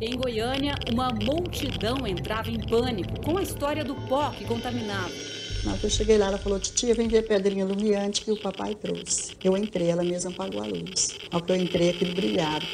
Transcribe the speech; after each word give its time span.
Em 0.00 0.16
Goiânia, 0.16 0.76
uma 0.92 1.08
multidão 1.08 2.06
entrava 2.06 2.48
em 2.48 2.60
pânico 2.60 3.20
com 3.20 3.36
a 3.36 3.42
história 3.42 3.84
do 3.84 3.96
pó 3.96 4.30
que 4.30 4.44
contaminava. 4.44 5.10
Na 5.64 5.72
hora 5.72 5.80
que 5.80 5.86
eu 5.86 5.90
cheguei 5.90 6.16
lá, 6.16 6.28
ela 6.28 6.38
falou, 6.38 6.60
titia, 6.60 6.94
vem 6.94 7.08
ver 7.08 7.18
a 7.18 7.22
pedrinha 7.24 7.64
lumiante 7.64 8.20
que 8.20 8.30
o 8.30 8.36
papai 8.36 8.76
trouxe. 8.76 9.32
Eu 9.42 9.56
entrei, 9.56 9.88
ela 9.88 10.04
mesma 10.04 10.30
apagou 10.30 10.62
a 10.62 10.66
luz. 10.66 11.18
Ao 11.32 11.42
que 11.42 11.50
eu 11.50 11.56
entrei, 11.56 11.90
aquilo 11.90 12.14
brilhava. 12.14 12.64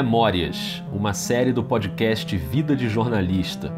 Memórias, 0.00 0.80
uma 0.92 1.12
série 1.12 1.52
do 1.52 1.60
podcast 1.60 2.36
Vida 2.36 2.76
de 2.76 2.88
Jornalista. 2.88 3.72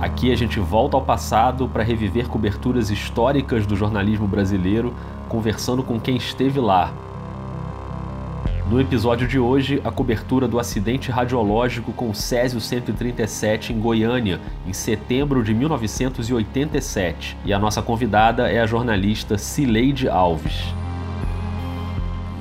Aqui 0.00 0.30
a 0.30 0.36
gente 0.36 0.60
volta 0.60 0.96
ao 0.96 1.02
passado 1.02 1.68
para 1.68 1.82
reviver 1.82 2.28
coberturas 2.28 2.88
históricas 2.88 3.66
do 3.66 3.74
jornalismo 3.74 4.28
brasileiro, 4.28 4.94
conversando 5.28 5.82
com 5.82 5.98
quem 5.98 6.16
esteve 6.16 6.60
lá. 6.60 6.94
No 8.70 8.80
episódio 8.80 9.26
de 9.26 9.40
hoje, 9.40 9.82
a 9.84 9.90
cobertura 9.90 10.46
do 10.46 10.60
acidente 10.60 11.10
radiológico 11.10 11.92
com 11.92 12.10
o 12.10 12.14
Césio 12.14 12.60
137 12.60 13.72
em 13.72 13.80
Goiânia, 13.80 14.40
em 14.64 14.72
setembro 14.72 15.42
de 15.42 15.52
1987. 15.52 17.36
E 17.44 17.52
a 17.52 17.58
nossa 17.58 17.82
convidada 17.82 18.48
é 18.48 18.60
a 18.60 18.66
jornalista 18.66 19.36
Cileide 19.36 20.08
Alves. 20.08 20.72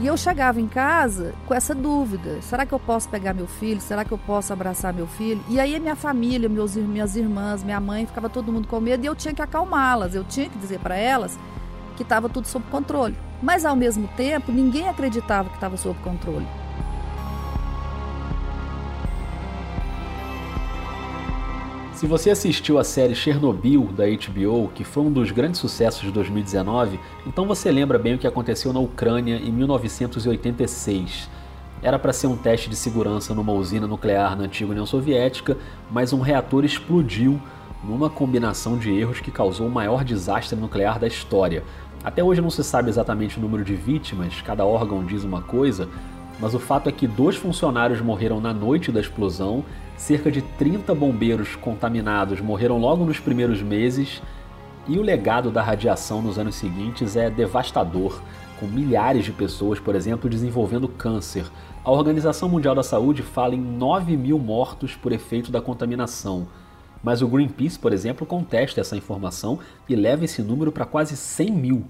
E 0.02 0.08
eu 0.08 0.18
chegava 0.18 0.60
em 0.60 0.68
casa 0.68 1.36
com 1.46 1.54
essa 1.54 1.76
dúvida: 1.76 2.42
será 2.42 2.66
que 2.66 2.74
eu 2.74 2.80
posso 2.80 3.08
pegar 3.08 3.36
meu 3.36 3.46
filho? 3.46 3.80
Será 3.80 4.04
que 4.04 4.12
eu 4.12 4.18
posso 4.18 4.52
abraçar 4.52 4.92
meu 4.92 5.06
filho? 5.06 5.40
E 5.48 5.60
aí 5.60 5.80
minha 5.80 5.96
família, 5.96 6.50
meus, 6.50 6.76
minhas 6.76 7.16
irmãs, 7.16 7.64
minha 7.64 7.80
mãe, 7.80 8.08
ficava 8.08 8.28
todo 8.28 8.52
mundo 8.52 8.68
com 8.68 8.80
medo 8.80 9.04
e 9.04 9.06
eu 9.06 9.16
tinha 9.16 9.32
que 9.32 9.44
acalmá-las, 9.44 10.16
eu 10.16 10.24
tinha 10.24 10.50
que 10.50 10.58
dizer 10.58 10.80
para 10.80 10.96
elas 10.96 11.38
que 11.96 12.02
estava 12.02 12.28
tudo 12.28 12.48
sob 12.48 12.66
controle. 12.72 13.16
Mas 13.44 13.64
ao 13.64 13.76
mesmo 13.76 14.08
tempo, 14.18 14.52
ninguém 14.52 14.90
acreditava 14.90 15.50
que 15.50 15.56
estava 15.56 15.78
sob 15.78 16.00
controle. 16.00 16.48
Se 22.02 22.08
você 22.08 22.32
assistiu 22.32 22.80
a 22.80 22.84
série 22.84 23.14
Chernobyl 23.14 23.84
da 23.96 24.06
HBO, 24.06 24.72
que 24.74 24.84
foi 24.84 25.04
um 25.04 25.12
dos 25.12 25.30
grandes 25.30 25.60
sucessos 25.60 26.02
de 26.02 26.12
2019, 26.12 27.00
então 27.28 27.46
você 27.46 27.72
lembra 27.72 28.00
bem 28.00 28.16
o 28.16 28.18
que 28.18 28.26
aconteceu 28.26 28.74
na 28.74 28.80
Ucrânia 28.80 29.36
em 29.36 29.52
1986. 29.52 31.30
Era 31.80 32.00
para 32.00 32.12
ser 32.12 32.26
um 32.26 32.36
teste 32.36 32.72
de 32.72 32.76
segurança 32.76 33.36
numa 33.36 33.54
usina 33.54 33.86
nuclear 33.86 34.36
na 34.36 34.46
antiga 34.46 34.72
União 34.72 34.88
Soviética, 34.88 35.56
mas 35.92 36.12
um 36.12 36.22
reator 36.22 36.66
explodiu 36.66 37.40
numa 37.84 38.10
combinação 38.10 38.80
de 38.80 38.92
erros 38.92 39.20
que 39.20 39.30
causou 39.30 39.68
o 39.68 39.72
maior 39.72 40.04
desastre 40.04 40.60
nuclear 40.60 40.98
da 40.98 41.06
história. 41.06 41.64
Até 42.04 42.24
hoje 42.24 42.42
não 42.42 42.50
se 42.50 42.64
sabe 42.64 42.90
exatamente 42.90 43.38
o 43.38 43.42
número 43.42 43.64
de 43.64 43.76
vítimas, 43.76 44.42
cada 44.42 44.66
órgão 44.66 45.06
diz 45.06 45.24
uma 45.24 45.44
coisa, 45.44 45.88
mas 46.42 46.56
o 46.56 46.60
fato 46.60 46.90
é 46.90 46.92
que 46.92 47.06
dois 47.06 47.36
funcionários 47.36 48.02
morreram 48.02 48.42
na 48.42 48.52
noite 48.52 48.92
da 48.92 49.00
explosão, 49.00 49.64
cerca 49.96 50.32
de 50.32 50.42
30 50.42 50.96
bombeiros 50.96 51.56
contaminados 51.56 52.42
morreram 52.42 52.80
logo 52.80 53.06
nos 53.06 53.20
primeiros 53.20 53.62
meses, 53.62 54.24
e 54.88 54.98
o 54.98 55.04
legado 55.04 55.52
da 55.52 55.62
radiação 55.62 56.20
nos 56.20 56.40
anos 56.40 56.56
seguintes 56.56 57.16
é 57.16 57.30
devastador, 57.30 58.20
com 58.60 58.66
milhares 58.66 59.24
de 59.24 59.32
pessoas, 59.32 59.80
por 59.80 59.94
exemplo, 59.94 60.28
desenvolvendo 60.28 60.88
câncer. 60.88 61.46
A 61.86 61.92
Organização 61.92 62.50
Mundial 62.50 62.74
da 62.74 62.82
Saúde 62.82 63.22
fala 63.22 63.54
em 63.54 63.62
9 63.62 64.18
mil 64.18 64.40
mortos 64.40 64.96
por 64.96 65.12
efeito 65.12 65.52
da 65.52 65.62
contaminação. 65.62 66.48
Mas 67.04 67.22
o 67.22 67.28
Greenpeace, 67.28 67.78
por 67.78 67.94
exemplo, 67.94 68.26
contesta 68.26 68.82
essa 68.82 68.98
informação 68.98 69.60
e 69.88 69.96
leva 69.96 70.26
esse 70.26 70.42
número 70.42 70.72
para 70.72 70.86
quase 70.86 71.16
100 71.16 71.52
mil. 71.52 71.86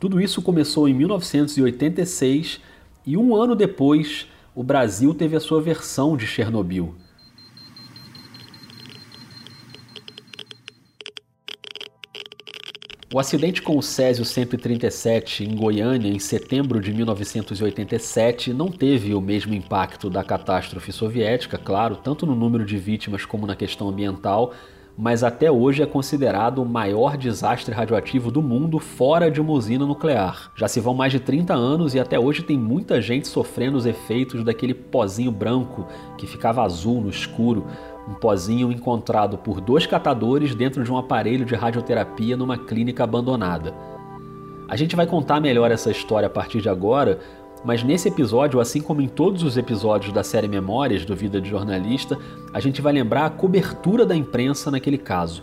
Tudo 0.00 0.20
isso 0.20 0.40
começou 0.40 0.88
em 0.88 0.94
1986 0.94 2.60
e 3.08 3.16
um 3.16 3.34
ano 3.34 3.56
depois, 3.56 4.26
o 4.54 4.62
Brasil 4.62 5.14
teve 5.14 5.34
a 5.34 5.40
sua 5.40 5.62
versão 5.62 6.14
de 6.14 6.26
Chernobyl. 6.26 6.94
O 13.10 13.18
acidente 13.18 13.62
com 13.62 13.78
o 13.78 13.82
Césio 13.82 14.26
137 14.26 15.42
em 15.42 15.56
Goiânia 15.56 16.10
em 16.10 16.18
setembro 16.18 16.82
de 16.82 16.92
1987 16.92 18.52
não 18.52 18.68
teve 18.70 19.14
o 19.14 19.22
mesmo 19.22 19.54
impacto 19.54 20.10
da 20.10 20.22
catástrofe 20.22 20.92
soviética, 20.92 21.56
claro, 21.56 21.96
tanto 21.96 22.26
no 22.26 22.34
número 22.34 22.66
de 22.66 22.76
vítimas 22.76 23.24
como 23.24 23.46
na 23.46 23.56
questão 23.56 23.88
ambiental, 23.88 24.52
mas 24.98 25.22
até 25.22 25.48
hoje 25.48 25.80
é 25.80 25.86
considerado 25.86 26.60
o 26.60 26.66
maior 26.66 27.16
desastre 27.16 27.72
radioativo 27.72 28.32
do 28.32 28.42
mundo 28.42 28.80
fora 28.80 29.30
de 29.30 29.40
uma 29.40 29.52
usina 29.52 29.86
nuclear. 29.86 30.50
Já 30.56 30.66
se 30.66 30.80
vão 30.80 30.92
mais 30.92 31.12
de 31.12 31.20
30 31.20 31.54
anos 31.54 31.94
e 31.94 32.00
até 32.00 32.18
hoje 32.18 32.42
tem 32.42 32.58
muita 32.58 33.00
gente 33.00 33.28
sofrendo 33.28 33.78
os 33.78 33.86
efeitos 33.86 34.42
daquele 34.42 34.74
pozinho 34.74 35.30
branco 35.30 35.86
que 36.16 36.26
ficava 36.26 36.64
azul 36.64 37.00
no 37.00 37.10
escuro, 37.10 37.64
um 38.08 38.14
pozinho 38.14 38.72
encontrado 38.72 39.38
por 39.38 39.60
dois 39.60 39.86
catadores 39.86 40.52
dentro 40.52 40.82
de 40.82 40.90
um 40.90 40.98
aparelho 40.98 41.44
de 41.44 41.54
radioterapia 41.54 42.36
numa 42.36 42.58
clínica 42.58 43.04
abandonada. 43.04 43.72
A 44.66 44.76
gente 44.76 44.96
vai 44.96 45.06
contar 45.06 45.40
melhor 45.40 45.70
essa 45.70 45.92
história 45.92 46.26
a 46.26 46.30
partir 46.30 46.60
de 46.60 46.68
agora, 46.68 47.20
mas 47.64 47.82
nesse 47.82 48.08
episódio, 48.08 48.60
assim 48.60 48.80
como 48.80 49.00
em 49.00 49.08
todos 49.08 49.42
os 49.42 49.56
episódios 49.56 50.12
da 50.12 50.22
série 50.22 50.48
Memórias 50.48 51.04
do 51.04 51.16
Vida 51.16 51.40
de 51.40 51.48
Jornalista, 51.48 52.18
a 52.52 52.60
gente 52.60 52.80
vai 52.80 52.92
lembrar 52.92 53.26
a 53.26 53.30
cobertura 53.30 54.06
da 54.06 54.14
imprensa 54.14 54.70
naquele 54.70 54.98
caso. 54.98 55.42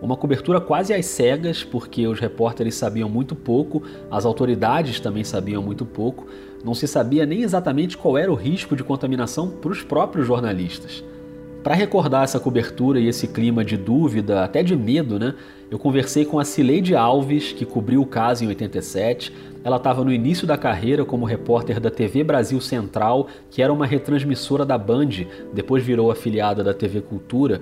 Uma 0.00 0.16
cobertura 0.16 0.60
quase 0.60 0.94
às 0.94 1.04
cegas, 1.04 1.62
porque 1.62 2.06
os 2.06 2.18
repórteres 2.18 2.74
sabiam 2.74 3.08
muito 3.08 3.36
pouco, 3.36 3.82
as 4.10 4.24
autoridades 4.24 4.98
também 4.98 5.22
sabiam 5.22 5.62
muito 5.62 5.84
pouco, 5.84 6.26
não 6.64 6.74
se 6.74 6.86
sabia 6.86 7.26
nem 7.26 7.42
exatamente 7.42 7.98
qual 7.98 8.16
era 8.16 8.32
o 8.32 8.34
risco 8.34 8.74
de 8.74 8.82
contaminação 8.82 9.50
para 9.50 9.70
os 9.70 9.82
próprios 9.82 10.26
jornalistas. 10.26 11.04
Para 11.62 11.74
recordar 11.74 12.24
essa 12.24 12.40
cobertura 12.40 12.98
e 12.98 13.06
esse 13.06 13.28
clima 13.28 13.62
de 13.62 13.76
dúvida, 13.76 14.42
até 14.42 14.62
de 14.62 14.74
medo, 14.74 15.18
né? 15.18 15.34
Eu 15.70 15.78
conversei 15.78 16.24
com 16.24 16.38
a 16.38 16.44
Cileide 16.44 16.96
Alves, 16.96 17.52
que 17.52 17.66
cobriu 17.66 18.00
o 18.00 18.06
caso 18.06 18.42
em 18.44 18.48
87. 18.48 19.30
Ela 19.62 19.76
estava 19.76 20.02
no 20.02 20.10
início 20.10 20.46
da 20.46 20.56
carreira 20.56 21.04
como 21.04 21.26
repórter 21.26 21.78
da 21.78 21.90
TV 21.90 22.24
Brasil 22.24 22.58
Central, 22.62 23.28
que 23.50 23.60
era 23.60 23.70
uma 23.70 23.84
retransmissora 23.84 24.64
da 24.64 24.78
Band, 24.78 25.10
depois 25.52 25.84
virou 25.84 26.10
afiliada 26.10 26.64
da 26.64 26.72
TV 26.72 27.02
Cultura. 27.02 27.60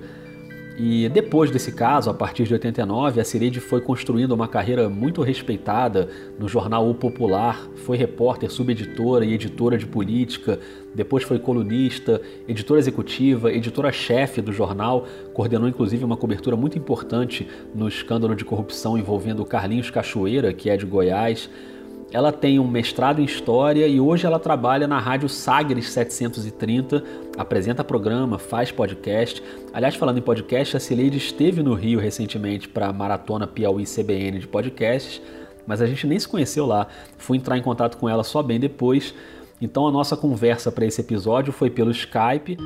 E 0.81 1.09
depois 1.09 1.51
desse 1.51 1.73
caso, 1.73 2.09
a 2.09 2.13
partir 2.13 2.45
de 2.45 2.53
89, 2.53 3.19
a 3.19 3.25
Cireide 3.25 3.59
foi 3.59 3.81
construindo 3.81 4.31
uma 4.31 4.47
carreira 4.47 4.87
muito 4.87 5.21
respeitada 5.21 6.07
no 6.39 6.47
jornal 6.47 6.89
O 6.89 6.95
Popular, 6.95 7.67
foi 7.75 7.97
repórter, 7.97 8.49
subeditora 8.49 9.25
e 9.25 9.33
editora 9.33 9.77
de 9.77 9.85
política, 9.85 10.57
depois 10.95 11.25
foi 11.25 11.37
colunista, 11.37 12.21
editora 12.47 12.79
executiva, 12.79 13.51
editora-chefe 13.51 14.41
do 14.41 14.53
jornal, 14.53 15.05
coordenou 15.33 15.67
inclusive 15.67 16.05
uma 16.05 16.15
cobertura 16.15 16.55
muito 16.55 16.77
importante 16.77 17.45
no 17.75 17.89
escândalo 17.89 18.33
de 18.33 18.45
corrupção 18.45 18.97
envolvendo 18.97 19.43
Carlinhos 19.43 19.89
Cachoeira, 19.89 20.53
que 20.53 20.69
é 20.69 20.77
de 20.77 20.85
Goiás. 20.85 21.49
Ela 22.11 22.31
tem 22.31 22.59
um 22.59 22.67
mestrado 22.67 23.21
em 23.21 23.23
História 23.23 23.87
e 23.87 23.99
hoje 23.99 24.25
ela 24.25 24.39
trabalha 24.39 24.87
na 24.87 24.97
Rádio 24.97 25.29
Sagres 25.29 25.89
730, 25.89 27.03
apresenta 27.37 27.83
programa, 27.83 28.39
faz 28.39 28.71
podcast. 28.71 29.43
Aliás, 29.71 29.95
falando 29.95 30.17
em 30.17 30.21
podcast, 30.21 30.75
a 30.75 30.79
Cileide 30.79 31.17
esteve 31.17 31.61
no 31.61 31.75
Rio 31.75 31.99
recentemente 31.99 32.67
para 32.67 32.87
a 32.87 32.93
Maratona 32.93 33.45
Piauí 33.45 33.83
CBN 33.85 34.39
de 34.39 34.47
podcasts, 34.47 35.21
mas 35.67 35.83
a 35.83 35.85
gente 35.85 36.07
nem 36.07 36.17
se 36.17 36.27
conheceu 36.27 36.65
lá. 36.65 36.87
Fui 37.15 37.37
entrar 37.37 37.59
em 37.59 37.61
contato 37.61 37.95
com 37.97 38.09
ela 38.09 38.23
só 38.23 38.41
bem 38.41 38.59
depois. 38.59 39.13
Então 39.61 39.87
a 39.87 39.91
nossa 39.91 40.17
conversa 40.17 40.71
para 40.71 40.87
esse 40.87 41.01
episódio 41.01 41.53
foi 41.53 41.69
pelo 41.69 41.91
Skype 41.91 42.57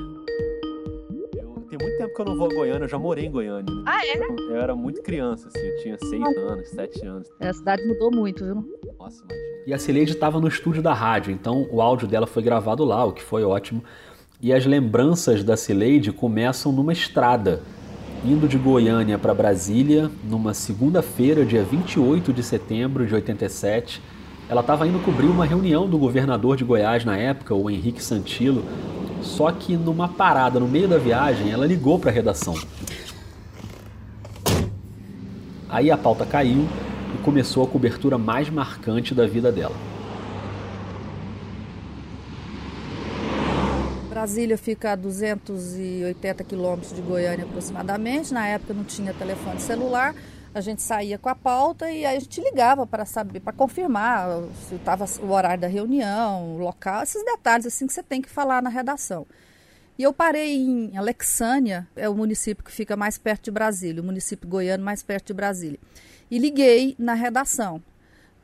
tempo 2.13 2.15
que 2.15 2.21
eu 2.21 2.25
não 2.25 2.35
vou 2.37 2.47
a 2.51 2.53
Goiânia, 2.53 2.85
eu 2.85 2.87
já 2.87 2.99
morei 2.99 3.25
em 3.25 3.31
Goiânia. 3.31 3.73
Né? 3.73 3.83
Ah, 3.85 4.05
é? 4.05 4.17
Eu 4.17 4.55
era 4.55 4.75
muito 4.75 5.01
criança, 5.01 5.47
assim, 5.47 5.65
eu 5.65 5.77
tinha 5.81 5.97
seis 5.97 6.37
anos, 6.37 6.69
sete 6.69 7.05
anos. 7.05 7.27
É, 7.39 7.49
a 7.49 7.53
cidade 7.53 7.83
mudou 7.85 8.11
muito, 8.11 8.45
viu? 8.45 8.79
Nossa, 8.99 9.23
imagina. 9.23 9.63
E 9.65 9.73
a 9.73 9.79
Cileide 9.79 10.11
estava 10.11 10.39
no 10.39 10.47
estúdio 10.47 10.81
da 10.81 10.93
rádio, 10.93 11.33
então 11.33 11.67
o 11.71 11.81
áudio 11.81 12.07
dela 12.07 12.27
foi 12.27 12.43
gravado 12.43 12.85
lá, 12.85 13.03
o 13.03 13.11
que 13.11 13.23
foi 13.23 13.43
ótimo. 13.43 13.83
E 14.41 14.53
as 14.53 14.65
lembranças 14.65 15.43
da 15.43 15.57
Cileide 15.57 16.11
começam 16.11 16.71
numa 16.71 16.93
estrada, 16.93 17.61
indo 18.23 18.47
de 18.47 18.57
Goiânia 18.57 19.17
para 19.17 19.33
Brasília, 19.33 20.11
numa 20.23 20.53
segunda-feira, 20.53 21.45
dia 21.45 21.63
28 21.63 22.31
de 22.31 22.43
setembro 22.43 23.05
de 23.05 23.15
87. 23.15 24.01
Ela 24.53 24.61
estava 24.61 24.87
indo 24.87 24.99
cobrir 24.99 25.25
uma 25.25 25.47
reunião 25.47 25.89
do 25.89 25.97
governador 25.97 26.55
de 26.55 26.63
Goiás 26.63 27.03
na 27.03 27.17
época, 27.17 27.55
o 27.55 27.71
Henrique 27.71 28.03
Santilo, 28.03 28.63
só 29.19 29.51
que 29.51 29.75
numa 29.75 30.07
parada 30.07 30.59
no 30.59 30.67
meio 30.67 30.87
da 30.87 30.99
viagem, 30.99 31.49
ela 31.49 31.65
ligou 31.65 31.97
para 31.97 32.11
a 32.11 32.13
redação. 32.13 32.53
Aí 35.67 35.89
a 35.89 35.97
pauta 35.97 36.23
caiu 36.23 36.67
e 37.15 37.17
começou 37.23 37.63
a 37.63 37.67
cobertura 37.67 38.15
mais 38.15 38.47
marcante 38.47 39.15
da 39.15 39.25
vida 39.25 39.51
dela. 39.51 39.75
Brasília 44.07 44.55
fica 44.55 44.91
a 44.91 44.95
280 44.95 46.43
quilômetros 46.43 46.93
de 46.93 47.01
Goiânia 47.01 47.43
aproximadamente. 47.43 48.31
Na 48.31 48.45
época 48.45 48.71
não 48.71 48.83
tinha 48.83 49.15
telefone 49.15 49.59
celular. 49.59 50.13
A 50.53 50.61
gente 50.61 50.81
saía 50.81 51.17
com 51.17 51.29
a 51.29 51.35
pauta 51.35 51.89
e 51.89 52.05
aí 52.05 52.15
a 52.15 52.19
gente 52.19 52.39
ligava 52.41 52.85
para 52.85 53.05
saber, 53.05 53.39
para 53.39 53.53
confirmar 53.53 54.27
se 54.67 54.75
estava 54.75 55.05
o 55.21 55.31
horário 55.31 55.61
da 55.61 55.67
reunião, 55.67 56.55
o 56.55 56.57
local, 56.59 57.03
esses 57.03 57.23
detalhes 57.25 57.65
assim 57.65 57.87
que 57.87 57.93
você 57.93 58.03
tem 58.03 58.21
que 58.21 58.29
falar 58.29 58.61
na 58.61 58.69
redação. 58.69 59.25
E 59.97 60.03
eu 60.03 60.13
parei 60.13 60.55
em 60.55 60.97
Alexânia, 60.97 61.87
é 61.95 62.07
o 62.09 62.15
município 62.15 62.63
que 62.63 62.71
fica 62.71 62.95
mais 62.95 63.17
perto 63.17 63.45
de 63.45 63.51
Brasília, 63.51 64.01
o 64.01 64.05
município 64.05 64.47
goiano 64.47 64.83
mais 64.83 65.03
perto 65.03 65.27
de 65.27 65.33
Brasília. 65.33 65.79
E 66.29 66.39
liguei 66.39 66.95
na 66.97 67.13
redação 67.13 67.81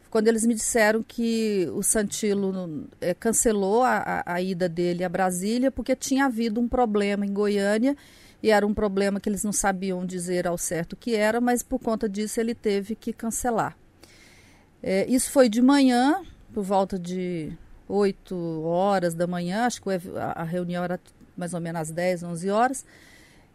quando 0.09 0.27
eles 0.27 0.45
me 0.45 0.55
disseram 0.55 1.03
que 1.03 1.69
o 1.73 1.83
Santilo 1.83 2.87
é, 2.99 3.13
cancelou 3.13 3.83
a, 3.83 4.23
a, 4.25 4.41
ida 4.41 4.67
dele 4.67 5.03
a 5.03 5.09
Brasília 5.09 5.69
porque 5.71 5.95
tinha 5.95 6.25
havido 6.25 6.59
um 6.59 6.67
problema 6.67 7.25
em 7.25 7.33
Goiânia 7.33 7.95
e 8.41 8.51
era 8.51 8.65
um 8.65 8.73
problema 8.73 9.19
que 9.19 9.27
eles 9.27 9.43
não 9.43 9.51
sabiam 9.51 10.05
dizer 10.05 10.47
ao 10.47 10.57
certo 10.57 10.95
que 10.95 11.15
era, 11.15 11.41
mas 11.41 11.61
por 11.61 11.79
conta 11.79 12.07
disso 12.07 12.39
ele 12.39 12.55
teve 12.55 12.95
que 12.95 13.11
cancelar. 13.11 13.77
É, 14.81 15.05
isso 15.07 15.29
foi 15.31 15.49
de 15.49 15.61
manhã, 15.61 16.21
por 16.53 16.63
volta 16.63 16.97
de 16.97 17.51
8 17.87 18.35
horas 18.63 19.13
da 19.13 19.27
manhã, 19.27 19.65
acho 19.65 19.81
que 19.81 19.89
a 20.15 20.43
reunião 20.43 20.83
era 20.83 20.99
mais 21.35 21.53
ou 21.53 21.59
menos 21.59 21.81
às 21.81 21.91
10, 21.91 22.23
11 22.23 22.49
horas. 22.49 22.85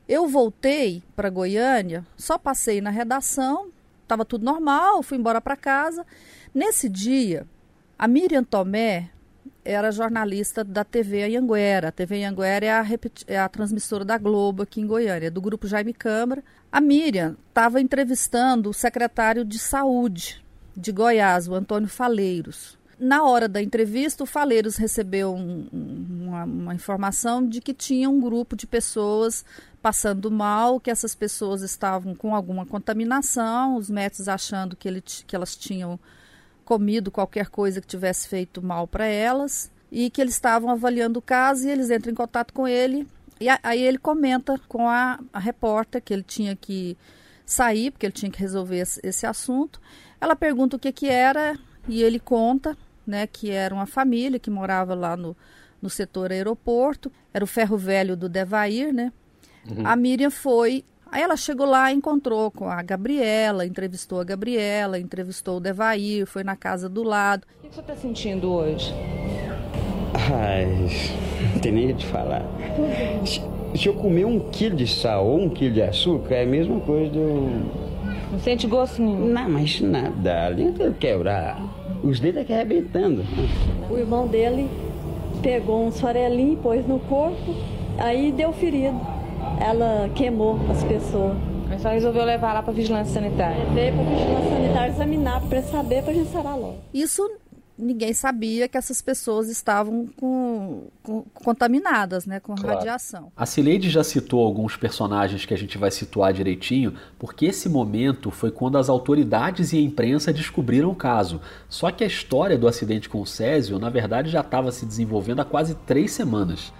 Eu 0.06 0.28
voltei 0.28 1.02
para 1.16 1.30
Goiânia, 1.30 2.04
só 2.16 2.36
passei 2.36 2.80
na 2.80 2.90
redação, 2.90 3.70
estava 4.02 4.24
tudo 4.24 4.44
normal, 4.44 5.02
fui 5.02 5.16
embora 5.16 5.40
para 5.40 5.56
casa. 5.56 6.04
Nesse 6.54 6.90
dia, 6.90 7.46
a 7.98 8.06
Miriam 8.06 8.44
Tomé 8.44 9.10
era 9.64 9.90
jornalista 9.90 10.62
da 10.62 10.84
TV 10.84 11.24
Anhanguera. 11.24 11.88
A 11.88 11.92
TV 11.92 12.22
Anhanguera 12.22 12.66
é 12.66 12.70
a, 12.70 12.86
é 13.26 13.38
a 13.38 13.48
transmissora 13.48 14.04
da 14.04 14.18
Globo 14.18 14.62
aqui 14.62 14.80
em 14.80 14.86
Goiânia, 14.86 15.30
do 15.30 15.40
grupo 15.40 15.66
Jaime 15.66 15.94
Câmara. 15.94 16.44
A 16.70 16.80
Miriam 16.80 17.36
estava 17.48 17.80
entrevistando 17.80 18.70
o 18.70 18.74
secretário 18.74 19.44
de 19.44 19.58
Saúde 19.58 20.44
de 20.76 20.92
Goiás, 20.92 21.48
o 21.48 21.54
Antônio 21.54 21.88
Faleiros. 21.88 22.76
Na 22.98 23.24
hora 23.24 23.48
da 23.48 23.62
entrevista, 23.62 24.22
o 24.22 24.26
Faleiros 24.26 24.76
recebeu 24.76 25.34
um, 25.34 25.68
uma, 25.72 26.44
uma, 26.44 26.74
informação 26.74 27.46
de 27.46 27.60
que 27.60 27.74
tinha 27.74 28.08
um 28.08 28.20
grupo 28.20 28.56
de 28.56 28.66
pessoas 28.66 29.44
passando 29.82 30.30
mal, 30.30 30.80
que 30.80 30.90
essas 30.90 31.14
pessoas 31.14 31.62
estavam 31.62 32.14
com 32.14 32.34
alguma 32.34 32.64
contaminação, 32.64 33.76
os 33.76 33.90
médicos 33.90 34.28
achando 34.28 34.76
que, 34.76 34.88
ele, 34.88 35.02
que 35.02 35.34
elas 35.34 35.56
tinham 35.56 35.98
comido 36.64 37.10
qualquer 37.10 37.48
coisa 37.48 37.80
que 37.80 37.86
tivesse 37.86 38.28
feito 38.28 38.62
mal 38.62 38.86
para 38.86 39.06
elas 39.06 39.70
e 39.90 40.10
que 40.10 40.20
eles 40.20 40.34
estavam 40.34 40.70
avaliando 40.70 41.18
o 41.18 41.22
caso 41.22 41.66
e 41.66 41.70
eles 41.70 41.90
entram 41.90 42.12
em 42.12 42.16
contato 42.16 42.52
com 42.52 42.66
ele 42.66 43.06
e 43.40 43.46
aí 43.62 43.82
ele 43.82 43.98
comenta 43.98 44.58
com 44.68 44.88
a, 44.88 45.18
a 45.32 45.38
repórter 45.38 46.02
que 46.02 46.12
ele 46.12 46.22
tinha 46.22 46.54
que 46.54 46.96
sair 47.44 47.90
porque 47.90 48.06
ele 48.06 48.12
tinha 48.12 48.30
que 48.30 48.40
resolver 48.40 48.78
esse, 48.78 49.00
esse 49.02 49.26
assunto. 49.26 49.80
Ela 50.20 50.36
pergunta 50.36 50.76
o 50.76 50.78
que 50.78 50.92
que 50.92 51.08
era 51.08 51.58
e 51.88 52.02
ele 52.02 52.18
conta, 52.18 52.76
né, 53.06 53.26
que 53.26 53.50
era 53.50 53.74
uma 53.74 53.86
família 53.86 54.38
que 54.38 54.50
morava 54.50 54.94
lá 54.94 55.16
no, 55.16 55.36
no 55.82 55.90
setor 55.90 56.32
aeroporto, 56.32 57.12
era 57.32 57.44
o 57.44 57.46
ferro 57.46 57.76
velho 57.76 58.16
do 58.16 58.28
Devair, 58.28 58.92
né? 58.94 59.12
Uhum. 59.68 59.86
A 59.86 59.96
Miriam 59.96 60.30
foi 60.30 60.84
Aí 61.14 61.22
ela 61.22 61.36
chegou 61.36 61.64
lá, 61.64 61.92
encontrou 61.92 62.50
com 62.50 62.68
a 62.68 62.82
Gabriela, 62.82 63.64
entrevistou 63.64 64.20
a 64.20 64.24
Gabriela, 64.24 64.98
entrevistou 64.98 65.58
o 65.58 65.60
Devair, 65.60 66.26
foi 66.26 66.42
na 66.42 66.56
casa 66.56 66.88
do 66.88 67.04
lado. 67.04 67.46
O 67.62 67.68
que 67.68 67.72
você 67.72 67.80
está 67.82 67.94
sentindo 67.94 68.50
hoje? 68.50 68.92
Ai, 70.12 70.66
não 71.52 71.60
tem 71.60 71.70
nem 71.70 71.92
o 71.92 71.94
que 71.94 72.04
falar. 72.04 72.42
Se, 73.24 73.40
se, 73.78 73.86
eu 73.86 73.94
comer 73.94 74.24
um 74.24 74.40
quilo 74.50 74.74
de 74.74 74.88
sal 74.88 75.24
ou 75.24 75.42
um 75.42 75.48
quilo 75.50 75.74
de 75.74 75.82
açúcar, 75.82 76.34
é 76.34 76.42
a 76.42 76.46
mesma 76.46 76.80
coisa 76.80 77.12
do. 77.12 77.62
Não 78.32 78.40
sente 78.40 78.66
gosto 78.66 79.00
nenhum? 79.00 79.26
Não, 79.26 79.48
mas 79.48 79.80
nada. 79.80 80.46
Ali 80.46 80.74
eu 80.80 80.94
quebrar. 80.94 81.62
Os 82.02 82.18
dedos 82.18 82.42
aqui 82.42 82.52
arrebentando. 82.52 83.24
O 83.88 83.96
irmão 83.96 84.26
dele 84.26 84.68
pegou 85.40 85.86
um 85.86 85.92
farelinho, 85.92 86.56
pôs 86.56 86.84
no 86.88 86.98
corpo, 86.98 87.54
aí 87.98 88.32
deu 88.32 88.52
ferido 88.52 89.14
ela 89.60 90.08
queimou 90.14 90.58
as 90.70 90.82
pessoas. 90.84 91.36
Aí 91.70 91.78
só 91.78 91.88
resolveu 91.88 92.24
levar 92.24 92.52
lá 92.52 92.62
para 92.62 92.72
vigilância 92.72 93.14
sanitária. 93.14 93.64
Levei 93.64 93.92
para 93.92 94.02
vigilância 94.02 94.50
sanitária 94.50 94.90
examinar 94.90 95.40
para 95.42 95.62
saber 95.62 96.02
para 96.02 96.12
a 96.12 96.14
gente 96.14 96.30
sarar 96.30 96.58
logo. 96.58 96.78
Isso 96.92 97.22
ninguém 97.76 98.12
sabia 98.12 98.68
que 98.68 98.78
essas 98.78 99.02
pessoas 99.02 99.48
estavam 99.48 100.06
com, 100.16 100.84
com 101.02 101.22
contaminadas, 101.34 102.24
né, 102.24 102.38
com 102.40 102.54
claro. 102.54 102.78
radiação. 102.78 103.32
A 103.36 103.44
Cileide 103.44 103.90
já 103.90 104.04
citou 104.04 104.44
alguns 104.44 104.76
personagens 104.76 105.44
que 105.44 105.52
a 105.52 105.56
gente 105.58 105.76
vai 105.76 105.90
situar 105.90 106.32
direitinho, 106.32 106.94
porque 107.18 107.46
esse 107.46 107.68
momento 107.68 108.30
foi 108.30 108.50
quando 108.50 108.78
as 108.78 108.88
autoridades 108.88 109.72
e 109.72 109.78
a 109.78 109.80
imprensa 109.80 110.32
descobriram 110.32 110.90
o 110.90 110.94
caso. 110.94 111.40
Só 111.68 111.90
que 111.90 112.04
a 112.04 112.06
história 112.06 112.56
do 112.56 112.68
acidente 112.68 113.08
com 113.08 113.20
o 113.20 113.26
Césio, 113.26 113.78
na 113.78 113.90
verdade, 113.90 114.30
já 114.30 114.40
estava 114.40 114.70
se 114.70 114.86
desenvolvendo 114.86 115.40
há 115.40 115.44
quase 115.44 115.74
três 115.86 116.12
semanas. 116.12 116.72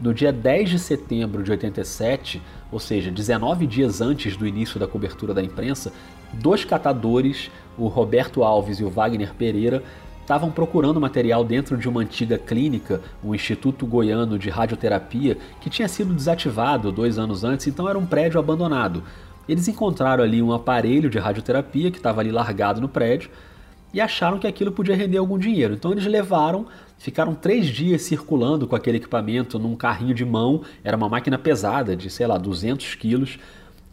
No 0.00 0.14
dia 0.14 0.32
10 0.32 0.70
de 0.70 0.78
setembro 0.78 1.42
de 1.42 1.50
87, 1.50 2.40
ou 2.72 2.80
seja, 2.80 3.10
19 3.10 3.66
dias 3.66 4.00
antes 4.00 4.34
do 4.34 4.46
início 4.46 4.80
da 4.80 4.88
cobertura 4.88 5.34
da 5.34 5.42
imprensa, 5.42 5.92
dois 6.32 6.64
catadores, 6.64 7.50
o 7.76 7.86
Roberto 7.86 8.42
Alves 8.42 8.80
e 8.80 8.84
o 8.84 8.88
Wagner 8.88 9.34
Pereira, 9.34 9.82
estavam 10.22 10.50
procurando 10.50 10.98
material 10.98 11.44
dentro 11.44 11.76
de 11.76 11.86
uma 11.86 12.00
antiga 12.00 12.38
clínica, 12.38 13.02
o 13.22 13.34
Instituto 13.34 13.84
Goiano 13.84 14.38
de 14.38 14.48
Radioterapia, 14.48 15.36
que 15.60 15.68
tinha 15.68 15.88
sido 15.88 16.14
desativado 16.14 16.90
dois 16.90 17.18
anos 17.18 17.44
antes, 17.44 17.66
então 17.66 17.86
era 17.86 17.98
um 17.98 18.06
prédio 18.06 18.40
abandonado. 18.40 19.02
Eles 19.46 19.68
encontraram 19.68 20.24
ali 20.24 20.40
um 20.40 20.52
aparelho 20.52 21.10
de 21.10 21.18
radioterapia 21.18 21.90
que 21.90 21.98
estava 21.98 22.20
ali 22.22 22.30
largado 22.30 22.80
no 22.80 22.88
prédio 22.88 23.28
e 23.92 24.00
acharam 24.00 24.38
que 24.38 24.46
aquilo 24.46 24.72
podia 24.72 24.94
render 24.94 25.18
algum 25.18 25.36
dinheiro. 25.36 25.74
Então 25.74 25.92
eles 25.92 26.06
levaram 26.06 26.66
Ficaram 27.00 27.34
três 27.34 27.66
dias 27.68 28.02
circulando 28.02 28.66
com 28.66 28.76
aquele 28.76 28.98
equipamento 28.98 29.58
num 29.58 29.74
carrinho 29.74 30.12
de 30.12 30.22
mão, 30.22 30.60
era 30.84 30.94
uma 30.98 31.08
máquina 31.08 31.38
pesada, 31.38 31.96
de 31.96 32.10
sei 32.10 32.26
lá, 32.26 32.36
200 32.36 32.94
quilos. 32.96 33.38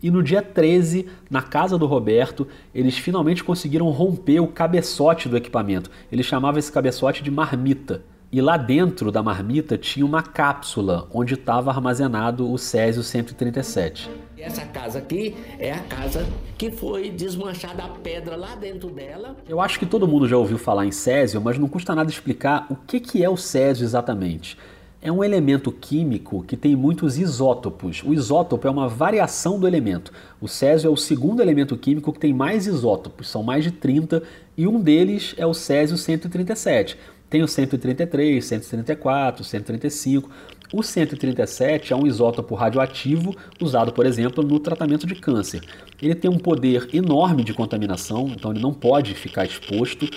E 0.04 0.12
no 0.12 0.22
dia 0.22 0.42
13, 0.42 1.08
na 1.30 1.42
casa 1.42 1.78
do 1.78 1.86
Roberto, 1.86 2.46
eles 2.76 2.98
finalmente 2.98 3.46
conseguiram 3.46 3.90
romper 3.92 4.42
o 4.42 4.48
cabeçote 4.48 5.30
do 5.30 5.38
equipamento. 5.38 5.90
Ele 6.12 6.22
chamava 6.22 6.60
esse 6.60 6.70
cabeçote 6.70 7.24
de 7.24 7.32
marmita. 7.32 8.04
E 8.30 8.42
lá 8.42 8.58
dentro 8.58 9.10
da 9.10 9.24
marmita 9.24 9.78
tinha 9.78 10.06
uma 10.06 10.22
cápsula 10.22 11.08
onde 11.14 11.36
estava 11.36 11.72
armazenado 11.72 12.52
o 12.52 12.58
Césio 12.58 13.02
137. 13.02 14.10
Essa 14.38 14.66
casa 14.66 15.00
aqui 15.00 15.34
é 15.58 15.72
a 15.72 15.80
casa 15.80 16.28
que 16.58 16.70
foi 16.70 17.10
desmanchada 17.10 17.84
a 17.84 17.88
pedra 17.88 18.36
lá 18.36 18.54
dentro 18.56 18.90
dela. 18.90 19.38
Eu 19.48 19.62
acho 19.62 19.80
que 19.80 19.86
todo 19.86 20.06
mundo 20.06 20.28
já 20.28 20.36
ouviu 20.36 20.58
falar 20.58 20.86
em 20.86 20.92
Césio, 20.92 21.40
mas 21.40 21.58
não 21.58 21.70
custa 21.70 21.96
nada 21.96 22.10
explicar 22.10 22.68
o 22.70 22.76
que, 22.76 23.00
que 23.00 23.24
é 23.24 23.30
o 23.30 23.38
Césio 23.38 23.86
exatamente. 23.86 24.58
É 25.02 25.12
um 25.12 25.24
elemento 25.24 25.72
químico 25.72 26.44
que 26.44 26.58
tem 26.58 26.76
muitos 26.76 27.18
isótopos. 27.18 28.04
O 28.04 28.14
isótopo 28.14 28.68
é 28.68 28.70
uma 28.70 28.90
variação 28.90 29.58
do 29.58 29.68
elemento. 29.68 30.12
O 30.42 30.48
césio 30.48 30.88
é 30.88 30.92
o 30.92 30.98
segundo 30.98 31.40
elemento 31.40 31.78
químico 31.78 32.12
que 32.12 32.20
tem 32.20 32.34
mais 32.34 32.66
isótopos, 32.66 33.30
são 33.30 33.44
mais 33.44 33.64
de 33.64 33.72
30, 33.72 34.24
e 34.58 34.68
um 34.68 34.82
deles 34.82 35.36
é 35.38 35.46
o 35.46 35.54
césio 35.54 35.98
137. 35.98 36.98
Tem 37.30 37.44
o 37.44 37.48
133, 37.48 38.44
134, 38.44 39.44
135. 39.44 40.30
O 40.74 40.82
137 40.82 41.92
é 41.92 41.96
um 41.96 42.08
isótopo 42.08 42.56
radioativo 42.56 43.36
usado, 43.62 43.92
por 43.92 44.06
exemplo, 44.06 44.44
no 44.44 44.60
tratamento 44.60 45.06
de 45.06 45.16
câncer. 45.16 45.62
Ele 46.02 46.16
tem 46.16 46.32
um 46.32 46.38
poder 46.38 46.90
enorme 46.94 47.44
de 47.44 47.54
contaminação, 47.54 48.28
então 48.30 48.52
ele 48.52 48.62
não 48.62 48.74
pode 48.74 49.14
ficar 49.14 49.46
exposto. 49.46 50.08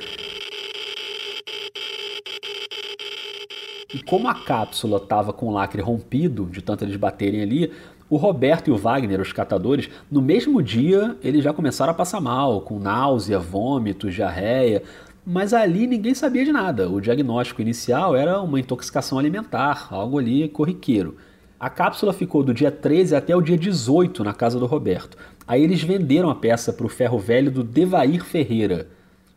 E 3.93 4.01
como 4.05 4.29
a 4.29 4.35
cápsula 4.35 4.99
estava 4.99 5.33
com 5.33 5.47
o 5.47 5.53
lacre 5.53 5.83
rompido, 5.83 6.47
de 6.47 6.63
tanto 6.63 6.85
eles 6.85 6.97
baterem 6.97 7.43
ali, 7.43 7.73
o 8.09 8.17
Roberto 8.17 8.69
e 8.69 8.73
o 8.73 8.77
Wagner, 8.77 9.21
os 9.21 9.33
catadores, 9.33 9.89
no 10.11 10.23
mesmo 10.23 10.63
dia 10.63 11.17
eles 11.23 11.43
já 11.43 11.53
começaram 11.53 11.91
a 11.91 11.95
passar 11.95 12.21
mal, 12.21 12.61
com 12.61 12.79
náusea, 12.79 13.39
vômitos, 13.39 14.15
diarreia 14.15 14.83
mas 15.25 15.53
ali 15.53 15.87
ninguém 15.87 16.15
sabia 16.15 16.45
de 16.45 16.53
nada. 16.53 16.89
O 16.89 17.01
diagnóstico 17.01 17.61
inicial 17.63 18.17
era 18.17 18.41
uma 18.41 18.59
intoxicação 18.59 19.19
alimentar, 19.19 19.89
algo 19.91 20.19
ali 20.19 20.49
corriqueiro. 20.49 21.17
A 21.59 21.69
cápsula 21.69 22.13
ficou 22.13 22.43
do 22.43 22.55
dia 22.55 22.71
13 22.71 23.15
até 23.15 23.37
o 23.37 23.43
dia 23.43 23.59
18 23.59 24.25
na 24.25 24.33
casa 24.33 24.59
do 24.59 24.67
Roberto. 24.67 25.19
Aí 25.47 25.63
eles 25.63 25.83
venderam 25.83 26.31
a 26.31 26.35
peça 26.35 26.73
para 26.73 26.87
o 26.87 26.89
ferro 26.89 27.19
velho 27.19 27.51
do 27.51 27.63
Devair 27.63 28.25
Ferreira. 28.25 28.89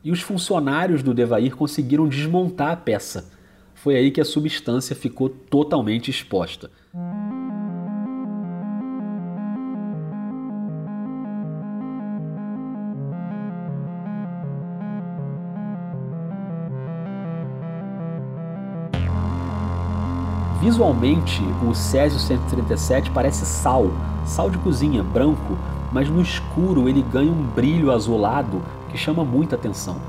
E 0.04 0.12
os 0.12 0.22
funcionários 0.22 1.04
do 1.04 1.14
Devair 1.14 1.56
conseguiram 1.56 2.08
desmontar 2.08 2.72
a 2.72 2.78
peça. 2.78 3.30
Foi 3.74 3.96
aí 3.96 4.12
que 4.12 4.22
a 4.22 4.26
substância 4.26 4.96
ficou 4.96 5.28
totalmente 5.28 6.10
exposta. 6.10 6.72
Visualmente, 20.64 21.42
o 21.70 21.76
Césio 21.76 22.18
137 22.18 23.12
parece 23.12 23.46
sal, 23.46 23.92
sal 24.26 24.50
de 24.50 24.58
cozinha, 24.60 25.04
branco, 25.04 25.58
mas 25.92 26.08
no 26.08 26.22
escuro 26.22 26.88
ele 26.88 27.02
ganha 27.02 27.30
um 27.30 27.44
brilho 27.48 27.92
azulado 27.92 28.64
que 28.90 28.98
chama 28.98 29.26
muita 29.26 29.58
atenção. 29.58 30.02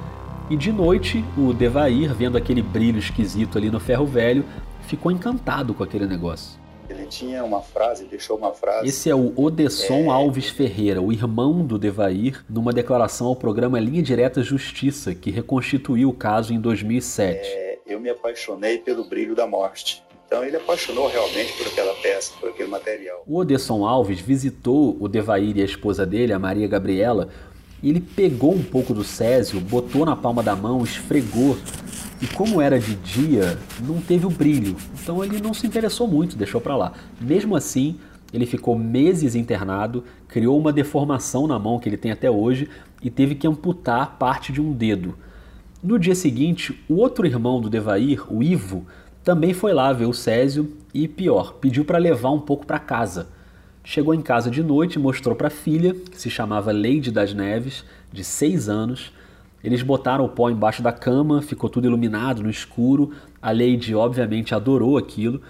E 0.48 0.56
de 0.56 0.70
noite, 0.70 1.24
o 1.36 1.52
Devair, 1.52 2.14
vendo 2.14 2.38
aquele 2.38 2.62
brilho 2.62 3.00
esquisito 3.00 3.58
ali 3.58 3.68
no 3.68 3.80
ferro 3.80 4.06
velho, 4.06 4.44
ficou 4.82 5.10
encantado 5.10 5.74
com 5.74 5.82
aquele 5.82 6.06
negócio. 6.06 6.56
Ele 6.88 7.06
tinha 7.06 7.42
uma 7.42 7.60
frase, 7.60 8.04
deixou 8.04 8.38
uma 8.38 8.52
frase. 8.52 8.86
Esse 8.86 9.10
é 9.10 9.14
o 9.14 9.32
Odesson 9.36 10.04
é... 10.04 10.08
Alves 10.08 10.50
Ferreira, 10.50 11.02
o 11.02 11.12
irmão 11.12 11.66
do 11.66 11.80
Devair, 11.80 12.44
numa 12.48 12.72
declaração 12.72 13.26
ao 13.26 13.34
programa 13.34 13.80
Linha 13.80 14.04
Direta 14.04 14.40
Justiça, 14.40 15.16
que 15.16 15.32
reconstituiu 15.32 16.10
o 16.10 16.14
caso 16.14 16.54
em 16.54 16.60
2007. 16.60 17.40
É... 17.42 17.78
Eu 17.84 17.98
me 17.98 18.08
apaixonei 18.08 18.78
pelo 18.78 19.04
brilho 19.04 19.34
da 19.34 19.46
morte. 19.46 20.03
Então 20.34 20.44
ele 20.44 20.56
apaixonou 20.56 21.06
realmente 21.06 21.52
por 21.52 21.64
aquela 21.68 21.94
peça, 21.94 22.32
por 22.40 22.48
aquele 22.48 22.68
material. 22.68 23.22
O 23.24 23.36
Odesson 23.36 23.86
Alves 23.86 24.18
visitou 24.18 24.96
o 24.98 25.06
Devair 25.06 25.56
e 25.56 25.62
a 25.62 25.64
esposa 25.64 26.04
dele, 26.04 26.32
a 26.32 26.40
Maria 26.40 26.66
Gabriela, 26.66 27.28
e 27.80 27.88
ele 27.88 28.00
pegou 28.00 28.52
um 28.52 28.62
pouco 28.64 28.92
do 28.92 29.04
Césio, 29.04 29.60
botou 29.60 30.04
na 30.04 30.16
palma 30.16 30.42
da 30.42 30.56
mão, 30.56 30.82
esfregou. 30.82 31.56
E 32.20 32.26
como 32.26 32.60
era 32.60 32.80
de 32.80 32.96
dia, 32.96 33.56
não 33.86 34.00
teve 34.00 34.26
o 34.26 34.28
brilho. 34.30 34.76
Então 35.00 35.22
ele 35.24 35.40
não 35.40 35.54
se 35.54 35.68
interessou 35.68 36.08
muito, 36.08 36.36
deixou 36.36 36.60
para 36.60 36.76
lá. 36.76 36.94
Mesmo 37.20 37.54
assim, 37.54 37.96
ele 38.32 38.44
ficou 38.44 38.76
meses 38.76 39.36
internado, 39.36 40.02
criou 40.26 40.58
uma 40.58 40.72
deformação 40.72 41.46
na 41.46 41.60
mão 41.60 41.78
que 41.78 41.88
ele 41.88 41.96
tem 41.96 42.10
até 42.10 42.28
hoje 42.28 42.68
e 43.00 43.08
teve 43.08 43.36
que 43.36 43.46
amputar 43.46 44.18
parte 44.18 44.52
de 44.52 44.60
um 44.60 44.72
dedo. 44.72 45.16
No 45.80 45.96
dia 45.96 46.14
seguinte, 46.16 46.82
o 46.88 46.94
outro 46.94 47.24
irmão 47.24 47.60
do 47.60 47.70
Devair, 47.70 48.24
o 48.34 48.42
Ivo, 48.42 48.86
também 49.24 49.54
foi 49.54 49.72
lá 49.72 49.92
ver 49.92 50.04
o 50.04 50.12
Césio 50.12 50.76
e, 50.92 51.08
pior, 51.08 51.54
pediu 51.54 51.84
para 51.84 51.96
levar 51.96 52.30
um 52.30 52.40
pouco 52.40 52.66
para 52.66 52.78
casa. 52.78 53.28
Chegou 53.82 54.14
em 54.14 54.20
casa 54.20 54.50
de 54.50 54.62
noite 54.62 54.94
e 54.94 54.98
mostrou 54.98 55.34
para 55.34 55.48
a 55.48 55.50
filha, 55.50 55.94
que 55.94 56.20
se 56.20 56.30
chamava 56.30 56.70
Leide 56.70 57.10
das 57.10 57.32
Neves, 57.32 57.84
de 58.12 58.22
6 58.22 58.68
anos. 58.68 59.12
Eles 59.62 59.82
botaram 59.82 60.26
o 60.26 60.28
pó 60.28 60.50
embaixo 60.50 60.82
da 60.82 60.92
cama, 60.92 61.40
ficou 61.40 61.70
tudo 61.70 61.86
iluminado 61.86 62.42
no 62.42 62.50
escuro. 62.50 63.12
A 63.40 63.50
Leide, 63.50 63.94
obviamente, 63.94 64.54
adorou 64.54 64.98
aquilo 64.98 65.40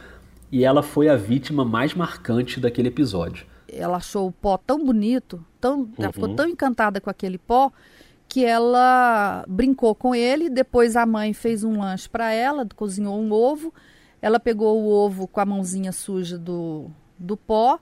e 0.52 0.64
ela 0.64 0.82
foi 0.82 1.08
a 1.08 1.16
vítima 1.16 1.64
mais 1.64 1.94
marcante 1.94 2.60
daquele 2.60 2.88
episódio. 2.88 3.44
Ela 3.68 3.96
achou 3.96 4.28
o 4.28 4.32
pó 4.32 4.56
tão 4.56 4.84
bonito, 4.84 5.44
tão, 5.60 5.80
uhum. 5.80 5.92
ela 5.98 6.12
ficou 6.12 6.28
uhum. 6.28 6.36
tão 6.36 6.48
encantada 6.48 7.00
com 7.00 7.10
aquele 7.10 7.38
pó 7.38 7.72
que 8.34 8.44
ela 8.44 9.44
brincou 9.46 9.94
com 9.94 10.12
ele. 10.12 10.50
Depois 10.50 10.96
a 10.96 11.06
mãe 11.06 11.32
fez 11.32 11.62
um 11.62 11.78
lanche 11.78 12.08
para 12.08 12.32
ela, 12.32 12.66
cozinhou 12.74 13.16
um 13.16 13.30
ovo. 13.30 13.72
Ela 14.20 14.40
pegou 14.40 14.82
o 14.82 14.88
ovo 14.88 15.28
com 15.28 15.38
a 15.38 15.44
mãozinha 15.44 15.92
suja 15.92 16.36
do, 16.36 16.90
do 17.16 17.36
pó 17.36 17.78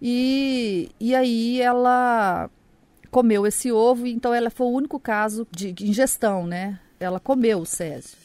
e, 0.00 0.90
e 0.98 1.14
aí 1.14 1.60
ela 1.60 2.50
comeu 3.12 3.46
esse 3.46 3.70
ovo, 3.70 4.04
então 4.08 4.34
ela 4.34 4.50
foi 4.50 4.66
o 4.66 4.70
único 4.70 4.98
caso 4.98 5.46
de 5.52 5.72
ingestão, 5.80 6.48
né? 6.48 6.80
Ela 6.98 7.20
comeu 7.20 7.60
o 7.60 7.66
césio. 7.66 8.18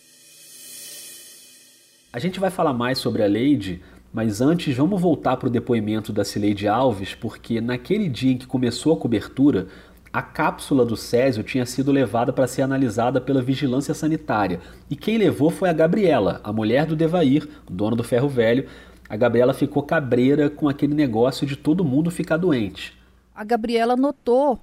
A 2.11 2.17
gente 2.17 2.39
vai 2.39 2.49
falar 2.49 2.73
mais 2.73 2.97
sobre 2.97 3.21
a 3.21 3.27
Leide, 3.27 3.83
mas 4.11 4.41
antes 4.41 4.75
vamos 4.75 4.99
voltar 4.99 5.37
para 5.37 5.47
o 5.47 5.51
depoimento 5.51 6.11
da 6.11 6.25
Cileide 6.25 6.67
Alves, 6.67 7.13
porque 7.13 7.61
naquele 7.61 8.09
dia 8.09 8.31
em 8.31 8.37
que 8.39 8.47
começou 8.47 8.93
a 8.93 8.97
cobertura, 8.97 9.67
a 10.11 10.21
cápsula 10.21 10.85
do 10.85 10.95
Césio 10.95 11.43
tinha 11.43 11.65
sido 11.65 11.91
levada 11.91 12.31
para 12.31 12.47
ser 12.47 12.61
analisada 12.61 13.19
pela 13.19 13.41
vigilância 13.41 13.93
sanitária. 13.93 14.59
E 14.89 14.95
quem 14.95 15.17
levou 15.17 15.49
foi 15.49 15.69
a 15.69 15.73
Gabriela, 15.73 16.41
a 16.43 16.51
mulher 16.53 16.85
do 16.85 16.95
Devair, 16.95 17.47
dono 17.69 17.95
do 17.95 18.03
ferro 18.03 18.29
velho, 18.29 18.67
a 19.09 19.15
Gabriela 19.15 19.53
ficou 19.53 19.83
cabreira 19.83 20.49
com 20.49 20.67
aquele 20.67 20.93
negócio 20.93 21.47
de 21.47 21.55
todo 21.55 21.83
mundo 21.83 22.11
ficar 22.11 22.37
doente. 22.37 22.97
A 23.33 23.43
Gabriela 23.43 23.95
notou 23.95 24.59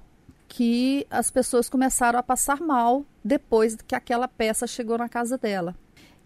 que 0.47 1.05
as 1.09 1.31
pessoas 1.31 1.69
começaram 1.69 2.19
a 2.19 2.23
passar 2.23 2.59
mal 2.61 3.03
depois 3.23 3.75
que 3.87 3.95
aquela 3.95 4.27
peça 4.27 4.67
chegou 4.67 4.97
na 4.97 5.09
casa 5.09 5.37
dela. 5.37 5.75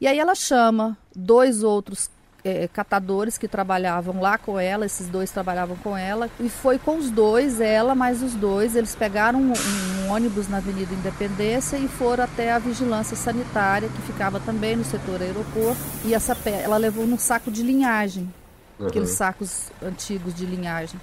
E 0.01 0.07
aí 0.07 0.19
ela 0.19 0.35
chama 0.35 0.97
dois 1.15 1.63
outros 1.63 2.09
é, 2.43 2.67
catadores 2.67 3.38
que 3.38 3.48
trabalhavam 3.48 4.19
lá 4.22 4.38
com 4.38 4.60
ela, 4.60 4.86
esses 4.86 5.08
dois 5.08 5.31
trabalhavam 5.31 5.75
com 5.77 5.96
ela, 5.96 6.29
e 6.39 6.50
foi 6.50 6.79
com 6.79 6.98
os 6.98 7.10
dois, 7.10 7.60
ela 7.60 7.93
mais 7.96 8.24
os 8.24 8.34
dois, 8.34 8.75
eles 8.75 8.96
pegaram 8.96 9.39
um, 9.39 9.53
um, 9.53 10.12
ônibus 10.12 10.48
na 10.48 10.58
Avenida 10.58 10.93
Independência 10.93 11.77
e 11.77 11.88
foram 11.88 12.24
até 12.24 12.51
a 12.51 12.60
vigilância 12.60 13.15
sanitária, 13.15 13.89
que 13.89 14.01
ficava 14.03 14.39
também 14.39 14.75
no 14.75 14.84
setor 14.84 15.22
aeroporto, 15.22 15.81
e 16.05 16.13
essa 16.13 16.38
ela 16.46 16.77
levou 16.77 17.05
num 17.05 17.17
saco 17.17 17.51
de 17.51 17.62
linhagem, 17.62 18.31
uhum. 18.79 18.88
aqueles 18.88 19.12
sacos 19.12 19.72
antigos 19.81 20.34
de 20.34 20.46
linhagem. 20.46 21.00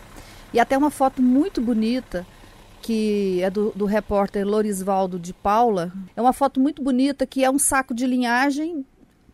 E 0.53 0.61
até 0.61 0.77
uma 0.79 0.91
foto 0.91 1.21
muito 1.21 1.61
bonita, 1.61 2.27
que 2.81 3.43
é 3.43 3.51
do, 3.51 3.73
do 3.75 3.85
repórter 3.85 4.47
Lorisvaldo 4.47 5.19
de 5.19 5.33
Paula, 5.33 5.93
é 6.17 6.23
uma 6.23 6.33
foto 6.33 6.61
muito 6.61 6.83
bonita 6.83 7.27
que 7.27 7.45
é 7.45 7.51
um 7.51 7.59
saco 7.59 7.93
de 7.93 8.07
linhagem 8.07 8.87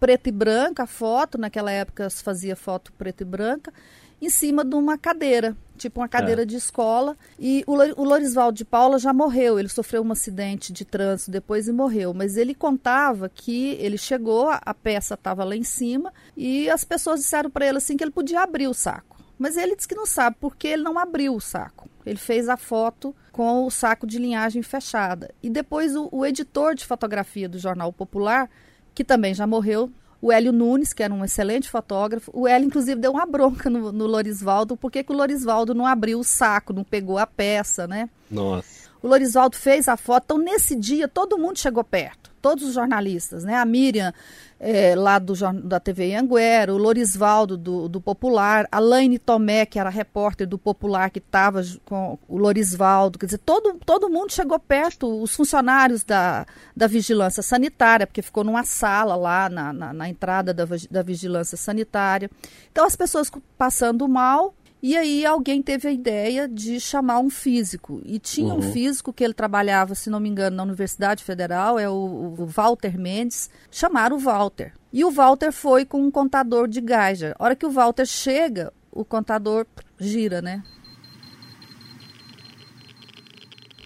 preto 0.03 0.27
e 0.27 0.33
branca 0.33 0.83
a 0.83 0.87
foto, 0.87 1.39
naquela 1.39 1.71
época 1.71 2.11
se 2.11 2.25
fazia 2.25 2.57
foto 2.57 2.93
preto 2.95 3.21
e 3.21 3.25
branca, 3.25 3.73
em 4.21 4.29
cima 4.29 4.65
de 4.65 4.75
uma 4.75 4.99
cadeira, 4.99 5.57
tipo 5.79 6.01
uma 6.01 6.09
cadeira 6.09 6.43
é. 6.43 6.45
de 6.45 6.57
escola. 6.57 7.17
E 7.39 7.63
o, 7.69 7.75
o 7.75 8.05
Lorisvaldo 8.05 8.59
de 8.59 8.65
Paula 8.65 8.99
já 8.99 9.13
morreu, 9.13 9.61
ele 9.61 9.69
sofreu 9.69 10.03
um 10.03 10.11
acidente 10.11 10.73
de 10.73 10.85
trânsito 10.85 11.31
depois 11.31 11.69
e 11.69 11.73
morreu. 11.73 12.13
Mas 12.13 12.37
ele 12.37 12.53
contava 12.53 13.29
que 13.29 13.77
ele 13.79 13.97
chegou, 13.97 14.49
a, 14.49 14.61
a 14.67 14.75
peça 14.75 15.15
estava 15.15 15.45
lá 15.45 15.55
em 15.55 15.63
cima 15.63 16.13
e 16.37 16.69
as 16.69 16.83
pessoas 16.83 17.21
disseram 17.21 17.49
para 17.49 17.69
ele 17.69 17.79
assim 17.79 17.97
que 17.97 18.03
ele 18.03 18.11
podia 18.11 18.43
abrir 18.43 18.67
o 18.67 18.75
saco. 18.75 19.23
Mas 19.39 19.57
ele 19.57 19.77
disse 19.77 19.87
que 19.87 19.95
não 19.95 20.07
sabe 20.07 20.37
porque 20.41 20.67
ele 20.67 20.83
não 20.83 20.99
abriu 20.99 21.37
o 21.37 21.41
saco. 21.41 21.89
Ele 22.05 22.19
fez 22.19 22.49
a 22.49 22.57
foto 22.57 23.15
com 23.31 23.65
o 23.65 23.71
saco 23.71 24.05
de 24.05 24.19
linhagem 24.19 24.65
fechada. 24.65 25.33
E 25.41 25.49
depois 25.49 25.95
o, 25.95 26.09
o 26.11 26.27
editor 26.27 26.75
de 26.75 26.85
fotografia 26.85 27.49
do 27.49 27.57
Jornal 27.57 27.93
Popular 27.93 28.51
que 28.95 29.05
também 29.05 29.35
já 29.35 29.47
morreu, 29.47 29.91
o 30.21 30.31
Hélio 30.31 30.53
Nunes, 30.53 30.93
que 30.93 31.03
era 31.03 31.13
um 31.13 31.25
excelente 31.25 31.69
fotógrafo. 31.69 32.31
O 32.33 32.47
Hélio, 32.47 32.67
inclusive, 32.67 33.01
deu 33.01 33.11
uma 33.11 33.27
bronca 33.27 33.69
no, 33.69 33.91
no 33.91 34.07
Lorisvaldo, 34.07 34.77
porque 34.77 35.03
que 35.03 35.13
o 35.13 35.17
Lorisvaldo 35.17 35.75
não 35.75 35.85
abriu 35.85 36.21
o 36.21 36.25
saco, 36.25 36.73
não 36.73 36.85
pegou 36.85 37.19
a 37.19 37.27
peça, 37.27 37.89
né? 37.89 38.09
Nossa. 38.31 38.93
O 39.03 39.09
Lorisvaldo 39.09 39.57
fez 39.57 39.89
a 39.89 39.97
foto, 39.97 40.23
então 40.27 40.39
nesse 40.39 40.77
dia 40.77 41.09
todo 41.09 41.37
mundo 41.37 41.59
chegou 41.59 41.83
perto, 41.83 42.22
todos 42.43 42.65
os 42.65 42.75
jornalistas, 42.75 43.45
né? 43.45 43.55
A 43.55 43.65
Miriam 43.65 44.13
é, 44.59 44.95
lá 44.95 45.19
do, 45.19 45.35
da 45.65 45.81
TV 45.81 46.15
Anguera, 46.15 46.73
o 46.73 46.77
Lorisvaldo 46.79 47.57
do, 47.57 47.89
do 47.89 48.01
Popular, 48.01 48.69
a 48.71 48.79
Laine 48.79 49.19
Tomé, 49.19 49.67
que 49.67 49.79
era 49.79 49.91
repórter 49.91 50.47
do 50.47 50.57
Popular, 50.57 51.11
que 51.11 51.19
estava 51.19 51.63
com 51.85 52.19
o 52.29 52.37
Lorisvaldo, 52.37 53.19
quer 53.19 53.27
dizer, 53.27 53.39
todo, 53.39 53.79
todo 53.85 54.09
mundo 54.09 54.33
chegou 54.33 54.59
perto, 54.61 55.23
os 55.23 55.35
funcionários 55.35 56.05
da, 56.05 56.47
da 56.77 56.87
vigilância 56.87 57.43
sanitária, 57.43 58.07
porque 58.07 58.23
ficou 58.23 58.45
numa 58.45 58.65
sala 58.65 59.17
lá 59.17 59.49
na, 59.49 59.73
na, 59.73 59.93
na 59.93 60.09
entrada 60.09 60.55
da, 60.55 60.65
da 60.91 61.03
vigilância 61.03 61.57
sanitária. 61.57 62.31
Então 62.71 62.85
as 62.85 62.95
pessoas 62.95 63.31
passando 63.59 64.07
mal, 64.09 64.55
e 64.83 64.97
aí 64.97 65.25
alguém 65.25 65.63
teve 65.63 65.87
a 65.87 65.93
ideia 65.93 66.49
de 66.49 66.81
chamar 66.81 67.21
um 67.21 67.31
físico. 67.31 68.03
E 68.05 68.19
tinha 68.19 68.53
uhum. 68.53 68.59
um 68.59 68.73
físico 68.73 69.13
que 69.13 69.23
ele 69.23 69.33
trabalhava, 69.33 69.95
se 69.95 70.11
não 70.11 70.19
me 70.19 70.29
engano, 70.29 70.57
na 70.57 70.65
Universidade 70.65 71.23
Federal, 71.23 71.79
é 71.79 71.89
o, 71.89 72.35
o 72.37 72.47
Walter 72.47 72.99
Mendes. 72.99 73.49
Chamaram 73.71 74.17
o 74.17 74.19
Walter. 74.19 74.73
E 74.93 75.05
o 75.05 75.11
Walter 75.13 75.53
foi 75.53 75.85
com 75.85 76.03
um 76.03 76.11
contador 76.11 76.67
de 76.67 76.81
Geiger. 76.81 77.33
A 77.39 77.45
hora 77.45 77.55
que 77.55 77.65
o 77.65 77.71
Walter 77.71 78.05
chega, 78.05 78.73
o 78.91 79.05
contador 79.05 79.67
gira, 80.01 80.43
né? 80.43 80.65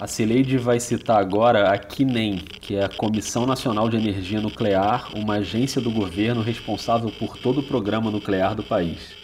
A 0.00 0.06
Cileide 0.06 0.56
vai 0.56 0.80
citar 0.80 1.18
agora 1.18 1.70
a 1.70 1.78
CNEM, 1.78 2.38
que 2.38 2.74
é 2.74 2.84
a 2.84 2.88
Comissão 2.88 3.44
Nacional 3.44 3.90
de 3.90 3.98
Energia 3.98 4.40
Nuclear, 4.40 5.10
uma 5.14 5.34
agência 5.34 5.78
do 5.78 5.90
governo 5.90 6.40
responsável 6.40 7.10
por 7.18 7.36
todo 7.36 7.60
o 7.60 7.62
programa 7.62 8.10
nuclear 8.10 8.54
do 8.54 8.62
país 8.62 9.15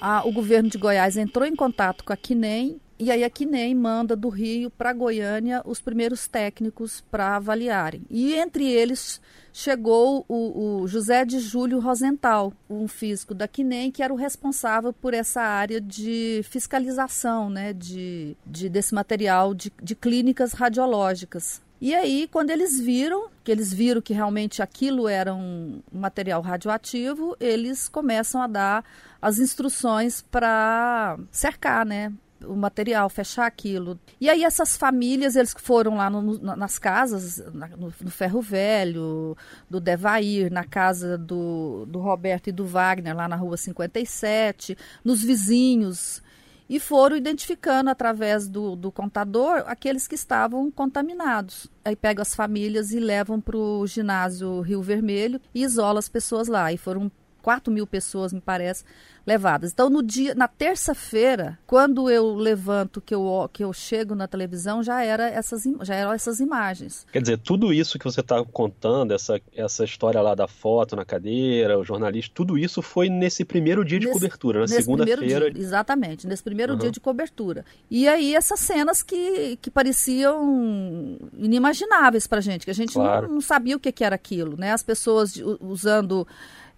a, 0.00 0.26
o 0.26 0.32
governo 0.32 0.68
de 0.68 0.78
Goiás 0.78 1.16
entrou 1.16 1.46
em 1.46 1.54
contato 1.54 2.04
com 2.04 2.12
a 2.12 2.16
Quinem 2.16 2.80
e 2.98 3.10
aí 3.10 3.22
a 3.22 3.30
Quinem 3.30 3.74
manda 3.74 4.16
do 4.16 4.28
Rio 4.28 4.70
para 4.70 4.92
Goiânia 4.92 5.62
os 5.66 5.80
primeiros 5.80 6.26
técnicos 6.26 7.02
para 7.10 7.36
avaliarem. 7.36 8.02
E 8.08 8.34
entre 8.34 8.66
eles 8.70 9.20
chegou 9.52 10.24
o, 10.28 10.80
o, 10.82 10.88
José 10.88 11.24
de 11.24 11.38
Júlio 11.38 11.78
Rosenthal, 11.78 12.52
um 12.68 12.88
físico 12.88 13.34
da 13.34 13.46
Quinem, 13.46 13.90
que 13.90 14.02
era 14.02 14.12
o 14.12 14.16
responsável 14.16 14.92
por 14.92 15.12
essa 15.12 15.42
área 15.42 15.80
de 15.80 16.40
fiscalização 16.44 17.50
né, 17.50 17.72
de, 17.72 18.36
de 18.46 18.68
desse 18.68 18.94
material 18.94 19.54
de, 19.54 19.72
de 19.82 19.94
clínicas 19.94 20.52
radiológicas. 20.52 21.60
E 21.80 21.94
aí, 21.94 22.28
quando 22.30 22.50
eles 22.50 22.80
viram, 22.80 23.28
que 23.44 23.52
eles 23.52 23.72
viram 23.72 24.00
que 24.00 24.14
realmente 24.14 24.62
aquilo 24.62 25.08
era 25.08 25.34
um 25.34 25.82
material 25.92 26.40
radioativo, 26.40 27.36
eles 27.38 27.88
começam 27.88 28.40
a 28.40 28.46
dar 28.46 28.84
as 29.20 29.38
instruções 29.38 30.22
para 30.22 31.18
cercar, 31.30 31.84
né? 31.84 32.12
o 32.44 32.54
material, 32.54 33.08
fechar 33.08 33.46
aquilo. 33.46 33.98
E 34.20 34.28
aí 34.28 34.44
essas 34.44 34.76
famílias, 34.76 35.36
eles 35.36 35.54
foram 35.56 35.96
lá 35.96 36.10
no, 36.10 36.38
nas 36.56 36.78
casas, 36.78 37.42
no, 37.52 37.92
no, 38.00 38.10
Ferro 38.10 38.40
Velho, 38.40 39.36
do 39.68 39.80
Devair, 39.80 40.52
na 40.52 40.64
casa 40.64 41.16
do, 41.16 41.86
do 41.86 41.98
Roberto 41.98 42.48
e 42.48 42.52
do 42.52 42.66
Wagner, 42.66 43.16
lá 43.16 43.28
na 43.28 43.36
rua 43.36 43.56
57, 43.56 44.76
nos 45.04 45.22
vizinhos, 45.22 46.22
e 46.68 46.80
foram 46.80 47.16
identificando 47.16 47.90
através 47.90 48.48
do, 48.48 48.74
do 48.74 48.90
contador 48.90 49.64
aqueles 49.66 50.08
que 50.08 50.14
estavam 50.14 50.70
contaminados. 50.70 51.68
Aí 51.84 51.94
pegam 51.94 52.22
as 52.22 52.34
famílias 52.34 52.92
e 52.92 52.98
levam 52.98 53.40
para 53.40 53.56
o 53.56 53.86
ginásio 53.86 54.60
Rio 54.60 54.82
Vermelho 54.82 55.40
e 55.54 55.62
isolam 55.62 55.98
as 55.98 56.08
pessoas 56.08 56.48
lá. 56.48 56.72
E 56.72 56.76
foram 56.76 57.10
4 57.46 57.72
mil 57.72 57.86
pessoas, 57.86 58.32
me 58.32 58.40
parece, 58.40 58.82
levadas. 59.24 59.70
Então, 59.70 59.88
no 59.88 60.02
dia, 60.02 60.34
na 60.34 60.48
terça-feira, 60.48 61.56
quando 61.64 62.10
eu 62.10 62.34
levanto, 62.34 63.00
que 63.00 63.14
eu, 63.14 63.48
que 63.52 63.62
eu 63.62 63.72
chego 63.72 64.16
na 64.16 64.26
televisão, 64.26 64.82
já, 64.82 65.04
era 65.04 65.30
essas, 65.30 65.62
já 65.82 65.94
eram 65.94 66.12
essas 66.12 66.40
imagens. 66.40 67.06
Quer 67.12 67.22
dizer, 67.22 67.38
tudo 67.38 67.72
isso 67.72 68.00
que 68.00 68.04
você 68.04 68.20
está 68.20 68.44
contando, 68.44 69.14
essa, 69.14 69.40
essa 69.54 69.84
história 69.84 70.20
lá 70.20 70.34
da 70.34 70.48
foto 70.48 70.96
na 70.96 71.04
cadeira, 71.04 71.78
o 71.78 71.84
jornalista, 71.84 72.32
tudo 72.34 72.58
isso 72.58 72.82
foi 72.82 73.08
nesse 73.08 73.44
primeiro 73.44 73.84
dia 73.84 74.00
de 74.00 74.06
nesse, 74.06 74.18
cobertura, 74.18 74.60
na 74.62 74.66
segunda-feira. 74.66 75.52
Exatamente, 75.56 76.26
nesse 76.26 76.42
primeiro 76.42 76.72
uhum. 76.72 76.80
dia 76.80 76.90
de 76.90 76.98
cobertura. 76.98 77.64
E 77.88 78.08
aí 78.08 78.34
essas 78.34 78.58
cenas 78.58 79.04
que, 79.04 79.56
que 79.62 79.70
pareciam 79.70 81.16
inimagináveis 81.38 82.26
para 82.26 82.40
gente, 82.40 82.64
que 82.64 82.72
a 82.72 82.74
gente 82.74 82.94
claro. 82.94 83.28
não, 83.28 83.34
não, 83.34 83.40
sabia 83.40 83.76
o 83.76 83.78
que, 83.78 83.92
que 83.92 84.02
era 84.02 84.16
aquilo, 84.16 84.56
né? 84.56 84.72
As 84.72 84.82
pessoas 84.82 85.40
usando 85.60 86.26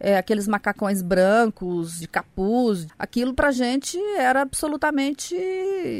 é, 0.00 0.16
aqueles 0.16 0.46
macacões 0.46 1.02
brancos, 1.02 1.98
de 1.98 2.08
capuz, 2.08 2.86
aquilo 2.98 3.34
pra 3.34 3.50
gente 3.50 3.98
era 4.16 4.42
absolutamente 4.42 5.36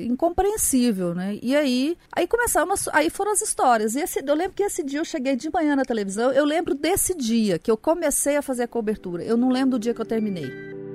incompreensível, 0.07 1.15
né? 1.15 1.39
E 1.43 1.57
aí, 1.57 1.97
aí 2.13 2.27
começamos, 2.27 2.89
aí 2.93 3.11
foram 3.11 3.33
as 3.33 3.41
histórias. 3.41 3.95
E 3.95 4.01
esse, 4.01 4.23
eu 4.25 4.35
lembro 4.35 4.55
que 4.55 4.63
esse 4.63 4.83
dia 4.83 5.01
eu 5.01 5.05
cheguei 5.05 5.37
de 5.37 5.51
manhã 5.51 5.75
na 5.75 5.85
televisão, 5.85 6.31
eu 6.33 6.45
lembro 6.45 6.75
desse 6.75 7.15
dia 7.15 7.59
que 7.59 7.71
eu 7.71 7.77
comecei 7.77 8.37
a 8.37 8.43
fazer 8.43 8.65
a 8.65 8.69
cobertura. 8.69 9.23
Eu 9.25 9.37
não 9.37 9.49
lembro 9.49 9.73
do 9.73 9.79
dia 9.79 9.95
que 9.95 10.01
eu 10.01 10.07
terminei. 10.07 10.88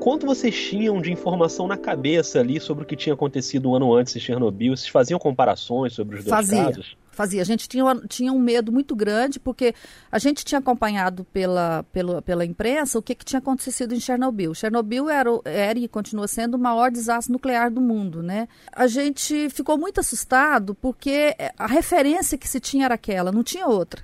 Quanto 0.00 0.26
vocês 0.26 0.56
tinham 0.58 1.00
de 1.00 1.12
informação 1.12 1.68
na 1.68 1.76
cabeça 1.76 2.40
ali 2.40 2.58
sobre 2.58 2.82
o 2.82 2.86
que 2.86 2.96
tinha 2.96 3.14
acontecido 3.14 3.70
um 3.70 3.74
ano 3.74 3.94
antes 3.94 4.16
em 4.16 4.18
Chernobyl? 4.18 4.74
Vocês 4.74 4.88
faziam 4.88 5.20
comparações 5.20 5.92
sobre 5.92 6.16
os 6.16 6.24
dois 6.24 6.34
Fazia. 6.34 6.64
casos? 6.64 6.96
Fazia. 7.10 7.42
A 7.42 7.44
gente 7.44 7.68
tinha, 7.68 7.84
tinha 8.08 8.32
um 8.32 8.38
medo 8.38 8.72
muito 8.72 8.96
grande, 8.96 9.38
porque 9.38 9.74
a 10.10 10.18
gente 10.18 10.42
tinha 10.42 10.58
acompanhado 10.58 11.24
pela, 11.24 11.84
pela, 11.92 12.22
pela 12.22 12.44
imprensa 12.46 12.98
o 12.98 13.02
que, 13.02 13.14
que 13.14 13.24
tinha 13.24 13.38
acontecido 13.38 13.94
em 13.94 14.00
Chernobyl. 14.00 14.54
Chernobyl 14.54 15.10
era, 15.10 15.30
era 15.44 15.78
e 15.78 15.86
continua 15.86 16.26
sendo 16.26 16.54
o 16.54 16.58
maior 16.58 16.90
desastre 16.90 17.32
nuclear 17.32 17.70
do 17.70 17.80
mundo, 17.80 18.22
né? 18.22 18.48
A 18.72 18.86
gente 18.86 19.50
ficou 19.50 19.76
muito 19.76 20.00
assustado 20.00 20.74
porque 20.74 21.36
a 21.58 21.66
referência 21.66 22.38
que 22.38 22.48
se 22.48 22.58
tinha 22.58 22.86
era 22.86 22.94
aquela, 22.94 23.30
não 23.30 23.42
tinha 23.42 23.66
outra. 23.66 24.02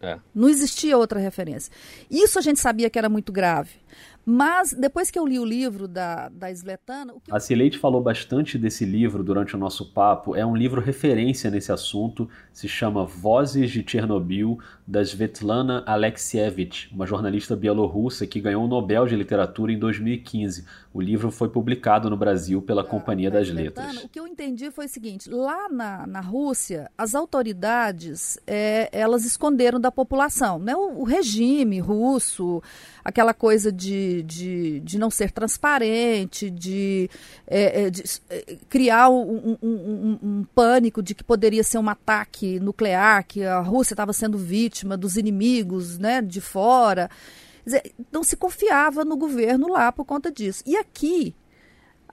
É. 0.00 0.18
Não 0.34 0.48
existia 0.48 0.98
outra 0.98 1.18
referência. 1.18 1.72
Isso 2.10 2.38
a 2.38 2.42
gente 2.42 2.60
sabia 2.60 2.90
que 2.90 2.98
era 2.98 3.08
muito 3.08 3.32
grave. 3.32 3.70
Mas 4.26 4.72
depois 4.72 5.10
que 5.10 5.18
eu 5.18 5.26
li 5.26 5.38
o 5.38 5.44
livro 5.44 5.86
da, 5.86 6.28
da 6.28 6.50
Sletana. 6.50 7.12
O 7.12 7.20
que 7.20 7.34
A 7.34 7.38
Cileide 7.38 7.78
falou 7.78 8.02
bastante 8.02 8.56
desse 8.56 8.84
livro 8.84 9.22
durante 9.22 9.54
o 9.54 9.58
nosso 9.58 9.92
papo. 9.92 10.34
É 10.34 10.44
um 10.44 10.56
livro 10.56 10.80
referência 10.80 11.50
nesse 11.50 11.70
assunto. 11.70 12.28
Se 12.52 12.66
chama 12.66 13.04
Vozes 13.04 13.70
de 13.70 13.84
Chernobyl, 13.86 14.58
da 14.86 15.02
Svetlana 15.02 15.82
Alexievich, 15.86 16.90
uma 16.92 17.06
jornalista 17.06 17.54
bielorrussa 17.54 18.26
que 18.26 18.40
ganhou 18.40 18.64
o 18.64 18.68
Nobel 18.68 19.06
de 19.06 19.16
Literatura 19.16 19.72
em 19.72 19.78
2015. 19.78 20.64
O 20.94 21.00
livro 21.02 21.32
foi 21.32 21.48
publicado 21.48 22.08
no 22.08 22.16
Brasil 22.16 22.62
pela 22.62 22.84
Companhia 22.84 23.28
da 23.28 23.40
das. 23.40 23.48
Letras. 23.48 24.04
O 24.04 24.08
que 24.08 24.20
eu 24.20 24.28
entendi 24.28 24.70
foi 24.70 24.86
o 24.86 24.88
seguinte: 24.88 25.28
lá 25.28 25.68
na, 25.68 26.06
na 26.06 26.20
Rússia, 26.20 26.88
as 26.96 27.16
autoridades 27.16 28.38
é, 28.46 28.88
elas 28.92 29.24
esconderam 29.24 29.80
da 29.80 29.90
população. 29.90 30.56
Né? 30.60 30.76
O, 30.76 31.00
o 31.00 31.04
regime 31.04 31.80
russo 31.80 32.62
aquela 33.04 33.34
coisa 33.34 33.72
de, 33.72 34.22
de, 34.22 34.80
de 34.80 34.98
não 34.98 35.10
ser 35.10 35.30
transparente, 35.30 36.48
de, 36.48 37.10
é, 37.46 37.82
é 37.82 37.90
de 37.90 38.02
é, 38.30 38.56
criar 38.68 39.10
um, 39.10 39.58
um, 39.60 39.68
um, 39.68 40.18
um, 40.22 40.44
pânico 40.54 41.02
de 41.02 41.14
que 41.14 41.22
poderia 41.22 41.64
ser 41.64 41.78
um 41.78 41.88
ataque 41.88 42.58
nuclear, 42.60 43.26
que 43.26 43.44
a 43.44 43.58
Rússia 43.58 43.94
estava 43.94 44.12
sendo 44.12 44.38
vítima 44.38 44.96
dos 44.96 45.16
inimigos 45.16 45.98
né, 45.98 46.22
de 46.22 46.40
fora. 46.40 47.10
Dizer, 47.64 47.94
não 48.12 48.22
se 48.22 48.36
confiava 48.36 49.04
no 49.04 49.16
governo 49.16 49.68
lá 49.68 49.90
por 49.90 50.04
conta 50.04 50.30
disso. 50.30 50.62
E 50.66 50.76
aqui, 50.76 51.34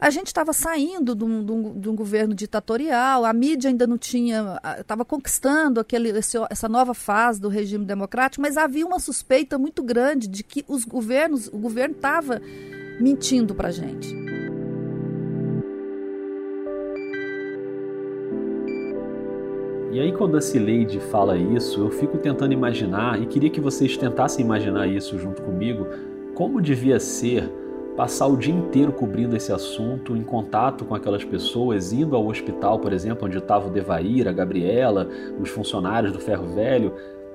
a 0.01 0.09
gente 0.09 0.27
estava 0.27 0.51
saindo 0.51 1.13
de 1.13 1.23
um, 1.23 1.45
de, 1.45 1.51
um, 1.51 1.79
de 1.79 1.89
um, 1.89 1.95
governo 1.95 2.33
ditatorial, 2.33 3.23
a 3.23 3.31
mídia 3.31 3.69
ainda 3.69 3.85
não 3.85 3.99
tinha, 3.99 4.59
estava 4.79 5.05
conquistando 5.05 5.79
aquele, 5.79 6.09
esse, 6.09 6.37
essa 6.49 6.67
nova 6.67 6.95
fase 6.95 7.39
do 7.39 7.49
regime 7.49 7.85
democrático, 7.85 8.41
mas 8.41 8.57
havia 8.57 8.83
uma 8.83 8.99
suspeita 8.99 9.59
muito 9.59 9.83
grande 9.83 10.27
de 10.27 10.43
que 10.43 10.65
os 10.67 10.85
governos, 10.85 11.47
o 11.47 11.57
governo 11.59 11.93
estava 11.93 12.41
mentindo 12.99 13.53
para 13.53 13.67
a 13.67 13.71
gente. 13.71 14.15
E 19.91 19.99
aí 19.99 20.13
quando 20.13 20.37
a 20.37 20.41
Cileide 20.41 21.01
fala 21.01 21.37
isso, 21.37 21.81
eu 21.81 21.91
fico 21.91 22.17
tentando 22.17 22.53
imaginar, 22.53 23.21
e 23.21 23.25
queria 23.25 23.49
que 23.49 23.59
vocês 23.59 23.97
tentassem 23.97 24.43
imaginar 24.43 24.87
isso 24.87 25.19
junto 25.19 25.41
comigo, 25.41 25.85
como 26.33 26.61
devia 26.61 26.97
ser 26.97 27.51
passar 27.97 28.27
o 28.27 28.37
dia 28.37 28.53
inteiro 28.53 28.93
cobrindo 28.93 29.35
esse 29.35 29.51
assunto, 29.51 30.15
em 30.15 30.23
contato 30.23 30.85
com 30.85 30.95
aquelas 30.95 31.25
pessoas, 31.25 31.91
indo 31.91 32.15
ao 32.15 32.25
hospital, 32.25 32.79
por 32.79 32.93
exemplo, 32.93 33.27
onde 33.27 33.37
estava 33.37 33.67
o 33.67 33.69
Devair, 33.69 34.29
a 34.29 34.31
Gabriela, 34.31 35.09
os 35.37 35.49
funcionários 35.49 36.13
do 36.13 36.21
Ferro 36.21 36.47
Velho, 36.47 36.93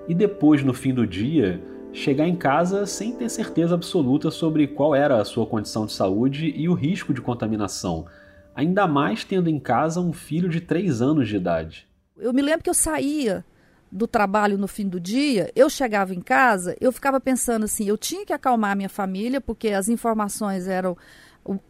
e 0.09 0.15
depois, 0.15 0.65
no 0.65 0.73
fim 0.73 0.95
do 0.95 1.07
dia, 1.07 1.61
chegar 1.93 2.27
em 2.27 2.37
casa 2.37 2.87
sem 2.87 3.13
ter 3.13 3.29
certeza 3.29 3.75
absoluta 3.75 4.31
sobre 4.31 4.67
qual 4.67 4.95
era 4.95 5.21
a 5.21 5.27
sua 5.27 5.45
condição 5.45 5.85
de 5.85 5.93
saúde 5.93 6.55
e 6.57 6.71
o 6.71 6.75
risco 6.75 7.13
de 7.13 7.21
contaminação, 7.21 8.07
ainda 8.55 8.87
mais 8.87 9.25
tendo 9.25 9.51
em 9.51 9.61
casa 9.61 10.01
um 10.01 10.15
filho 10.15 10.49
de 10.49 10.63
3 10.63 11.03
anos 11.03 11.29
de 11.29 11.37
idade. 11.37 11.87
Eu 12.19 12.33
me 12.33 12.43
lembro 12.43 12.63
que 12.63 12.71
eu 12.71 12.75
saía 12.75 13.45
do 13.91 14.07
trabalho 14.07 14.59
no 14.59 14.67
fim 14.67 14.89
do 14.89 14.99
dia, 14.99 15.51
eu 15.55 15.71
chegava 15.71 16.15
em 16.15 16.21
casa, 16.21 16.77
eu 16.81 16.91
ficava 16.91 17.21
pensando 17.21 17.65
assim, 17.65 17.87
eu 17.87 17.97
tinha 17.97 18.27
que 18.27 18.33
acalmar 18.33 18.73
a 18.73 18.75
minha 18.75 18.89
família, 18.89 19.41
porque 19.41 19.69
as 19.69 19.89
informações 19.89 20.67
eram 20.67 20.97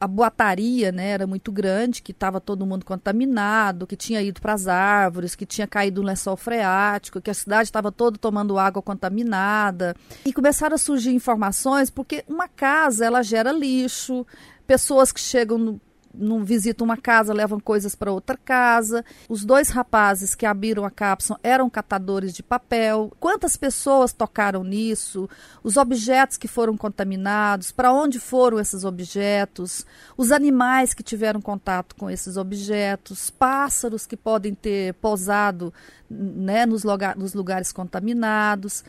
a 0.00 0.06
boataria 0.06 0.90
né, 0.90 1.10
era 1.10 1.26
muito 1.26 1.52
grande, 1.52 2.00
que 2.00 2.12
estava 2.12 2.40
todo 2.40 2.64
mundo 2.64 2.84
contaminado, 2.84 3.86
que 3.86 3.96
tinha 3.96 4.22
ido 4.22 4.40
para 4.40 4.54
as 4.54 4.66
árvores, 4.66 5.34
que 5.34 5.44
tinha 5.44 5.66
caído 5.66 6.00
um 6.00 6.04
lençol 6.04 6.36
freático, 6.36 7.20
que 7.20 7.30
a 7.30 7.34
cidade 7.34 7.64
estava 7.64 7.92
toda 7.92 8.16
tomando 8.18 8.58
água 8.58 8.80
contaminada. 8.80 9.94
E 10.24 10.32
começaram 10.32 10.74
a 10.74 10.78
surgir 10.78 11.12
informações, 11.12 11.90
porque 11.90 12.24
uma 12.26 12.48
casa 12.48 13.04
ela 13.04 13.22
gera 13.22 13.52
lixo, 13.52 14.26
pessoas 14.66 15.12
que 15.12 15.20
chegam 15.20 15.78
não 16.18 16.44
visitam 16.44 16.84
uma 16.84 16.96
casa, 16.96 17.32
levam 17.32 17.60
coisas 17.60 17.94
para 17.94 18.12
outra 18.12 18.36
casa. 18.36 19.04
Os 19.28 19.44
dois 19.44 19.68
rapazes 19.68 20.34
que 20.34 20.46
abriram 20.46 20.84
a 20.84 20.90
cápsula 20.90 21.38
eram 21.42 21.68
catadores 21.68 22.32
de 22.32 22.42
papel. 22.42 23.12
Quantas 23.20 23.56
pessoas 23.56 24.12
tocaram 24.12 24.64
nisso? 24.64 25.28
Os 25.62 25.76
objetos 25.76 26.36
que 26.36 26.48
foram 26.48 26.76
contaminados, 26.76 27.70
para 27.70 27.92
onde 27.92 28.18
foram 28.18 28.58
esses 28.58 28.84
objetos? 28.84 29.84
Os 30.16 30.32
animais 30.32 30.94
que 30.94 31.02
tiveram 31.02 31.40
contato 31.40 31.94
com 31.96 32.10
esses 32.10 32.36
objetos, 32.36 33.30
pássaros 33.30 34.06
que 34.06 34.16
podem 34.16 34.54
ter 34.54 34.94
pousado 34.94 35.72
né, 36.08 36.66
nos, 36.66 36.84
lugar, 36.84 37.16
nos 37.16 37.34
lugares 37.34 37.72
contaminados. 37.72 38.84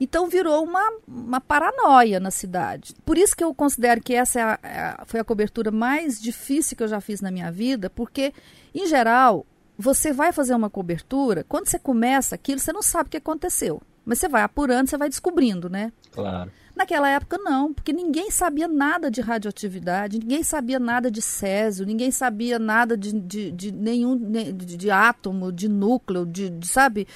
Então 0.00 0.28
virou 0.28 0.64
uma, 0.64 0.82
uma 1.06 1.40
paranoia 1.40 2.18
na 2.18 2.30
cidade. 2.30 2.94
Por 3.04 3.16
isso 3.16 3.36
que 3.36 3.44
eu 3.44 3.54
considero 3.54 4.00
que 4.02 4.14
essa 4.14 4.40
é 4.40 4.42
a, 4.42 4.58
é, 4.62 5.04
foi 5.06 5.20
a 5.20 5.24
cobertura 5.24 5.70
mais 5.70 6.20
difícil 6.20 6.76
que 6.76 6.82
eu 6.82 6.88
já 6.88 7.00
fiz 7.00 7.20
na 7.20 7.30
minha 7.30 7.50
vida, 7.50 7.88
porque, 7.88 8.32
em 8.74 8.86
geral, 8.86 9.46
você 9.78 10.12
vai 10.12 10.32
fazer 10.32 10.54
uma 10.54 10.70
cobertura, 10.70 11.44
quando 11.48 11.68
você 11.68 11.78
começa 11.78 12.34
aquilo, 12.34 12.58
você 12.58 12.72
não 12.72 12.82
sabe 12.82 13.08
o 13.08 13.10
que 13.10 13.16
aconteceu. 13.16 13.80
Mas 14.04 14.18
você 14.18 14.28
vai 14.28 14.42
apurando, 14.42 14.88
você 14.88 14.98
vai 14.98 15.08
descobrindo, 15.08 15.70
né? 15.70 15.92
Claro. 16.12 16.50
Naquela 16.76 17.08
época, 17.08 17.38
não, 17.38 17.72
porque 17.72 17.92
ninguém 17.92 18.32
sabia 18.32 18.66
nada 18.66 19.08
de 19.08 19.20
radioatividade, 19.20 20.18
ninguém 20.18 20.42
sabia 20.42 20.80
nada 20.80 21.08
de 21.08 21.22
césio, 21.22 21.86
ninguém 21.86 22.10
sabia 22.10 22.58
nada 22.58 22.96
de, 22.96 23.12
de, 23.12 23.52
de 23.52 23.72
nenhum 23.72 24.16
de, 24.16 24.52
de, 24.52 24.90
átomo, 24.90 25.52
de 25.52 25.68
núcleo, 25.68 26.26
de, 26.26 26.50
de 26.50 26.66
sabe? 26.66 27.06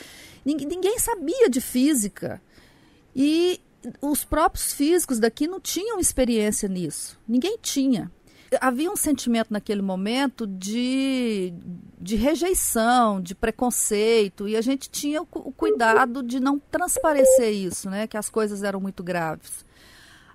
Ninguém, 0.44 0.68
ninguém 0.68 0.98
sabia 1.00 1.50
de 1.50 1.60
física. 1.60 2.40
E 3.20 3.60
os 4.00 4.24
próprios 4.24 4.72
físicos 4.72 5.18
daqui 5.18 5.48
não 5.48 5.58
tinham 5.58 5.98
experiência 5.98 6.68
nisso. 6.68 7.18
Ninguém 7.26 7.58
tinha. 7.60 8.12
Havia 8.60 8.88
um 8.88 8.96
sentimento 8.96 9.52
naquele 9.52 9.82
momento 9.82 10.46
de, 10.46 11.52
de 12.00 12.14
rejeição, 12.14 13.20
de 13.20 13.34
preconceito, 13.34 14.46
e 14.46 14.56
a 14.56 14.60
gente 14.60 14.88
tinha 14.88 15.20
o, 15.20 15.28
o 15.34 15.52
cuidado 15.52 16.22
de 16.22 16.38
não 16.38 16.60
transparecer 16.60 17.52
isso, 17.52 17.90
né? 17.90 18.06
Que 18.06 18.16
as 18.16 18.30
coisas 18.30 18.62
eram 18.62 18.80
muito 18.80 19.02
graves. 19.02 19.66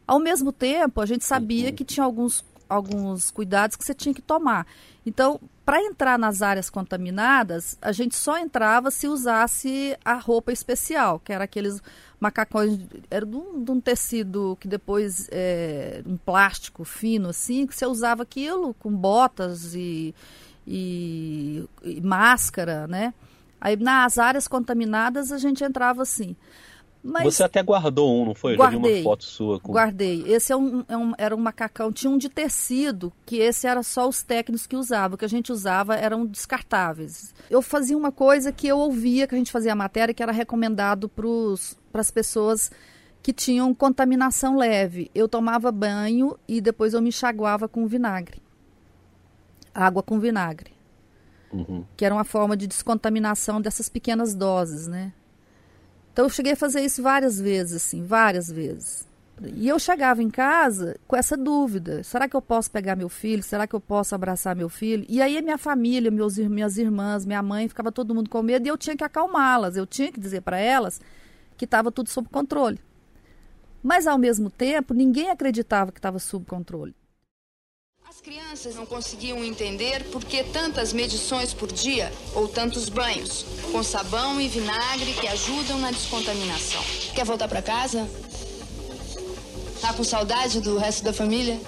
Ao 0.06 0.20
mesmo 0.20 0.52
tempo, 0.52 1.00
a 1.00 1.06
gente 1.06 1.24
sabia 1.24 1.72
que 1.72 1.86
tinha 1.86 2.04
alguns, 2.04 2.44
alguns 2.68 3.32
cuidados 3.32 3.78
que 3.78 3.86
você 3.86 3.94
tinha 3.94 4.14
que 4.14 4.22
tomar. 4.22 4.68
Então, 5.06 5.40
para 5.66 5.82
entrar 5.82 6.20
nas 6.20 6.42
áreas 6.42 6.70
contaminadas, 6.70 7.78
a 7.82 7.94
gente 7.94 8.16
só 8.16 8.38
entrava 8.38 8.92
se 8.92 9.08
usasse 9.08 9.98
a 10.04 10.16
roupa 10.16 10.52
especial, 10.52 11.20
que 11.20 11.32
era 11.32 11.46
aqueles 11.46 11.82
macacões, 12.24 12.80
era 13.12 13.26
de 13.26 13.36
um, 13.36 13.64
de 13.64 13.72
um 13.72 13.82
tecido 13.82 14.58
que 14.60 14.68
depois, 14.68 15.28
é, 15.32 16.02
um 16.06 16.16
plástico 16.16 16.86
fino 16.86 17.30
assim, 17.30 17.68
que 17.68 17.76
você 17.76 17.86
usava 17.86 18.24
aquilo 18.24 18.74
com 18.76 18.90
botas 18.90 19.76
e, 19.76 20.16
e, 20.66 21.68
e 21.84 22.02
máscara, 22.02 22.88
né? 22.88 23.14
Aí 23.60 23.76
nas 23.76 24.18
áreas 24.18 24.48
contaminadas 24.48 25.32
a 25.32 25.38
gente 25.38 25.64
entrava 25.64 26.02
assim. 26.02 26.36
Mas 27.04 27.36
Você 27.36 27.44
até 27.44 27.62
guardou 27.62 28.22
um, 28.22 28.26
não 28.28 28.34
foi? 28.34 28.54
Eu 28.54 28.58
guardei, 28.58 28.80
já 28.80 28.88
vi 28.88 28.94
uma 28.94 29.04
foto 29.04 29.24
sua. 29.26 29.60
Com... 29.60 29.74
Guardei. 29.74 30.24
Esse 30.26 30.54
é 30.54 30.56
um, 30.56 30.86
é 30.88 30.96
um, 30.96 31.12
era 31.18 31.36
um 31.36 31.40
macacão, 31.40 31.92
tinha 31.92 32.10
um 32.10 32.18
de 32.18 32.30
tecido, 32.30 33.12
que 33.26 33.40
esse 33.40 33.68
era 33.68 33.84
só 33.84 34.08
os 34.08 34.24
técnicos 34.24 34.66
que 34.66 34.78
usavam. 34.78 35.16
O 35.16 35.18
que 35.18 35.26
a 35.26 35.30
gente 35.30 35.52
usava 35.52 35.96
eram 35.96 36.26
descartáveis. 36.26 37.36
Eu 37.50 37.62
fazia 37.62 37.98
uma 37.98 38.12
coisa 38.12 38.54
que 38.54 38.68
eu 38.68 38.78
ouvia, 38.78 39.28
que 39.28 39.36
a 39.36 39.38
gente 39.38 39.52
fazia 39.52 39.74
a 39.74 39.76
matéria, 39.76 40.14
que 40.14 40.24
era 40.24 40.32
recomendado 40.32 41.10
para 41.10 41.28
as 42.02 42.12
pessoas 42.12 42.72
que 43.24 43.32
tinham 43.32 43.74
contaminação 43.74 44.58
leve. 44.58 45.10
Eu 45.16 45.30
tomava 45.30 45.72
banho 45.72 46.38
e 46.46 46.60
depois 46.60 46.94
eu 46.94 47.02
me 47.02 47.10
enxaguava 47.10 47.70
com 47.70 47.88
vinagre. 47.88 48.42
Água 49.74 50.04
com 50.04 50.20
vinagre. 50.20 50.74
Uhum. 51.52 51.86
Que 51.96 52.04
era 52.04 52.14
uma 52.14 52.26
forma 52.26 52.58
de 52.58 52.68
descontaminação 52.68 53.62
dessas 53.62 53.88
pequenas 53.88 54.36
doses, 54.36 54.88
né? 54.88 55.14
Então 56.12 56.26
eu 56.26 56.30
cheguei 56.30 56.52
a 56.52 56.58
fazer 56.58 56.82
isso 56.82 57.02
várias 57.02 57.40
vezes, 57.40 57.84
assim, 57.84 58.04
várias 58.04 58.52
vezes. 58.52 59.08
E 59.56 59.68
eu 59.68 59.80
chegava 59.80 60.22
em 60.22 60.30
casa 60.30 60.98
com 61.08 61.16
essa 61.16 61.36
dúvida: 61.36 62.04
será 62.04 62.28
que 62.28 62.36
eu 62.36 62.42
posso 62.42 62.70
pegar 62.70 62.96
meu 62.96 63.10
filho? 63.10 63.42
Será 63.42 63.66
que 63.66 63.76
eu 63.76 63.80
posso 63.80 64.14
abraçar 64.14 64.56
meu 64.56 64.70
filho? 64.70 65.06
E 65.10 65.22
aí 65.22 65.38
a 65.38 65.42
minha 65.42 65.58
família, 65.58 66.12
meus, 66.12 66.38
minhas 66.38 66.78
irmãs, 66.78 67.26
minha 67.26 67.42
mãe, 67.42 67.68
ficava 67.68 67.92
todo 67.92 68.14
mundo 68.14 68.30
com 68.30 68.44
medo 68.44 68.66
e 68.68 68.70
eu 68.70 68.78
tinha 68.78 68.96
que 68.96 69.04
acalmá-las, 69.04 69.76
eu 69.76 69.88
tinha 69.88 70.12
que 70.12 70.20
dizer 70.20 70.42
para 70.42 70.60
elas 70.60 71.02
que 71.66 71.68
estava 71.68 71.92
tudo 71.92 72.10
sob 72.10 72.30
controle. 72.30 72.80
Mas 73.82 74.08
ao 74.08 74.18
mesmo 74.18 74.50
tempo, 74.50 74.94
ninguém 74.94 75.30
acreditava 75.30 75.92
que 75.92 76.00
estava 76.00 76.20
sob 76.20 76.46
controle 76.46 76.96
crianças 78.24 78.76
não 78.76 78.86
conseguiam 78.86 79.44
entender 79.44 80.02
por 80.06 80.24
que 80.24 80.44
tantas 80.46 80.94
medições 80.94 81.54
por 81.54 81.70
dia 81.70 82.10
ou 82.34 82.48
tantos 82.48 82.88
banhos, 82.88 83.46
com 83.70 83.84
sabão 83.84 84.40
e 84.40 84.48
vinagre 84.48 85.14
que 85.14 85.28
ajudam 85.28 85.78
na 85.80 85.92
descontaminação. 85.92 86.82
Quer 87.14 87.26
voltar 87.26 87.50
para 87.50 87.62
casa? 87.62 88.08
Tá 89.82 89.94
com 89.94 90.06
saudade 90.06 90.62
do 90.62 90.78
resto 90.78 91.04
da 91.04 91.12
família? 91.12 91.60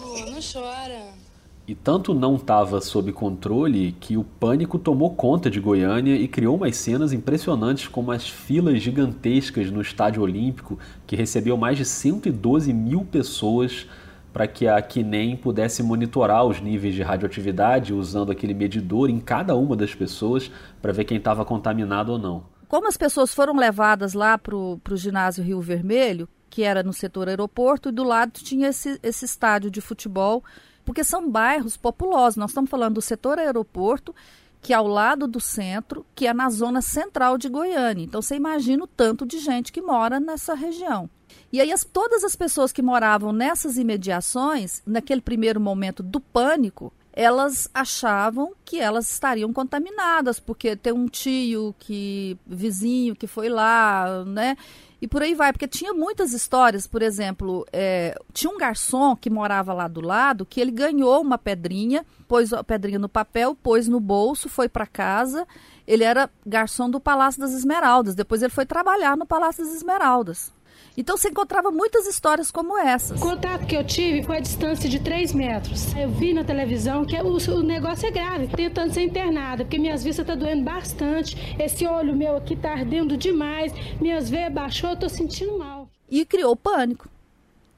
Oh, 0.00 0.30
não 0.30 0.40
chora. 0.40 1.21
E 1.66 1.76
tanto 1.76 2.12
não 2.12 2.34
estava 2.34 2.80
sob 2.80 3.12
controle 3.12 3.92
que 4.00 4.16
o 4.16 4.24
pânico 4.24 4.80
tomou 4.80 5.14
conta 5.14 5.48
de 5.48 5.60
Goiânia 5.60 6.16
e 6.16 6.26
criou 6.26 6.56
umas 6.56 6.76
cenas 6.76 7.12
impressionantes, 7.12 7.86
como 7.86 8.10
as 8.10 8.28
filas 8.28 8.82
gigantescas 8.82 9.70
no 9.70 9.80
Estádio 9.80 10.22
Olímpico, 10.22 10.76
que 11.06 11.14
recebeu 11.14 11.56
mais 11.56 11.78
de 11.78 11.84
112 11.84 12.72
mil 12.72 13.04
pessoas 13.04 13.86
para 14.32 14.48
que 14.48 14.66
a 14.66 14.80
Kinem 14.82 15.36
pudesse 15.36 15.82
monitorar 15.82 16.44
os 16.44 16.60
níveis 16.60 16.94
de 16.94 17.02
radioatividade 17.02 17.92
usando 17.92 18.32
aquele 18.32 18.54
medidor 18.54 19.08
em 19.08 19.20
cada 19.20 19.54
uma 19.54 19.76
das 19.76 19.94
pessoas 19.94 20.50
para 20.80 20.92
ver 20.92 21.04
quem 21.04 21.18
estava 21.18 21.44
contaminado 21.44 22.12
ou 22.12 22.18
não. 22.18 22.44
Como 22.66 22.88
as 22.88 22.96
pessoas 22.96 23.34
foram 23.34 23.54
levadas 23.54 24.14
lá 24.14 24.38
para 24.38 24.56
o 24.56 24.80
ginásio 24.94 25.44
Rio 25.44 25.60
Vermelho, 25.60 26.28
que 26.48 26.62
era 26.62 26.82
no 26.82 26.92
setor 26.92 27.28
aeroporto, 27.28 27.90
e 27.90 27.92
do 27.92 28.02
lado 28.02 28.32
tinha 28.32 28.68
esse, 28.68 28.98
esse 29.02 29.24
estádio 29.24 29.70
de 29.70 29.80
futebol, 29.80 30.42
porque 30.84 31.04
são 31.04 31.28
bairros 31.28 31.76
populosos. 31.76 32.36
Nós 32.36 32.50
estamos 32.50 32.70
falando 32.70 32.94
do 32.94 33.02
setor 33.02 33.38
aeroporto, 33.38 34.14
que 34.60 34.72
é 34.72 34.76
ao 34.76 34.86
lado 34.86 35.26
do 35.26 35.40
centro, 35.40 36.06
que 36.14 36.26
é 36.26 36.32
na 36.32 36.48
zona 36.48 36.80
central 36.80 37.36
de 37.36 37.48
Goiânia. 37.48 38.04
Então 38.04 38.22
você 38.22 38.36
imagina 38.36 38.84
o 38.84 38.86
tanto 38.86 39.26
de 39.26 39.38
gente 39.38 39.72
que 39.72 39.82
mora 39.82 40.20
nessa 40.20 40.54
região. 40.54 41.10
E 41.52 41.60
aí 41.60 41.72
as, 41.72 41.84
todas 41.84 42.24
as 42.24 42.36
pessoas 42.36 42.72
que 42.72 42.80
moravam 42.80 43.32
nessas 43.32 43.76
imediações, 43.76 44.82
naquele 44.86 45.20
primeiro 45.20 45.60
momento 45.60 46.02
do 46.02 46.20
pânico, 46.20 46.92
elas 47.12 47.68
achavam 47.74 48.54
que 48.64 48.80
elas 48.80 49.10
estariam 49.10 49.52
contaminadas, 49.52 50.40
porque 50.40 50.74
tem 50.74 50.92
um 50.92 51.06
tio 51.06 51.74
que 51.78 52.38
vizinho 52.46 53.14
que 53.14 53.26
foi 53.26 53.48
lá, 53.48 54.24
né? 54.24 54.56
E 55.02 55.08
por 55.08 55.20
aí 55.20 55.34
vai, 55.34 55.52
porque 55.52 55.66
tinha 55.66 55.92
muitas 55.92 56.32
histórias, 56.32 56.86
por 56.86 57.02
exemplo, 57.02 57.66
é, 57.72 58.16
tinha 58.32 58.48
um 58.48 58.56
garçom 58.56 59.16
que 59.16 59.28
morava 59.28 59.74
lá 59.74 59.88
do 59.88 60.00
lado 60.00 60.46
que 60.46 60.60
ele 60.60 60.70
ganhou 60.70 61.20
uma 61.20 61.36
pedrinha, 61.36 62.06
pôs 62.28 62.52
a 62.52 62.62
pedrinha 62.62 63.00
no 63.00 63.08
papel, 63.08 63.52
pôs 63.52 63.88
no 63.88 63.98
bolso, 63.98 64.48
foi 64.48 64.68
para 64.68 64.86
casa. 64.86 65.44
Ele 65.88 66.04
era 66.04 66.30
garçom 66.46 66.88
do 66.88 67.00
Palácio 67.00 67.40
das 67.40 67.52
Esmeraldas. 67.52 68.14
Depois 68.14 68.44
ele 68.44 68.52
foi 68.52 68.64
trabalhar 68.64 69.16
no 69.16 69.26
Palácio 69.26 69.64
das 69.64 69.74
Esmeraldas. 69.74 70.52
Então 70.96 71.16
você 71.16 71.28
encontrava 71.28 71.70
muitas 71.70 72.06
histórias 72.06 72.50
como 72.50 72.78
essas. 72.78 73.20
O 73.20 73.22
contato 73.22 73.66
que 73.66 73.76
eu 73.76 73.84
tive 73.84 74.22
foi 74.22 74.36
a 74.36 74.40
distância 74.40 74.88
de 74.88 74.98
3 74.98 75.32
metros. 75.32 75.94
Eu 75.96 76.10
vi 76.10 76.34
na 76.34 76.44
televisão 76.44 77.04
que 77.04 77.16
o, 77.16 77.36
o 77.36 77.62
negócio 77.62 78.06
é 78.06 78.10
grave, 78.10 78.48
tentando 78.48 78.92
ser 78.92 79.02
internada, 79.02 79.64
porque 79.64 79.78
minhas 79.78 80.04
vistas 80.04 80.24
estão 80.24 80.38
tá 80.38 80.44
doendo 80.44 80.62
bastante. 80.64 81.36
Esse 81.58 81.86
olho 81.86 82.14
meu 82.14 82.36
aqui 82.36 82.54
está 82.54 82.72
ardendo 82.72 83.16
demais, 83.16 83.72
minhas 84.00 84.28
veias 84.28 84.52
baixou, 84.52 84.90
eu 84.90 84.94
estou 84.94 85.08
sentindo 85.08 85.58
mal. 85.58 85.88
E 86.10 86.24
criou 86.26 86.54
pânico. 86.54 87.08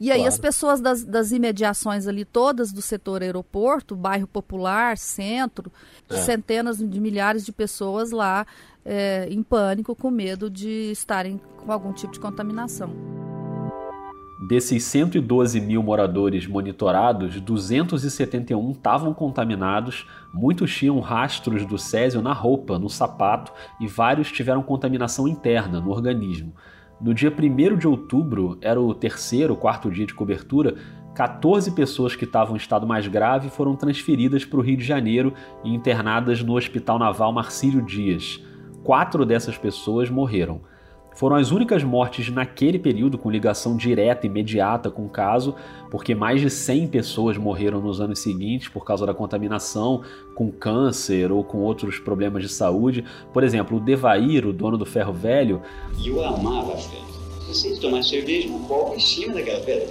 E 0.00 0.10
aí 0.10 0.18
claro. 0.18 0.28
as 0.28 0.38
pessoas 0.38 0.80
das, 0.80 1.04
das, 1.04 1.30
imediações 1.30 2.06
ali 2.06 2.24
todas 2.24 2.72
do 2.72 2.82
setor 2.82 3.22
aeroporto, 3.22 3.94
bairro 3.94 4.26
popular, 4.26 4.98
centro, 4.98 5.70
é. 6.10 6.16
centenas 6.16 6.78
de 6.78 7.00
milhares 7.00 7.44
de 7.44 7.52
pessoas 7.52 8.10
lá 8.10 8.44
é, 8.84 9.28
em 9.30 9.42
pânico, 9.42 9.94
com 9.94 10.10
medo 10.10 10.50
de 10.50 10.90
estarem 10.90 11.40
com 11.56 11.72
algum 11.72 11.92
tipo 11.92 12.12
de 12.12 12.20
contaminação. 12.20 12.92
Desses 14.48 14.84
112 14.84 15.58
mil 15.58 15.82
moradores 15.82 16.46
monitorados, 16.46 17.40
271 17.40 18.72
estavam 18.72 19.14
contaminados, 19.14 20.06
muitos 20.34 20.76
tinham 20.76 21.00
rastros 21.00 21.64
do 21.64 21.78
césio 21.78 22.20
na 22.20 22.34
roupa, 22.34 22.78
no 22.78 22.90
sapato 22.90 23.52
e 23.80 23.86
vários 23.86 24.30
tiveram 24.30 24.62
contaminação 24.62 25.26
interna 25.26 25.80
no 25.80 25.90
organismo. 25.90 26.52
No 27.00 27.12
dia 27.12 27.30
1 27.30 27.76
de 27.76 27.86
outubro, 27.86 28.58
era 28.60 28.80
o 28.80 28.94
terceiro, 28.94 29.56
quarto 29.56 29.90
dia 29.90 30.06
de 30.06 30.14
cobertura, 30.14 30.76
14 31.14 31.70
pessoas 31.72 32.16
que 32.16 32.24
estavam 32.24 32.54
em 32.54 32.58
estado 32.58 32.86
mais 32.86 33.06
grave 33.06 33.48
foram 33.50 33.76
transferidas 33.76 34.44
para 34.44 34.58
o 34.58 34.62
Rio 34.62 34.76
de 34.76 34.84
Janeiro 34.84 35.32
e 35.62 35.72
internadas 35.72 36.42
no 36.42 36.56
Hospital 36.56 36.98
Naval 36.98 37.32
Marcílio 37.32 37.82
Dias 37.82 38.40
quatro 38.84 39.24
dessas 39.24 39.56
pessoas 39.56 40.10
morreram. 40.10 40.60
Foram 41.14 41.36
as 41.36 41.52
únicas 41.52 41.84
mortes 41.84 42.28
naquele 42.28 42.78
período 42.78 43.16
com 43.16 43.30
ligação 43.30 43.76
direta, 43.76 44.26
imediata 44.26 44.90
com 44.90 45.06
o 45.06 45.08
caso, 45.08 45.54
porque 45.90 46.14
mais 46.14 46.40
de 46.40 46.50
100 46.50 46.88
pessoas 46.88 47.36
morreram 47.36 47.80
nos 47.80 48.00
anos 48.00 48.18
seguintes 48.18 48.68
por 48.68 48.84
causa 48.84 49.06
da 49.06 49.14
contaminação, 49.14 50.02
com 50.34 50.50
câncer 50.50 51.30
ou 51.30 51.44
com 51.44 51.58
outros 51.58 51.98
problemas 51.98 52.42
de 52.42 52.48
saúde. 52.48 53.04
Por 53.32 53.44
exemplo, 53.44 53.76
o 53.76 53.80
Devair, 53.80 54.46
o 54.46 54.52
dono 54.52 54.76
do 54.76 54.84
ferro 54.84 55.12
velho. 55.12 55.62
E 55.98 56.08
eu 56.08 56.24
amava 56.24 56.72
a 56.72 56.76
pedra. 56.76 57.14
Assim, 57.48 57.76
tomar 57.76 58.02
cerveja 58.02 58.48
no 58.48 58.58
copo 58.60 58.94
em 58.94 59.00
cima 59.00 59.34
daquela 59.34 59.60
pedra. 59.60 59.88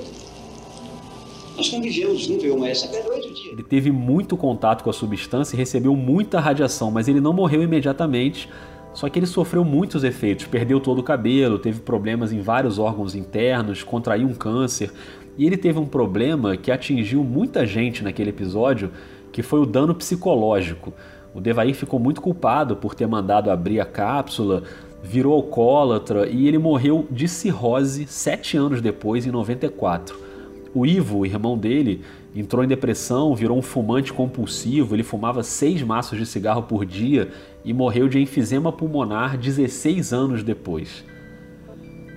Nós 1.55 1.69
convivemos 1.69 2.21
junto, 2.21 2.45
eu 2.45 2.65
essa 2.65 2.87
pedra 2.87 3.13
oito 3.13 3.31
dias. 3.31 3.53
Ele 3.53 3.63
teve 3.63 3.91
muito 3.91 4.35
contato 4.35 4.83
com 4.83 4.89
a 4.89 4.93
substância 4.93 5.55
e 5.55 5.57
recebeu 5.57 5.95
muita 5.95 6.39
radiação, 6.39 6.89
mas 6.89 7.07
ele 7.07 7.21
não 7.21 7.31
morreu 7.31 7.61
imediatamente 7.61 8.49
só 8.93 9.09
que 9.09 9.17
ele 9.17 9.25
sofreu 9.25 9.65
muitos 9.65 10.03
efeitos, 10.03 10.45
perdeu 10.45 10.79
todo 10.79 10.99
o 10.99 11.03
cabelo, 11.03 11.57
teve 11.57 11.79
problemas 11.79 12.31
em 12.31 12.41
vários 12.41 12.77
órgãos 12.77 13.15
internos, 13.15 13.83
contraiu 13.83 14.27
um 14.27 14.33
câncer. 14.33 14.91
E 15.37 15.45
ele 15.45 15.57
teve 15.57 15.79
um 15.79 15.85
problema 15.85 16.55
que 16.55 16.71
atingiu 16.71 17.23
muita 17.23 17.65
gente 17.65 18.03
naquele 18.03 18.29
episódio, 18.29 18.91
que 19.31 19.41
foi 19.41 19.59
o 19.59 19.65
dano 19.65 19.95
psicológico. 19.95 20.93
O 21.33 21.41
Devair 21.41 21.73
ficou 21.73 21.99
muito 21.99 22.21
culpado 22.21 22.75
por 22.75 22.93
ter 22.93 23.07
mandado 23.07 23.49
abrir 23.49 23.79
a 23.79 23.85
cápsula, 23.85 24.63
virou 25.01 25.33
alcoólatra 25.33 26.29
e 26.29 26.47
ele 26.47 26.59
morreu 26.59 27.07
de 27.09 27.27
cirrose 27.27 28.05
sete 28.05 28.55
anos 28.55 28.79
depois, 28.79 29.25
em 29.25 29.31
94. 29.31 30.15
O 30.75 30.85
Ivo, 30.85 31.19
o 31.19 31.25
irmão 31.25 31.57
dele, 31.57 32.01
entrou 32.35 32.63
em 32.63 32.67
depressão, 32.67 33.35
virou 33.35 33.57
um 33.57 33.61
fumante 33.61 34.13
compulsivo, 34.13 34.95
ele 34.95 35.03
fumava 35.03 35.43
seis 35.43 35.81
maços 35.83 36.17
de 36.17 36.25
cigarro 36.25 36.63
por 36.63 36.85
dia 36.85 37.29
e 37.63 37.73
morreu 37.73 38.07
de 38.07 38.19
enfisema 38.19 38.71
pulmonar 38.71 39.37
16 39.37 40.13
anos 40.13 40.43
depois. 40.43 41.03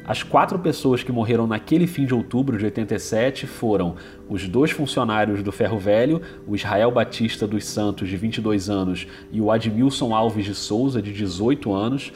As 0.07 0.23
quatro 0.23 0.57
pessoas 0.61 1.03
que 1.03 1.11
morreram 1.11 1.49
naquele 1.49 1.85
fim 1.85 2.07
de 2.07 2.15
outubro 2.15 2.57
de 2.57 2.65
87 2.65 3.45
foram 3.45 3.97
os 4.29 4.47
dois 4.47 4.71
funcionários 4.71 5.43
do 5.43 5.51
Ferro 5.51 5.81
Velho, 5.81 6.23
o 6.47 6.55
Israel 6.55 6.93
Batista 6.93 7.45
dos 7.45 7.65
Santos, 7.65 8.09
de 8.09 8.17
22 8.17 8.71
anos, 8.71 9.05
e 9.33 9.41
o 9.41 9.51
Admilson 9.51 10.15
Alves 10.15 10.45
de 10.45 10.55
Souza, 10.55 11.03
de 11.03 11.13
18 11.13 11.73
anos. 11.73 12.13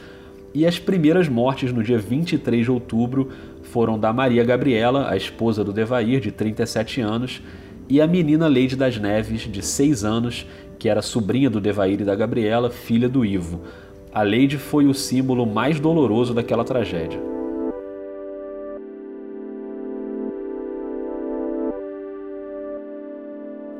E 0.53 0.65
as 0.65 0.79
primeiras 0.79 1.27
mortes 1.27 1.73
no 1.73 1.83
dia 1.83 1.97
23 1.99 2.63
de 2.63 2.71
outubro 2.71 3.29
foram 3.61 3.99
da 3.99 4.13
Maria 4.13 4.45
Gabriela, 4.45 5.09
a 5.09 5.17
esposa 5.17 5.61
do 5.61 5.73
Devair, 5.73 6.21
de 6.21 6.31
37 6.31 7.01
anos, 7.01 7.41
e 7.89 7.99
a 7.99 8.07
menina 8.07 8.47
Leide 8.47 8.77
das 8.77 8.97
Neves, 8.97 9.41
de 9.41 9.61
6 9.61 10.05
anos, 10.05 10.47
que 10.81 10.89
era 10.89 11.03
sobrinha 11.03 11.47
do 11.47 11.61
Devair 11.61 12.01
e 12.01 12.03
da 12.03 12.15
Gabriela, 12.15 12.71
filha 12.71 13.07
do 13.07 13.23
Ivo. 13.23 13.61
A 14.11 14.23
Leide 14.23 14.57
foi 14.57 14.87
o 14.87 14.95
símbolo 14.95 15.45
mais 15.45 15.79
doloroso 15.79 16.33
daquela 16.33 16.63
tragédia. 16.63 17.21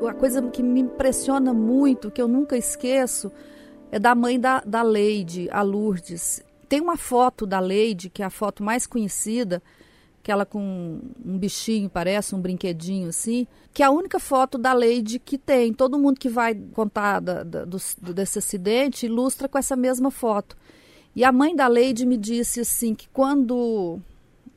A 0.08 0.14
coisa 0.14 0.40
que 0.42 0.62
me 0.62 0.78
impressiona 0.78 1.52
muito, 1.52 2.08
que 2.08 2.22
eu 2.22 2.28
nunca 2.28 2.56
esqueço, 2.56 3.32
é 3.90 3.98
da 3.98 4.14
mãe 4.14 4.38
da, 4.38 4.62
da 4.64 4.82
Leide, 4.82 5.48
a 5.50 5.60
Lourdes. 5.60 6.40
Tem 6.68 6.80
uma 6.80 6.96
foto 6.96 7.44
da 7.44 7.58
Leide, 7.58 8.10
que 8.10 8.22
é 8.22 8.26
a 8.26 8.30
foto 8.30 8.62
mais 8.62 8.86
conhecida, 8.86 9.60
aquela 10.22 10.46
com 10.46 11.00
um 11.24 11.36
bichinho, 11.36 11.90
parece, 11.90 12.32
um 12.34 12.40
brinquedinho 12.40 13.08
assim, 13.08 13.44
que 13.74 13.82
é 13.82 13.86
a 13.86 13.90
única 13.90 14.20
foto 14.20 14.56
da 14.56 14.72
Lady 14.72 15.18
que 15.18 15.36
tem. 15.36 15.72
Todo 15.72 15.98
mundo 15.98 16.18
que 16.20 16.28
vai 16.28 16.54
contar 16.54 17.18
da, 17.18 17.42
da, 17.42 17.64
do, 17.64 17.76
desse 18.14 18.38
acidente 18.38 19.06
ilustra 19.06 19.48
com 19.48 19.58
essa 19.58 19.74
mesma 19.74 20.12
foto. 20.12 20.56
E 21.14 21.24
a 21.24 21.32
mãe 21.32 21.56
da 21.56 21.66
Lady 21.66 22.06
me 22.06 22.16
disse 22.16 22.60
assim 22.60 22.94
que 22.94 23.08
quando 23.08 23.98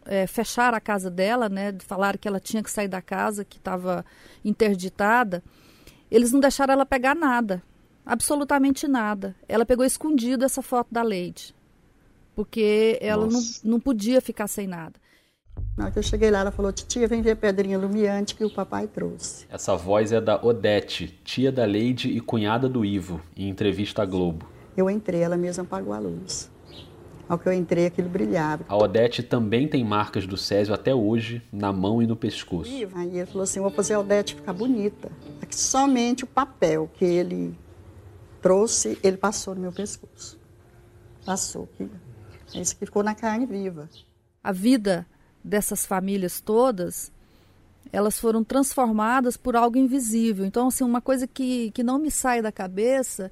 é, 0.06 0.28
fecharam 0.28 0.78
a 0.78 0.80
casa 0.82 1.10
dela, 1.10 1.50
né, 1.50 1.76
falaram 1.80 2.20
que 2.20 2.28
ela 2.28 2.40
tinha 2.40 2.62
que 2.62 2.70
sair 2.70 2.88
da 2.88 3.02
casa, 3.02 3.44
que 3.44 3.58
estava 3.58 4.06
interditada, 4.44 5.44
eles 6.12 6.32
não 6.32 6.40
deixaram 6.40 6.74
ela 6.74 6.86
pegar 6.86 7.16
nada, 7.16 7.62
absolutamente 8.06 8.88
nada. 8.88 9.36
Ela 9.50 9.66
pegou 9.66 9.84
escondido 9.84 10.46
essa 10.46 10.62
foto 10.62 10.90
da 10.92 11.02
Lady, 11.02 11.56
porque 12.36 13.00
ela 13.02 13.26
não, 13.26 13.42
não 13.64 13.80
podia 13.80 14.22
ficar 14.22 14.48
sem 14.48 14.68
nada. 14.68 15.04
Na 15.78 15.86
hora 15.86 15.92
que 15.92 16.00
eu 16.00 16.04
cheguei 16.04 16.32
lá, 16.32 16.40
ela 16.40 16.52
falou: 16.52 16.72
Titia, 16.72 17.08
vem 17.08 17.22
ver 17.22 17.32
a 17.32 17.36
pedrinha 17.36 17.78
lumiante 17.78 18.36
que 18.36 18.46
o 18.46 18.50
papai 18.50 18.88
trouxe. 18.88 19.46
Essa 19.50 19.76
voz 19.76 20.12
é 20.12 20.22
da 20.22 20.42
Odete, 20.44 21.20
tia 21.24 21.52
da 21.52 21.66
Leide 21.66 22.10
e 22.10 22.22
cunhada 22.22 22.70
do 22.70 22.86
Ivo, 22.86 23.22
em 23.36 23.50
entrevista 23.50 24.04
à 24.04 24.06
Globo. 24.06 24.48
Eu 24.76 24.90
entrei, 24.90 25.22
ela 25.22 25.38
mesma 25.38 25.64
apagou 25.64 25.94
a 25.94 26.00
luz. 26.00 26.50
Ao 27.28 27.40
que 27.40 27.50
eu 27.50 27.54
entrei, 27.54 27.88
aquilo 27.88 28.08
brilhava. 28.08 28.64
A 28.68 28.78
Odete 28.78 29.24
também 29.24 29.68
tem 29.68 29.84
marcas 29.84 30.28
do 30.28 30.38
Césio 30.38 30.74
até 30.74 30.94
hoje, 30.94 31.42
na 31.52 31.74
mão 31.74 32.02
e 32.02 32.06
no 32.06 32.16
pescoço. 32.16 32.72
Aí 32.94 33.18
ele 33.18 33.26
falou 33.26 33.44
assim: 33.44 33.60
vou 33.60 33.72
fazer 33.72 33.96
a 33.96 34.00
Odete 34.00 34.36
ficar 34.36 34.54
bonita. 34.54 35.12
Aqui 35.42 35.56
somente 35.56 36.24
o 36.24 36.28
papel 36.28 36.90
que 36.94 37.04
ele 37.04 37.58
trouxe, 38.42 38.98
ele 39.04 39.18
passou 39.18 39.56
no 39.56 39.62
meu 39.62 39.72
pescoço. 39.72 40.40
Passou. 41.26 41.68
É 42.54 42.62
isso 42.62 42.76
que 42.76 42.86
ficou 42.86 43.04
na 43.04 43.16
carne 43.16 43.46
viva. 43.48 43.90
A 44.44 44.52
vida 44.52 45.08
dessas 45.46 45.86
famílias 45.86 46.42
todas, 46.42 47.12
elas 47.94 48.20
foram 48.20 48.44
transformadas 48.44 49.38
por 49.38 49.56
algo 49.56 49.78
invisível. 49.78 50.46
Então, 50.46 50.68
assim, 50.68 50.84
uma 50.84 51.00
coisa 51.00 51.28
que, 51.28 51.70
que 51.72 51.84
não 51.84 52.00
me 52.00 52.10
sai 52.10 52.42
da 52.42 52.52
cabeça 52.52 53.32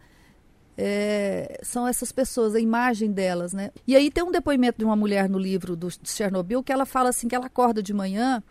é, 0.77 1.59
são 1.63 1.87
essas 1.87 2.11
pessoas, 2.11 2.53
a 2.53 2.59
imagem 2.59 3.11
delas, 3.11 3.51
né? 3.51 3.71
E 3.87 3.95
aí 3.95 4.11
tem 4.11 4.23
um 4.23 4.31
depoimento 4.31 4.77
de 4.77 4.85
uma 4.85 4.95
mulher 4.95 5.27
no 5.27 5.39
livro 5.39 5.75
do 5.75 5.87
de 5.87 6.09
Chernobyl 6.09 6.63
que 6.63 6.71
ela 6.71 6.85
fala 6.85 7.09
assim 7.09 7.27
que 7.27 7.35
ela 7.35 7.47
acorda 7.47 7.81
de 7.81 7.93
manhã 7.93 8.41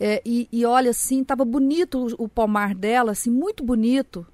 é, 0.00 0.22
e, 0.24 0.48
e, 0.52 0.64
olha 0.64 0.90
assim, 0.90 1.22
estava 1.22 1.44
bonito 1.44 2.06
o, 2.16 2.24
o 2.24 2.28
pomar 2.28 2.72
dela, 2.72 3.10
assim, 3.12 3.30
muito 3.30 3.64
bonito 3.64 4.24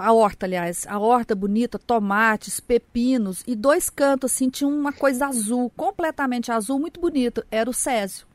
a 0.00 0.12
horta, 0.12 0.46
aliás, 0.46 0.86
a 0.86 0.98
horta 0.98 1.34
bonita, 1.34 1.78
tomates, 1.78 2.60
pepinos 2.60 3.42
e 3.46 3.56
dois 3.56 3.90
cantos 3.90 4.32
assim 4.32 4.48
tinha 4.48 4.68
uma 4.68 4.92
coisa 4.92 5.26
azul, 5.26 5.70
completamente 5.76 6.52
azul, 6.52 6.78
muito 6.78 7.00
bonito, 7.00 7.44
era 7.50 7.68
o 7.68 7.74
Césio. 7.74 8.26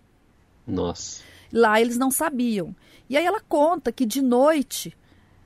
Nossa. 0.67 1.23
Lá 1.51 1.79
eles 1.79 1.97
não 1.97 2.11
sabiam. 2.11 2.75
E 3.09 3.17
aí 3.17 3.25
ela 3.25 3.41
conta 3.41 3.91
que 3.91 4.05
de 4.05 4.21
noite, 4.21 4.95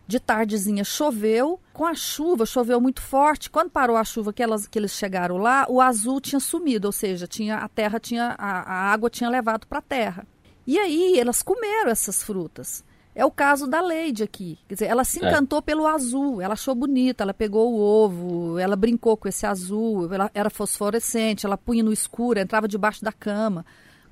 de 0.08 0.20
tardezinha 0.20 0.84
choveu, 0.84 1.60
com 1.74 1.86
a 1.86 1.96
chuva, 1.96 2.46
choveu 2.46 2.80
muito 2.80 3.02
forte. 3.02 3.50
Quando 3.50 3.72
parou 3.72 3.98
a 3.98 4.04
chuva 4.04 4.32
que, 4.32 4.42
elas, 4.42 4.68
que 4.68 4.78
eles 4.78 4.92
chegaram 4.92 5.38
lá, 5.38 5.66
o 5.70 5.82
azul 5.82 6.22
tinha 6.22 6.40
sumido, 6.40 6.88
ou 6.88 6.92
seja, 6.92 7.28
tinha 7.28 7.58
a 7.58 7.68
terra 7.68 8.00
tinha 8.00 8.36
a, 8.38 8.62
a 8.62 8.92
água 8.92 9.10
tinha 9.10 9.30
levado 9.30 9.66
para 9.68 9.80
a 9.80 9.84
terra. 9.84 10.28
E 10.66 10.80
aí 10.80 11.20
elas 11.20 11.44
comeram 11.44 11.92
essas 11.92 12.24
frutas. 12.24 12.84
É 13.16 13.26
o 13.26 13.32
caso 13.32 13.66
da 13.66 13.80
Leide 13.80 14.24
aqui. 14.24 14.60
Quer 14.68 14.74
dizer, 14.76 14.86
ela 14.88 15.06
se 15.06 15.24
é. 15.24 15.28
encantou 15.28 15.60
é. 15.60 15.62
pelo 15.62 15.88
azul, 15.88 16.42
ela 16.42 16.54
achou 16.54 16.76
bonito, 16.76 17.22
ela 17.22 17.34
pegou 17.34 17.74
o 17.74 17.80
ovo, 17.80 18.60
ela 18.60 18.76
brincou 18.76 19.16
com 19.16 19.30
esse 19.30 19.46
azul, 19.46 20.14
ela 20.14 20.30
era 20.34 20.50
fosforescente, 20.50 21.46
ela 21.46 21.58
punha 21.58 21.82
no 21.82 21.94
escuro, 21.94 22.40
entrava 22.40 22.68
debaixo 22.68 23.04
da 23.04 23.14
cama 23.14 23.66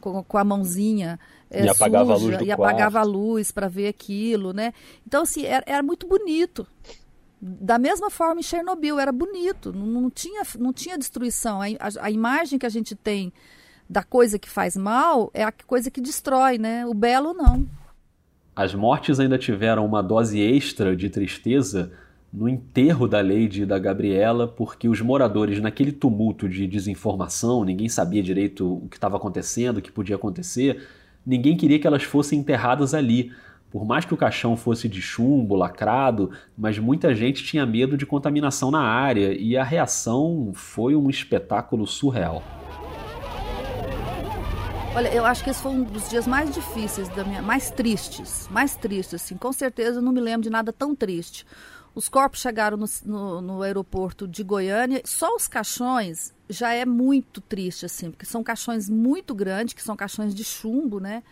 com, 0.04 0.24
com 0.24 0.38
a 0.38 0.44
mãozinha 0.44 1.20
é, 1.50 1.66
e 1.66 1.70
apagava 1.70 2.18
suja, 2.18 2.36
a 2.36 2.40
luz 2.40 2.42
e 2.42 2.46
quarto. 2.46 2.64
apagava 2.64 3.00
a 3.00 3.04
luz 3.04 3.52
para 3.52 3.68
ver 3.68 3.88
aquilo, 3.88 4.54
né? 4.54 4.74
Então 5.08 5.24
assim 5.24 5.46
era, 5.46 5.64
era, 5.66 5.84
muito 5.84 6.08
bonito. 6.08 6.68
Da 7.42 7.78
mesma 7.78 8.10
forma 8.10 8.40
em 8.40 8.44
Chernobyl 8.44 9.00
era 9.00 9.12
bonito, 9.12 9.74
não, 9.74 9.86
não 9.86 10.10
tinha 10.10 10.44
não 10.58 10.74
tinha 10.74 10.98
destruição. 10.98 11.62
A, 11.62 11.66
a, 11.66 12.06
a 12.06 12.12
imagem 12.12 12.60
que 12.60 12.66
a 12.66 12.70
gente 12.70 12.96
tem 12.96 13.32
da 13.90 14.04
coisa 14.04 14.40
que 14.40 14.50
faz 14.50 14.76
mal 14.76 15.30
é 15.34 15.44
a 15.44 15.52
coisa 15.52 15.92
que 15.92 16.02
destrói, 16.02 16.58
né? 16.58 16.86
O 16.86 16.94
belo 16.94 17.34
não. 17.34 17.68
As 18.56 18.76
mortes 18.76 19.20
ainda 19.20 19.38
tiveram 19.38 19.84
uma 19.84 20.04
dose 20.04 20.40
extra 20.40 20.96
de 20.96 21.10
tristeza 21.10 21.92
no 22.32 22.48
enterro 22.48 23.08
da 23.08 23.20
Lady 23.20 23.64
e 23.64 23.66
da 23.66 23.80
Gabriela, 23.80 24.48
porque 24.48 24.88
os 24.88 25.02
moradores, 25.02 25.60
naquele 25.60 25.92
tumulto 25.92 26.48
de 26.48 26.68
desinformação, 26.68 27.64
ninguém 27.64 27.90
sabia 27.90 28.22
direito 28.22 28.76
o 28.76 28.88
que 28.88 28.98
estava 28.98 29.18
acontecendo, 29.18 29.78
o 29.78 29.82
que 29.82 29.92
podia 29.92 30.16
acontecer, 30.16 30.88
ninguém 31.26 31.58
queria 31.58 31.80
que 31.80 31.88
elas 31.88 32.04
fossem 32.04 32.40
enterradas 32.40 32.94
ali. 32.94 33.32
Por 33.72 33.86
mais 33.86 34.06
que 34.06 34.14
o 34.14 34.18
caixão 34.18 34.56
fosse 34.56 34.88
de 34.88 35.02
chumbo, 35.02 35.56
lacrado, 35.56 36.30
mas 36.56 36.78
muita 36.78 37.16
gente 37.16 37.44
tinha 37.44 37.66
medo 37.66 37.98
de 37.98 38.06
contaminação 38.06 38.70
na 38.70 38.82
área 38.82 39.34
e 39.34 39.58
a 39.58 39.64
reação 39.64 40.52
foi 40.54 40.96
um 40.96 41.10
espetáculo 41.10 41.88
surreal. 41.88 42.44
Olha, 44.96 45.12
eu 45.12 45.26
acho 45.26 45.44
que 45.44 45.50
esse 45.50 45.60
foi 45.60 45.72
um 45.72 45.84
dos 45.84 46.08
dias 46.08 46.28
mais 46.28 46.54
difíceis 46.54 47.10
da 47.10 47.24
minha, 47.24 47.42
mais 47.42 47.72
tristes, 47.72 48.48
mais 48.52 48.76
tristes, 48.76 49.16
assim. 49.16 49.36
Com 49.36 49.52
certeza 49.52 49.98
eu 49.98 50.04
não 50.04 50.12
me 50.12 50.22
lembro 50.22 50.44
de 50.44 50.52
nada 50.52 50.72
tão 50.72 50.96
triste. 50.96 51.48
Os 51.96 52.08
corpos 52.08 52.40
chegaram 52.40 52.78
no, 52.78 52.86
no, 53.04 53.42
no, 53.42 53.62
aeroporto 53.64 54.28
de 54.28 54.44
Goiânia. 54.44 55.02
Só 55.04 55.36
os 55.36 55.48
caixões 55.48 56.32
já 56.48 56.74
é 56.74 56.86
muito 56.86 57.42
triste, 57.42 57.88
assim, 57.88 58.12
porque 58.12 58.24
são 58.24 58.44
caixões 58.44 58.88
muito 58.88 59.34
grandes, 59.34 59.74
que 59.74 59.82
são 59.82 59.96
caixões 59.96 60.34
de 60.36 60.44
chumbo, 60.44 61.00
né? 61.00 61.24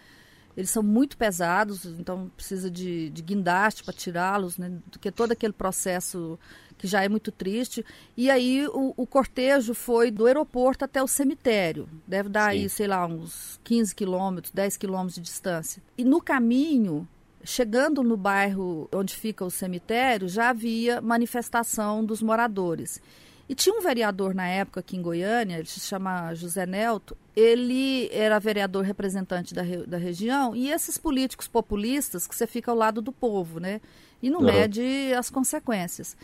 Eles 0.58 0.72
são 0.72 0.82
muito 0.82 1.16
pesados, 1.16 1.86
então 1.86 2.32
precisa 2.36 2.70
de, 2.70 3.12
de 3.12 3.22
guindaste 3.22 3.84
para 3.84 3.94
tirá-los, 3.94 4.58
né? 4.58 4.72
Porque 4.90 5.12
todo 5.12 5.34
aquele 5.34 5.54
processo 5.54 6.38
que 6.82 6.88
já 6.88 7.04
é 7.04 7.08
muito 7.08 7.32
triste. 7.32 7.86
E 8.18 8.32
aí 8.32 8.68
o, 8.68 8.96
o 8.98 9.06
cortejo 9.06 9.76
foi 9.76 10.10
do 10.10 10.26
aeroporto 10.26 10.84
até 10.84 11.02
o 11.02 11.08
cemitério. 11.08 11.88
Deve 12.08 12.28
dar 12.28 12.52
Sim. 12.52 12.58
aí, 12.58 12.70
sei 12.70 12.88
lá, 12.88 13.06
uns 13.06 13.60
15 13.64 13.94
quilômetros, 13.94 14.52
10 14.52 14.78
quilômetros 14.78 15.16
de 15.16 15.22
distância. 15.22 15.82
E 15.96 16.04
no 16.04 16.20
caminho, 16.20 17.08
chegando 17.44 18.02
no 18.02 18.18
bairro 18.18 18.90
onde 18.92 19.16
fica 19.16 19.46
o 19.46 19.52
cemitério, 19.52 20.28
já 20.28 20.50
havia 20.50 21.00
manifestação 21.00 22.04
dos 22.04 22.20
moradores. 22.20 23.00
E 23.48 23.54
tinha 23.54 23.78
um 23.78 23.82
vereador 23.82 24.34
na 24.34 24.48
época 24.48 24.80
aqui 24.80 24.98
em 24.98 25.02
Goiânia, 25.04 25.58
ele 25.58 25.68
se 25.68 25.82
chama 25.82 26.34
José 26.34 26.66
Nelto, 26.66 27.16
ele 27.36 28.10
era 28.12 28.40
vereador 28.40 28.84
representante 28.84 29.54
da, 29.54 29.62
da 29.86 29.98
região, 29.98 30.56
e 30.56 30.72
esses 30.72 30.98
políticos 30.98 31.48
populistas 31.48 32.26
que 32.26 32.36
você 32.36 32.48
fica 32.48 32.72
ao 32.72 32.78
lado 32.78 33.02
do 33.02 33.12
povo, 33.12 33.60
né? 33.60 33.82
E 34.20 34.30
não 34.32 34.40
uhum. 34.40 34.46
mede 34.46 35.14
as 35.16 35.30
consequências. 35.30 36.16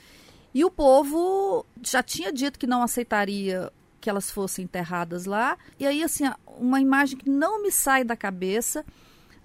E 0.53 0.63
o 0.65 0.71
povo 0.71 1.65
já 1.81 2.01
tinha 2.01 2.31
dito 2.31 2.57
que 2.57 2.67
não 2.67 2.81
aceitaria 2.81 3.71
que 3.99 4.10
elas 4.10 4.31
fossem 4.31 4.65
enterradas 4.65 5.25
lá. 5.25 5.57
E 5.79 5.86
aí, 5.86 6.03
assim, 6.03 6.23
uma 6.45 6.79
imagem 6.79 7.17
que 7.17 7.29
não 7.29 7.62
me 7.62 7.71
sai 7.71 8.03
da 8.03 8.15
cabeça. 8.15 8.86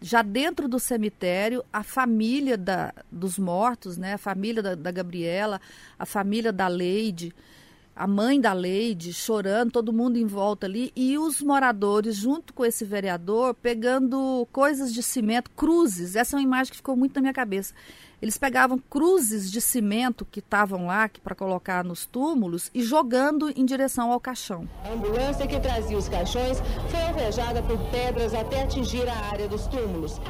Já 0.01 0.21
dentro 0.21 0.69
do 0.69 0.81
cemitério, 0.81 1.65
a 1.73 1.83
família 1.83 2.57
da, 2.57 2.93
dos 3.11 3.39
mortos, 3.39 3.97
né? 3.97 4.15
A 4.15 4.19
família 4.19 4.63
da, 4.63 4.75
da 4.75 4.91
Gabriela, 4.91 5.61
a 5.97 6.05
família 6.05 6.53
da 6.53 6.67
Leide, 6.67 7.33
a 7.95 8.07
mãe 8.07 8.41
da 8.41 8.53
Leide 8.53 9.13
chorando, 9.13 9.71
todo 9.71 9.93
mundo 9.93 10.17
em 10.17 10.27
volta 10.27 10.67
ali, 10.67 10.91
e 10.97 11.17
os 11.19 11.41
moradores, 11.41 12.17
junto 12.17 12.53
com 12.53 12.65
esse 12.65 12.85
vereador, 12.85 13.55
pegando 13.55 14.47
coisas 14.51 14.93
de 14.93 15.03
cimento, 15.03 15.51
cruzes. 15.51 16.17
Essa 16.17 16.37
é 16.37 16.39
uma 16.39 16.43
imagem 16.43 16.73
que 16.73 16.79
ficou 16.79 16.97
muito 16.97 17.15
na 17.15 17.21
minha 17.21 17.35
cabeça 17.35 17.73
Eles 18.23 18.39
pegavam 18.39 18.79
cruzes 18.79 19.51
de 19.51 19.61
cimento 19.61 20.25
que 20.25 20.39
estavam 20.39 20.87
lá 20.87 21.11
para 21.25 21.35
colocar 21.35 21.83
nos 21.83 22.07
túmulos 22.07 22.71
e 22.73 22.81
jogando 22.81 23.51
em 23.51 23.65
direção 23.65 24.13
ao 24.13 24.21
caixão. 24.21 24.69
A 24.85 24.93
ambulância 24.93 25.45
que 25.45 25.59
trazia 25.59 25.99
os 25.99 26.09
caixões 26.09 26.59
foi 26.89 27.03
alvejada 27.03 27.61
por 27.65 27.79
pedras 27.91 28.33
até 28.33 28.63
atingir 28.63 29.09
a 29.09 29.17
área 29.33 29.49
dos 29.49 29.67
túmulos 29.67 30.21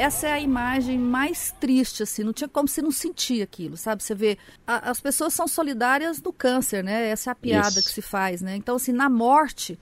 essa 0.00 0.28
é 0.28 0.32
a 0.32 0.40
imagem 0.40 0.98
mais 0.98 1.54
triste, 1.60 2.02
assim, 2.02 2.24
não 2.24 2.32
tinha 2.32 2.48
como 2.48 2.66
se 2.66 2.80
não 2.80 2.90
sentir 2.90 3.42
aquilo, 3.42 3.76
sabe? 3.76 4.02
Você 4.02 4.14
vê, 4.14 4.38
a, 4.66 4.90
as 4.90 4.98
pessoas 4.98 5.34
são 5.34 5.46
solidárias 5.46 6.22
do 6.22 6.32
câncer, 6.32 6.82
né? 6.82 7.10
Essa 7.10 7.28
é 7.28 7.32
a 7.32 7.34
piada 7.34 7.68
Isso. 7.68 7.84
que 7.84 7.90
se 7.90 8.00
faz, 8.00 8.40
né? 8.40 8.56
Então, 8.56 8.76
assim, 8.76 8.92
na 8.92 9.10
morte, 9.10 9.78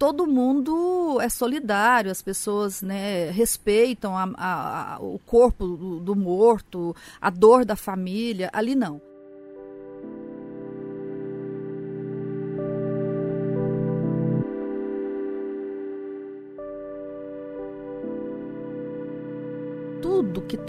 todo 0.00 0.26
mundo 0.26 1.20
é 1.20 1.28
solidário, 1.28 2.10
as 2.10 2.22
pessoas 2.22 2.80
né, 2.80 3.30
respeitam 3.32 4.16
a, 4.16 4.32
a, 4.34 4.94
a, 4.94 4.98
o 4.98 5.18
corpo 5.18 5.66
do, 5.66 6.00
do 6.00 6.16
morto, 6.16 6.96
a 7.20 7.28
dor 7.28 7.66
da 7.66 7.76
família. 7.76 8.48
Ali 8.50 8.74
não. 8.74 9.09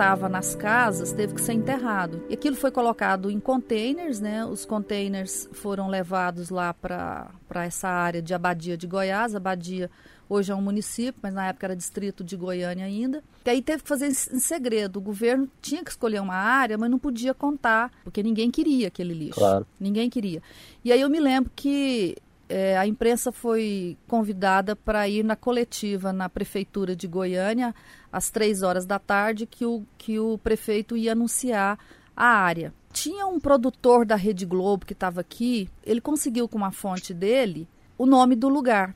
Estava 0.02 0.28
nas 0.28 0.56
casas 0.56 1.14
teve 1.14 1.36
que 1.36 1.42
ser 1.42 1.54
enterrado. 1.54 2.24
E 2.28 2.34
aquilo 2.34 2.56
foi 2.56 2.72
colocado 2.72 3.30
em 3.30 3.40
containers, 3.40 4.20
né? 4.20 4.44
Os 4.44 4.66
containers 4.66 5.48
foram 5.54 5.88
levados 5.88 6.50
lá 6.50 6.74
para 6.74 7.30
essa 7.54 7.88
área 7.88 8.20
de 8.20 8.34
Abadia 8.34 8.76
de 8.76 8.88
Goiás. 8.88 9.36
Abadia 9.36 9.92
hoje 10.28 10.52
é 10.52 10.56
um 10.56 10.62
município, 10.62 11.20
mas 11.22 11.36
na 11.36 11.50
época 11.50 11.68
era 11.68 11.76
distrito 11.76 12.24
de 12.24 12.36
Goiânia 12.36 12.84
ainda. 12.84 13.24
E 13.46 13.50
aí 13.52 13.62
teve 13.62 13.84
que 13.84 13.90
fazer 13.90 14.08
em 14.08 14.40
segredo. 14.40 14.98
O 14.98 15.02
governo 15.04 15.48
tinha 15.62 15.84
que 15.84 15.92
escolher 15.92 16.20
uma 16.20 16.34
área, 16.34 16.80
mas 16.80 16.90
não 16.90 16.98
podia 16.98 17.36
contar, 17.36 17.92
porque 18.04 18.24
ninguém 18.24 18.50
queria 18.50 18.88
aquele 18.88 19.14
lixo. 19.14 19.40
Claro. 19.40 19.68
Ninguém 19.80 20.10
queria. 20.10 20.42
E 20.84 20.92
aí 20.92 21.00
eu 21.00 21.12
me 21.12 21.20
lembro 21.20 21.52
que 21.56 22.18
é, 22.52 22.78
a 22.78 22.86
imprensa 22.86 23.32
foi 23.32 23.98
convidada 24.08 24.76
para 24.76 25.08
ir 25.08 25.24
na 25.24 25.38
coletiva 25.38 26.12
na 26.12 26.28
prefeitura 26.28 26.94
de 26.94 27.08
Goiânia 27.08 27.74
às 28.12 28.30
três 28.30 28.62
horas 28.62 28.86
da 28.86 29.00
tarde 29.00 29.46
que 29.46 29.66
o, 29.66 29.84
que 29.98 30.20
o 30.20 30.38
prefeito 30.38 30.98
ia 30.98 31.14
anunciar 31.14 31.80
a 32.16 32.26
área. 32.26 32.74
Tinha 32.92 33.26
um 33.26 33.40
produtor 33.40 34.06
da 34.06 34.18
Rede 34.18 34.46
Globo 34.46 34.86
que 34.86 34.92
estava 34.92 35.22
aqui, 35.22 35.70
ele 35.86 36.02
conseguiu 36.02 36.46
com 36.50 36.58
uma 36.58 36.72
fonte 36.72 37.14
dele 37.14 37.70
o 37.98 38.06
nome 38.06 38.36
do 38.36 38.50
lugar. 38.50 38.94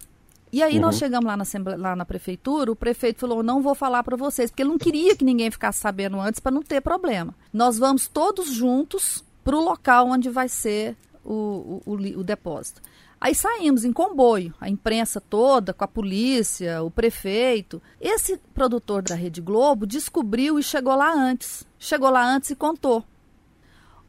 E 0.52 0.62
aí 0.62 0.76
uhum. 0.76 0.82
nós 0.82 0.98
chegamos 0.98 1.26
lá 1.26 1.38
na, 1.38 1.46
lá 1.78 1.96
na 1.96 2.06
prefeitura, 2.06 2.72
o 2.72 2.76
prefeito 2.76 3.22
falou, 3.22 3.42
não 3.42 3.62
vou 3.62 3.74
falar 3.74 4.04
para 4.04 4.18
vocês, 4.18 4.52
porque 4.52 4.64
ele 4.64 4.70
não 4.70 4.78
queria 4.78 5.16
que 5.16 5.24
ninguém 5.24 5.50
ficasse 5.50 5.80
sabendo 5.80 6.20
antes 6.20 6.42
para 6.42 6.52
não 6.52 6.62
ter 6.62 6.82
problema. 6.82 7.34
Nós 7.54 7.78
vamos 7.80 8.06
todos 8.06 8.54
juntos 8.54 9.24
para 9.46 9.56
o 9.56 9.64
local 9.64 10.10
onde 10.10 10.30
vai 10.30 10.50
ser 10.50 10.98
o, 11.24 11.82
o, 11.86 11.94
o, 11.94 11.94
o 12.20 12.24
depósito. 12.24 12.82
Aí 13.26 13.34
saímos 13.34 13.84
em 13.84 13.92
comboio, 13.92 14.54
a 14.62 14.70
imprensa 14.70 15.20
toda, 15.20 15.74
com 15.74 15.84
a 15.84 15.88
polícia, 15.88 16.84
o 16.84 16.92
prefeito. 16.92 17.82
Esse 18.00 18.38
produtor 18.54 19.02
da 19.02 19.16
Rede 19.16 19.42
Globo 19.42 19.88
descobriu 19.88 20.60
e 20.60 20.64
chegou 20.64 20.94
lá 20.94 21.12
antes. 21.12 21.66
Chegou 21.80 22.12
lá 22.12 22.24
antes 22.24 22.52
e 22.52 22.56
contou. 22.56 23.04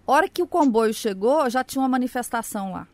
Hora 0.06 0.28
que 0.28 0.42
o 0.42 0.46
comboio 0.46 0.92
chegou, 0.92 1.48
já 1.48 1.64
tinha 1.64 1.80
uma 1.80 1.88
manifestação 1.88 2.72
lá. 2.72 2.86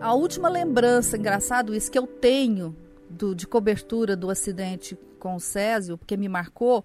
A 0.00 0.14
última 0.14 0.48
lembrança, 0.48 1.18
engraçado 1.18 1.74
isso, 1.74 1.90
que 1.90 1.98
eu 1.98 2.06
tenho 2.06 2.74
do, 3.10 3.34
de 3.34 3.46
cobertura 3.46 4.16
do 4.16 4.30
acidente 4.30 4.96
com 5.18 5.34
o 5.34 5.40
Césio, 5.40 5.98
porque 5.98 6.16
me 6.16 6.30
marcou, 6.30 6.82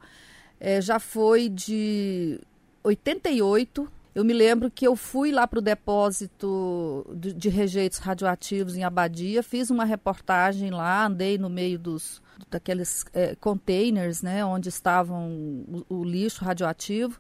é, 0.60 0.82
já 0.82 1.00
foi 1.00 1.48
de 1.48 2.38
88 2.84 3.90
eu 4.16 4.24
me 4.24 4.34
lembro 4.34 4.70
que 4.70 4.86
eu 4.86 4.96
fui 4.96 5.32
lá 5.32 5.48
para 5.48 5.58
o 5.58 5.62
depósito 5.62 7.06
de, 7.16 7.34
de, 7.34 7.50
rejeitos 7.50 7.98
radioativos 7.98 8.76
em 8.76 8.84
Abadia, 8.84 9.42
fiz 9.42 9.72
uma 9.72 9.86
reportagem 9.86 10.70
lá, 10.70 11.08
andei 11.08 11.38
no 11.38 11.50
meio 11.50 11.80
dos 11.80 12.22
daqueles 12.50 13.06
é, 13.14 13.36
containers, 13.36 14.22
né, 14.22 14.46
onde 14.46 14.70
estavam 14.70 15.30
o, 15.30 15.86
o, 15.90 16.04
lixo 16.04 16.46
radioativo. 16.46 17.20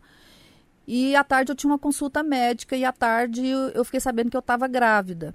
E 0.87 1.15
à 1.15 1.23
tarde 1.23 1.51
eu 1.51 1.55
tinha 1.55 1.71
uma 1.71 1.79
consulta 1.79 2.21
médica 2.21 2.75
e 2.75 2.85
à 2.85 2.91
tarde 2.91 3.43
eu, 3.47 3.83
fiquei 3.85 3.99
sabendo 3.99 4.29
que 4.29 4.37
eu 4.37 4.41
estava 4.41 4.67
grávida. 4.67 5.33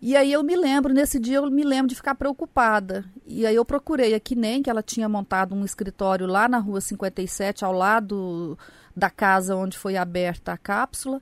E 0.00 0.16
aí 0.16 0.32
eu 0.32 0.42
me 0.42 0.56
lembro, 0.56 0.92
nesse 0.92 1.18
dia 1.18 1.36
eu 1.36 1.50
me 1.50 1.64
lembro 1.64 1.88
de 1.88 1.94
ficar 1.94 2.14
preocupada. 2.14 3.04
E 3.26 3.46
aí 3.46 3.54
eu 3.54 3.64
procurei 3.64 4.14
a 4.14 4.20
Kinem, 4.20 4.62
que 4.62 4.70
ela 4.70 4.82
tinha 4.82 5.08
montado 5.08 5.54
um 5.54 5.64
escritório 5.64 6.26
lá 6.26 6.48
na 6.48 6.58
rua 6.58 6.80
57, 6.80 7.64
ao 7.64 7.72
lado 7.72 8.58
da 8.96 9.10
casa 9.10 9.56
onde 9.56 9.76
foi 9.78 9.96
aberta 9.96 10.52
a 10.52 10.58
cápsula. 10.58 11.20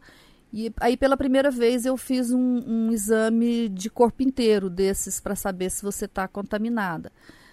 E 0.53 0.73
aí, 0.81 0.97
pela 0.97 1.17
primeira 1.17 1.51
vez, 1.51 1.87
eu 1.87 1.97
fiz 1.97 2.33
um, 2.33 2.63
um 2.67 2.93
exame 2.93 3.69
de 3.69 3.89
corpo 3.89 4.23
inteiro 4.23 4.69
desses 4.69 5.21
para 5.21 5.37
saber 5.37 5.71
se 5.71 5.83
você 5.83 6.07
está 6.07 6.27
contaminada. 6.27 7.13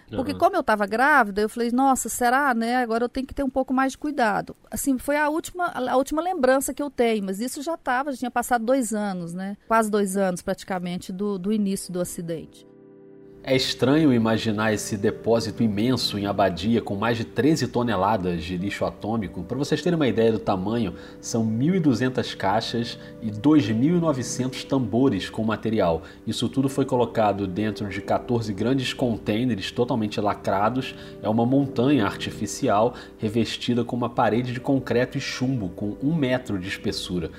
Porque 0.09 0.31
uhum. 0.31 0.37
como 0.37 0.55
eu 0.55 0.61
estava 0.61 0.85
grávida, 0.85 1.41
eu 1.41 1.49
falei, 1.49 1.69
nossa, 1.71 2.07
será, 2.07 2.53
né? 2.53 2.77
Agora 2.77 3.03
eu 3.03 3.09
tenho 3.09 3.27
que 3.27 3.33
ter 3.33 3.43
um 3.43 3.49
pouco 3.49 3.73
mais 3.73 3.91
de 3.91 3.97
cuidado. 3.97 4.55
Assim, 4.71 4.97
foi 4.97 5.17
a 5.17 5.27
última, 5.27 5.65
a 5.65 5.97
última 5.97 6.21
lembrança 6.21 6.73
que 6.73 6.81
eu 6.81 6.89
tenho, 6.89 7.25
mas 7.25 7.41
isso 7.41 7.61
já 7.61 7.73
estava, 7.73 8.11
já 8.11 8.19
tinha 8.19 8.31
passado 8.31 8.65
dois 8.65 8.93
anos, 8.93 9.33
né? 9.33 9.57
Quase 9.67 9.91
dois 9.91 10.15
anos, 10.15 10.41
praticamente, 10.41 11.11
do, 11.11 11.37
do 11.37 11.51
início 11.51 11.91
do 11.91 11.99
acidente. 11.99 12.65
É 13.49 13.55
estranho 13.55 14.11
imaginar 14.11 14.73
esse 14.73 14.97
depósito 14.97 15.63
imenso 15.63 16.19
em 16.19 16.25
Abadia 16.25 16.81
com 16.81 16.97
mais 16.97 17.15
de 17.15 17.23
13 17.23 17.69
toneladas 17.69 18.43
de 18.43 18.57
lixo 18.57 18.83
atômico. 18.83 19.41
Para 19.41 19.57
vocês 19.57 19.81
terem 19.81 19.95
uma 19.95 20.09
ideia 20.09 20.33
do 20.33 20.39
tamanho, 20.39 20.93
são 21.21 21.47
1.200 21.47 22.35
caixas 22.35 22.99
e 23.21 23.31
2.900 23.31 24.65
tambores 24.65 25.29
com 25.29 25.45
material. 25.45 26.01
Isso 26.27 26.49
tudo 26.49 26.67
foi 26.67 26.83
colocado 26.83 27.47
dentro 27.47 27.87
de 27.87 28.01
14 28.01 28.51
grandes 28.51 28.91
containers 28.91 29.71
totalmente 29.71 30.19
lacrados. 30.19 30.93
É 31.23 31.29
uma 31.29 31.45
montanha 31.45 32.05
artificial 32.05 32.95
revestida 33.17 33.81
com 33.81 33.95
uma 33.95 34.09
parede 34.09 34.51
de 34.51 34.59
concreto 34.59 35.17
e 35.17 35.21
chumbo 35.21 35.69
com 35.69 35.95
um 36.03 36.13
metro 36.13 36.59
de 36.59 36.67
espessura. 36.67 37.31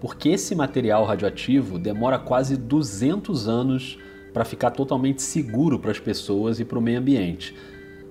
Porque 0.00 0.28
esse 0.28 0.54
material 0.54 1.04
radioativo 1.04 1.76
demora 1.76 2.20
quase 2.20 2.56
200 2.56 3.48
anos 3.48 3.98
para 4.36 4.44
ficar 4.44 4.70
totalmente 4.72 5.22
seguro 5.22 5.78
para 5.78 5.90
as 5.90 5.98
pessoas 5.98 6.60
e 6.60 6.64
para 6.66 6.78
o 6.78 6.82
meio 6.82 6.98
ambiente. 6.98 7.54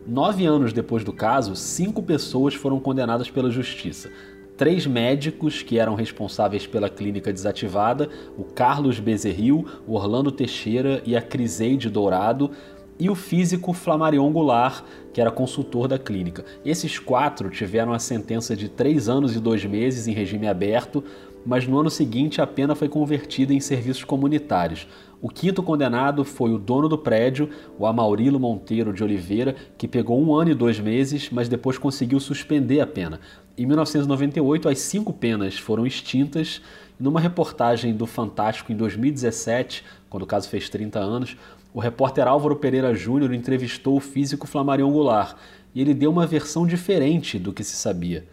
Nove 0.07 0.43
anos 0.43 0.73
depois 0.73 1.03
do 1.03 1.13
caso, 1.13 1.55
cinco 1.55 2.01
pessoas 2.01 2.55
foram 2.55 2.79
condenadas 2.79 3.29
pela 3.29 3.51
justiça. 3.51 4.09
Três 4.57 4.87
médicos 4.87 5.61
que 5.61 5.77
eram 5.77 5.93
responsáveis 5.93 6.65
pela 6.65 6.89
clínica 6.89 7.31
desativada, 7.31 8.09
o 8.35 8.43
Carlos 8.43 8.99
Bezerril, 8.99 9.67
o 9.85 9.93
Orlando 9.93 10.31
Teixeira 10.31 10.99
e 11.05 11.15
a 11.15 11.21
Criseide 11.21 11.91
Dourado, 11.91 12.49
e 12.97 13.07
o 13.07 13.13
físico 13.13 13.71
Flamarion 13.71 14.31
Goulart, 14.31 14.83
que 15.13 15.21
era 15.21 15.29
consultor 15.29 15.87
da 15.87 15.99
clínica. 15.99 16.43
Esses 16.65 16.97
quatro 16.97 17.51
tiveram 17.51 17.93
a 17.93 17.99
sentença 17.99 18.55
de 18.55 18.67
três 18.67 19.07
anos 19.07 19.35
e 19.35 19.39
dois 19.39 19.63
meses 19.63 20.07
em 20.07 20.13
regime 20.13 20.47
aberto, 20.47 21.03
mas 21.45 21.67
no 21.67 21.79
ano 21.79 21.91
seguinte 21.91 22.41
a 22.41 22.47
pena 22.47 22.73
foi 22.73 22.89
convertida 22.89 23.53
em 23.53 23.59
serviços 23.59 24.03
comunitários. 24.03 24.87
O 25.25 25.27
quinto 25.27 25.63
condenado 25.63 26.23
foi 26.23 26.53
o 26.53 26.59
dono 26.59 26.87
do 26.87 26.99
prédio, 26.99 27.49
o 27.79 27.87
Amaurilo 27.87 28.39
Monteiro 28.39 28.93
de 28.93 29.03
Oliveira, 29.03 29.55
que 29.75 29.87
pegou 29.87 30.21
um 30.21 30.35
ano 30.35 30.51
e 30.51 30.53
dois 30.53 30.79
meses, 30.79 31.31
mas 31.31 31.49
depois 31.49 31.79
conseguiu 31.79 32.19
suspender 32.19 32.79
a 32.79 32.85
pena. 32.85 33.19
Em 33.57 33.65
1998, 33.65 34.69
as 34.69 34.77
cinco 34.77 35.11
penas 35.11 35.57
foram 35.57 35.83
extintas. 35.83 36.61
Numa 36.99 37.19
reportagem 37.19 37.95
do 37.95 38.05
Fantástico 38.05 38.71
em 38.71 38.75
2017, 38.75 39.83
quando 40.11 40.21
o 40.21 40.27
caso 40.27 40.47
fez 40.47 40.69
30 40.69 40.99
anos, 40.99 41.35
o 41.73 41.79
repórter 41.79 42.27
Álvaro 42.27 42.57
Pereira 42.57 42.93
Júnior 42.93 43.33
entrevistou 43.33 43.97
o 43.97 43.99
físico 43.99 44.45
Flamarion 44.45 44.91
Goulart 44.91 45.35
e 45.73 45.81
ele 45.81 45.95
deu 45.95 46.11
uma 46.11 46.27
versão 46.27 46.67
diferente 46.67 47.39
do 47.39 47.51
que 47.51 47.63
se 47.63 47.75
sabia. 47.75 48.27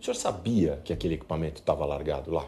O 0.00 0.04
senhor 0.04 0.14
sabia 0.14 0.80
que 0.84 0.92
aquele 0.92 1.14
equipamento 1.14 1.60
estava 1.60 1.84
largado 1.84 2.30
lá? 2.30 2.44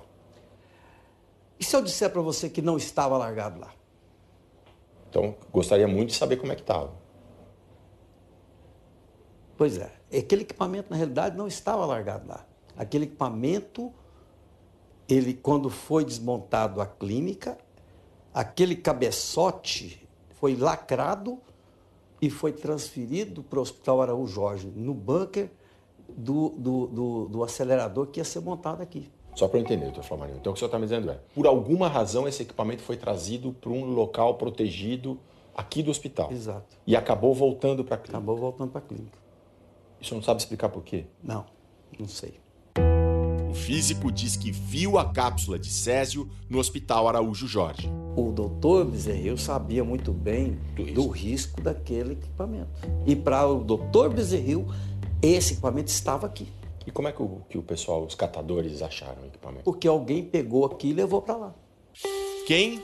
E 1.58 1.64
se 1.64 1.74
eu 1.74 1.82
disser 1.82 2.10
para 2.10 2.22
você 2.22 2.48
que 2.48 2.62
não 2.62 2.76
estava 2.76 3.18
largado 3.18 3.58
lá? 3.58 3.76
Então, 5.08 5.34
gostaria 5.52 5.88
muito 5.88 6.10
de 6.10 6.16
saber 6.16 6.36
como 6.36 6.52
é 6.52 6.54
que 6.54 6.60
estava. 6.60 6.92
Pois 9.56 9.78
é, 9.78 9.90
aquele 10.16 10.42
equipamento 10.42 10.90
na 10.90 10.96
realidade 10.96 11.36
não 11.36 11.48
estava 11.48 11.84
largado 11.84 12.28
lá. 12.28 12.46
Aquele 12.76 13.04
equipamento, 13.04 13.92
ele 15.08 15.34
quando 15.34 15.68
foi 15.68 16.04
desmontado 16.04 16.80
a 16.80 16.86
clínica, 16.86 17.58
aquele 18.32 18.76
cabeçote 18.76 20.06
foi 20.36 20.54
lacrado 20.54 21.40
e 22.22 22.30
foi 22.30 22.52
transferido 22.52 23.42
para 23.42 23.58
o 23.58 23.62
Hospital 23.62 24.02
Araújo 24.02 24.32
Jorge, 24.32 24.72
no 24.74 24.94
bunker 24.94 25.50
do, 26.08 26.50
do, 26.50 26.86
do, 26.86 27.28
do 27.28 27.44
acelerador 27.44 28.06
que 28.06 28.20
ia 28.20 28.24
ser 28.24 28.40
montado 28.40 28.80
aqui. 28.80 29.10
Só 29.38 29.46
para 29.46 29.60
eu 29.60 29.62
entender, 29.62 29.84
doutor 29.84 30.02
Flamarinho. 30.02 30.38
Então 30.40 30.50
o 30.50 30.52
que 30.52 30.58
o 30.58 30.58
senhor 30.58 30.66
está 30.66 30.80
me 30.80 30.84
dizendo 30.84 31.12
é, 31.12 31.18
por 31.32 31.46
alguma 31.46 31.86
razão 31.86 32.26
esse 32.26 32.42
equipamento 32.42 32.82
foi 32.82 32.96
trazido 32.96 33.52
para 33.52 33.70
um 33.70 33.84
local 33.84 34.34
protegido 34.34 35.16
aqui 35.56 35.80
do 35.80 35.92
hospital. 35.92 36.32
Exato. 36.32 36.76
E 36.84 36.96
acabou 36.96 37.32
voltando 37.32 37.84
para 37.84 37.94
a 37.94 37.98
clínica. 37.98 38.18
Acabou 38.18 38.36
voltando 38.36 38.72
para 38.72 38.80
a 38.80 38.82
clínica. 38.82 39.16
Isso 40.00 40.12
não 40.12 40.22
sabe 40.24 40.40
explicar 40.40 40.70
por 40.70 40.82
quê? 40.82 41.04
Não, 41.22 41.46
não 41.96 42.08
sei. 42.08 42.34
O 43.48 43.54
físico 43.54 44.10
diz 44.10 44.36
que 44.36 44.50
viu 44.50 44.98
a 44.98 45.04
cápsula 45.04 45.56
de 45.56 45.70
Césio 45.70 46.28
no 46.50 46.58
Hospital 46.58 47.06
Araújo 47.06 47.46
Jorge. 47.46 47.88
O 48.16 48.32
doutor 48.32 48.86
Bezerril 48.86 49.38
sabia 49.38 49.84
muito 49.84 50.12
bem 50.12 50.58
do 50.92 51.06
risco 51.06 51.60
daquele 51.60 52.14
equipamento. 52.14 52.70
E 53.06 53.14
para 53.14 53.46
o 53.46 53.62
doutor 53.62 54.12
Bezerril, 54.12 54.66
esse 55.22 55.52
equipamento 55.52 55.90
estava 55.90 56.26
aqui. 56.26 56.48
E 56.88 56.90
como 56.90 57.06
é 57.06 57.12
que 57.12 57.22
o, 57.22 57.42
que 57.50 57.58
o 57.58 57.62
pessoal, 57.62 58.02
os 58.02 58.14
catadores, 58.14 58.80
acharam 58.80 59.22
o 59.22 59.26
equipamento? 59.26 59.64
Porque 59.64 59.86
alguém 59.86 60.24
pegou 60.24 60.64
aqui 60.64 60.88
e 60.88 60.92
levou 60.94 61.20
para 61.20 61.36
lá. 61.36 61.54
Quem? 62.46 62.82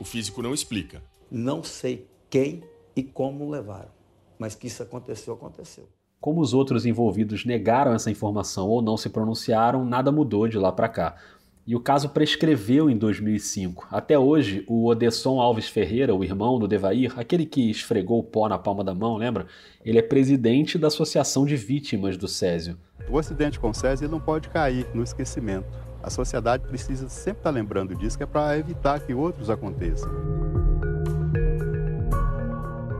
O 0.00 0.04
físico 0.04 0.42
não 0.42 0.52
explica. 0.52 1.00
Não 1.30 1.62
sei 1.62 2.10
quem 2.28 2.64
e 2.96 3.02
como 3.04 3.48
levaram. 3.48 3.92
Mas 4.40 4.56
que 4.56 4.66
isso 4.66 4.82
aconteceu, 4.82 5.34
aconteceu. 5.34 5.88
Como 6.20 6.40
os 6.40 6.52
outros 6.52 6.84
envolvidos 6.84 7.44
negaram 7.44 7.94
essa 7.94 8.10
informação 8.10 8.68
ou 8.68 8.82
não 8.82 8.96
se 8.96 9.08
pronunciaram, 9.08 9.84
nada 9.84 10.10
mudou 10.10 10.48
de 10.48 10.58
lá 10.58 10.72
para 10.72 10.88
cá. 10.88 11.16
E 11.66 11.74
o 11.74 11.80
caso 11.80 12.10
prescreveu 12.10 12.90
em 12.90 12.96
2005. 12.96 13.88
Até 13.90 14.18
hoje, 14.18 14.64
o 14.68 14.86
Odesson 14.86 15.40
Alves 15.40 15.66
Ferreira, 15.66 16.14
o 16.14 16.22
irmão 16.22 16.58
do 16.58 16.68
Devair, 16.68 17.18
aquele 17.18 17.46
que 17.46 17.70
esfregou 17.70 18.18
o 18.18 18.22
pó 18.22 18.46
na 18.50 18.58
palma 18.58 18.84
da 18.84 18.94
mão, 18.94 19.16
lembra? 19.16 19.46
Ele 19.82 19.98
é 19.98 20.02
presidente 20.02 20.76
da 20.76 20.88
Associação 20.88 21.46
de 21.46 21.56
Vítimas 21.56 22.18
do 22.18 22.28
Césio. 22.28 22.76
O 23.08 23.18
acidente 23.18 23.58
com 23.58 23.70
o 23.70 23.74
Césio 23.74 24.10
não 24.10 24.20
pode 24.20 24.50
cair 24.50 24.86
no 24.92 25.02
esquecimento. 25.02 25.66
A 26.02 26.10
sociedade 26.10 26.66
precisa 26.66 27.08
sempre 27.08 27.40
estar 27.40 27.50
lembrando 27.50 27.94
disso, 27.94 28.18
que 28.18 28.24
é 28.24 28.26
para 28.26 28.58
evitar 28.58 29.00
que 29.00 29.14
outros 29.14 29.48
aconteçam. 29.48 30.10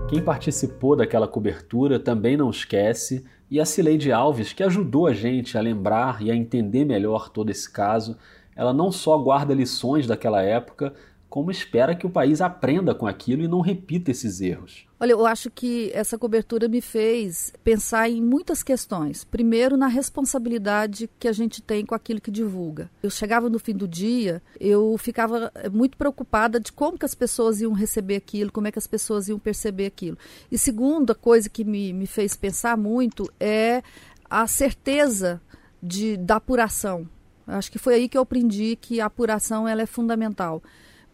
Quem 0.08 0.22
participou 0.22 0.96
daquela 0.96 1.28
cobertura 1.28 2.00
também 2.00 2.34
não 2.34 2.48
esquece, 2.48 3.26
e 3.50 3.60
a 3.60 3.66
Cileide 3.66 4.10
Alves, 4.10 4.54
que 4.54 4.62
ajudou 4.62 5.06
a 5.06 5.12
gente 5.12 5.58
a 5.58 5.60
lembrar 5.60 6.22
e 6.22 6.30
a 6.30 6.34
entender 6.34 6.86
melhor 6.86 7.28
todo 7.28 7.50
esse 7.50 7.70
caso, 7.70 8.16
ela 8.56 8.72
não 8.72 8.90
só 8.92 9.16
guarda 9.18 9.54
lições 9.54 10.06
daquela 10.06 10.42
época, 10.42 10.94
como 11.34 11.50
espera 11.50 11.96
que 11.96 12.06
o 12.06 12.10
país 12.10 12.40
aprenda 12.40 12.94
com 12.94 13.08
aquilo 13.08 13.42
e 13.42 13.48
não 13.48 13.60
repita 13.60 14.12
esses 14.12 14.40
erros. 14.40 14.86
Olha, 15.00 15.10
eu 15.10 15.26
acho 15.26 15.50
que 15.50 15.90
essa 15.92 16.16
cobertura 16.16 16.68
me 16.68 16.80
fez 16.80 17.52
pensar 17.64 18.08
em 18.08 18.22
muitas 18.22 18.62
questões. 18.62 19.24
Primeiro, 19.24 19.76
na 19.76 19.88
responsabilidade 19.88 21.10
que 21.18 21.26
a 21.26 21.32
gente 21.32 21.60
tem 21.60 21.84
com 21.84 21.92
aquilo 21.92 22.20
que 22.20 22.30
divulga. 22.30 22.88
Eu 23.02 23.10
chegava 23.10 23.50
no 23.50 23.58
fim 23.58 23.74
do 23.74 23.88
dia, 23.88 24.40
eu 24.60 24.96
ficava 24.96 25.50
eh, 25.56 25.68
muito 25.68 25.96
preocupada 25.96 26.60
de 26.60 26.70
como 26.70 26.96
que 26.96 27.04
as 27.04 27.16
pessoas 27.16 27.60
iam 27.60 27.72
receber 27.72 28.14
aquilo, 28.14 28.52
como 28.52 28.68
é 28.68 28.70
que 28.70 28.78
as 28.78 28.86
pessoas 28.86 29.26
iam 29.26 29.38
perceber 29.40 29.86
aquilo. 29.86 30.16
E 30.52 30.56
segunda 30.56 31.16
coisa 31.16 31.50
que 31.50 31.64
me, 31.64 31.92
me 31.92 32.06
fez 32.06 32.36
pensar 32.36 32.76
muito 32.76 33.28
é 33.40 33.82
a 34.30 34.46
certeza 34.46 35.42
de, 35.82 36.16
da 36.16 36.36
apuração. 36.36 37.08
Acho 37.46 37.70
que 37.70 37.78
foi 37.78 37.94
aí 37.94 38.08
que 38.08 38.16
eu 38.16 38.22
aprendi 38.22 38.76
que 38.80 39.00
a 39.00 39.06
apuração 39.06 39.66
ela 39.68 39.82
é 39.82 39.86
fundamental 39.86 40.62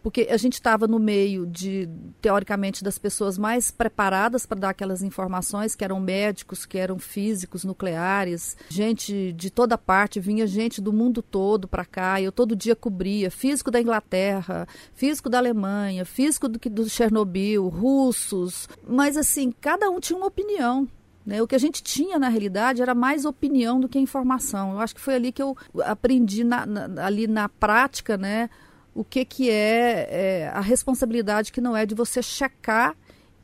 porque 0.01 0.27
a 0.29 0.37
gente 0.37 0.53
estava 0.53 0.87
no 0.87 0.99
meio 0.99 1.45
de, 1.45 1.87
teoricamente, 2.21 2.83
das 2.83 2.97
pessoas 2.97 3.37
mais 3.37 3.69
preparadas 3.69 4.45
para 4.45 4.59
dar 4.59 4.69
aquelas 4.69 5.03
informações, 5.03 5.75
que 5.75 5.83
eram 5.83 5.99
médicos, 5.99 6.65
que 6.65 6.77
eram 6.77 6.97
físicos 6.97 7.63
nucleares, 7.63 8.57
gente 8.69 9.31
de 9.33 9.49
toda 9.49 9.77
parte, 9.77 10.19
vinha 10.19 10.47
gente 10.47 10.81
do 10.81 10.91
mundo 10.91 11.21
todo 11.21 11.67
para 11.67 11.85
cá, 11.85 12.21
eu 12.21 12.31
todo 12.31 12.55
dia 12.55 12.75
cobria, 12.75 13.29
físico 13.29 13.69
da 13.69 13.79
Inglaterra, 13.79 14.67
físico 14.93 15.29
da 15.29 15.37
Alemanha, 15.37 16.03
físico 16.03 16.47
do, 16.47 16.59
do 16.69 16.89
Chernobyl, 16.89 17.67
russos, 17.67 18.67
mas 18.87 19.15
assim, 19.15 19.51
cada 19.51 19.89
um 19.89 19.99
tinha 19.99 20.17
uma 20.17 20.27
opinião. 20.27 20.87
Né? 21.25 21.41
O 21.41 21.47
que 21.47 21.55
a 21.55 21.59
gente 21.59 21.83
tinha, 21.83 22.17
na 22.17 22.29
realidade, 22.29 22.81
era 22.81 22.95
mais 22.95 23.25
opinião 23.25 23.79
do 23.79 23.87
que 23.87 23.99
informação. 23.99 24.73
Eu 24.73 24.79
acho 24.79 24.95
que 24.95 25.01
foi 25.01 25.15
ali 25.15 25.31
que 25.31 25.41
eu 25.41 25.55
aprendi, 25.83 26.43
na, 26.43 26.65
na, 26.65 27.05
ali 27.05 27.27
na 27.27 27.47
prática, 27.47 28.17
né? 28.17 28.49
o 28.93 29.03
que, 29.03 29.23
que 29.23 29.49
é, 29.49 30.07
é, 30.09 30.47
a 30.49 30.59
responsabilidade 30.59 31.51
que 31.51 31.61
não 31.61 31.75
é 31.75 31.85
de 31.85 31.95
você 31.95 32.21
checar 32.21 32.95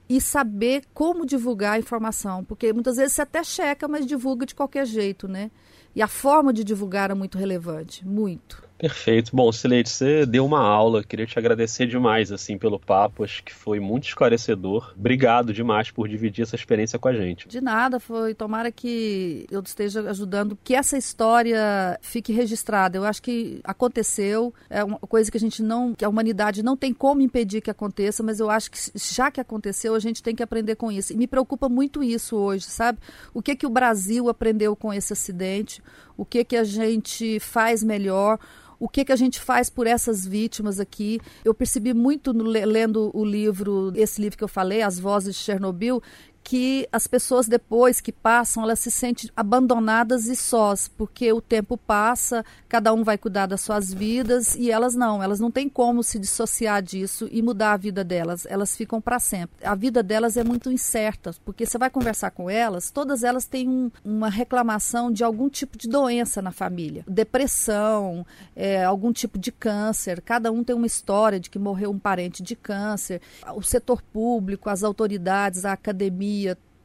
e 0.09 0.21
saber 0.21 0.84
como 0.93 1.25
divulgar 1.25 1.73
a 1.73 1.80
informação, 1.80 2.43
porque 2.43 2.71
muitas 2.71 2.97
vezes 2.97 3.13
você 3.13 3.21
até 3.21 3.43
checa, 3.43 3.88
mas 3.88 4.05
divulga 4.05 4.45
de 4.45 4.55
qualquer 4.55 4.86
jeito, 4.86 5.28
né? 5.28 5.51
E 5.95 6.01
a 6.01 6.07
forma 6.07 6.53
de 6.53 6.63
divulgar 6.63 7.11
é 7.11 7.13
muito 7.13 7.38
relevante, 7.38 8.05
muito. 8.07 8.66
Perfeito. 8.78 9.36
Bom, 9.36 9.51
Sileide, 9.51 9.89
você 9.89 10.25
deu 10.25 10.45
uma 10.45 10.61
aula. 10.61 11.03
Queria 11.03 11.25
te 11.25 11.38
agradecer 11.39 11.88
demais 11.88 12.32
assim 12.32 12.57
pelo 12.57 12.80
papo. 12.80 13.23
Acho 13.23 13.43
que 13.43 13.53
foi 13.53 13.80
muito 13.80 14.07
esclarecedor. 14.07 14.93
Obrigado 14.95 15.51
demais 15.51 15.89
por 15.89 16.07
dividir 16.07 16.43
essa 16.43 16.55
experiência 16.55 16.99
com 16.99 17.07
a 17.07 17.13
gente. 17.13 17.47
De 17.47 17.59
nada, 17.59 17.99
foi. 17.99 18.36
Tomara 18.36 18.71
que 18.71 19.47
eu 19.49 19.61
esteja 19.61 20.07
ajudando 20.09 20.57
que 20.63 20.75
essa 20.75 20.95
história 20.95 21.97
fique 22.01 22.32
registrada. 22.32 22.97
Eu 22.97 23.03
acho 23.03 23.21
que 23.21 23.59
aconteceu. 23.63 24.53
É 24.69 24.84
uma 24.84 24.99
coisa 24.99 25.32
que 25.32 25.38
a 25.38 25.39
gente 25.39 25.63
não, 25.63 25.95
que 25.95 26.05
a 26.05 26.09
humanidade 26.09 26.61
não 26.61 26.78
tem 26.78 26.93
como 26.93 27.21
impedir 27.21 27.61
que 27.61 27.71
aconteça, 27.71 28.21
mas 28.21 28.39
eu 28.39 28.49
acho 28.49 28.69
que 28.69 28.78
já 28.95 29.32
que 29.32 29.41
aconteceu, 29.41 29.95
a 29.95 29.99
gente 29.99 30.21
tem 30.21 30.36
que 30.36 30.43
aprender 30.43 30.75
com 30.75 30.91
isso. 30.91 31.13
E 31.13 31.17
me 31.17 31.25
preocupa 31.25 31.67
muito 31.67 32.03
isso 32.03 32.36
hoje, 32.36 32.65
sabe? 32.65 32.99
O 33.34 33.41
que 33.41 33.55
que 33.55 33.65
o 33.65 33.69
Brasil 33.71 34.30
aprendeu 34.30 34.75
com 34.75 34.93
esse 34.93 35.13
acidente? 35.13 35.82
O 36.15 36.25
que 36.25 36.43
que 36.43 36.55
a 36.55 36.63
gente 36.63 37.39
faz 37.39 37.84
melhor? 37.84 38.39
O 38.80 38.88
que, 38.88 39.05
que 39.05 39.11
a 39.11 39.15
gente 39.15 39.39
faz 39.39 39.69
por 39.69 39.88
essas 39.88 40.25
vítimas 40.25 40.80
aqui. 40.80 41.19
Eu 41.43 41.53
percebi 41.53 41.93
muito 41.93 42.34
no, 42.34 42.43
lendo 42.43 43.11
o 43.13 43.25
livro, 43.25 43.91
esse 43.95 44.21
livro 44.21 44.38
que 44.38 44.43
eu 44.43 44.47
falei, 44.47 44.82
As 44.82 44.99
Vozes 44.99 45.36
de 45.36 45.41
Chernobyl, 45.41 46.01
que 46.44 46.88
as 46.94 47.08
pessoas 47.08 47.46
depois 47.46 48.00
que 48.00 48.12
passam, 48.12 48.64
elas 48.64 48.80
se 48.80 48.90
sentem 48.90 49.30
abandonadas 49.36 50.28
e 50.28 50.36
sós, 50.36 50.88
porque 50.88 51.34
o 51.34 51.42
tempo 51.42 51.78
passa, 51.78 52.46
cada 52.70 52.94
um 52.94 53.04
vai 53.04 53.18
cuidar 53.18 53.48
das 53.48 53.60
suas 53.60 53.94
vidas 53.94 54.56
e 54.56 54.72
elas 54.72 54.96
não, 54.96 55.22
elas 55.22 55.42
não 55.42 55.52
têm 55.52 55.68
como 55.68 56.02
se 56.02 56.18
dissociar 56.18 56.82
disso 56.82 57.28
e 57.32 57.42
mudar 57.42 57.74
a 57.74 57.78
vida 57.78 58.02
delas, 58.02 58.46
elas 58.50 58.78
ficam 58.78 59.02
para 59.02 59.20
sempre. 59.20 59.58
A 59.62 59.76
vida 59.76 60.02
delas 60.02 60.38
é 60.38 60.44
muito 60.44 60.72
incerta, 60.72 61.32
porque 61.44 61.66
você 61.66 61.78
vai 61.78 61.90
conversar 61.90 62.32
com 62.32 62.50
elas, 62.50 62.92
todas 62.92 63.24
elas 63.24 63.46
têm 63.46 63.68
um, 63.68 63.92
uma 64.06 64.30
reclamação 64.30 65.12
de 65.12 65.26
algum 65.26 65.50
tipo 65.50 65.78
de 65.78 65.90
doença 65.90 66.42
na 66.42 66.52
família, 66.52 67.04
depressão, 67.08 68.26
é, 68.56 68.86
algum 68.86 69.12
tipo 69.12 69.38
de 69.38 69.52
câncer, 69.52 70.22
cada 70.22 70.50
um 70.50 70.64
tem 70.64 70.76
uma 70.76 70.88
história 70.88 71.40
de 71.40 71.50
que 71.50 71.60
morreu 71.60 71.92
um 71.92 72.00
parente 72.00 72.42
de 72.42 72.56
câncer, 72.56 73.22
o 73.54 73.62
setor 73.62 74.02
público, 74.02 74.70
as 74.70 74.82
autoridades, 74.84 75.66
a 75.66 75.74
academia, 75.74 76.37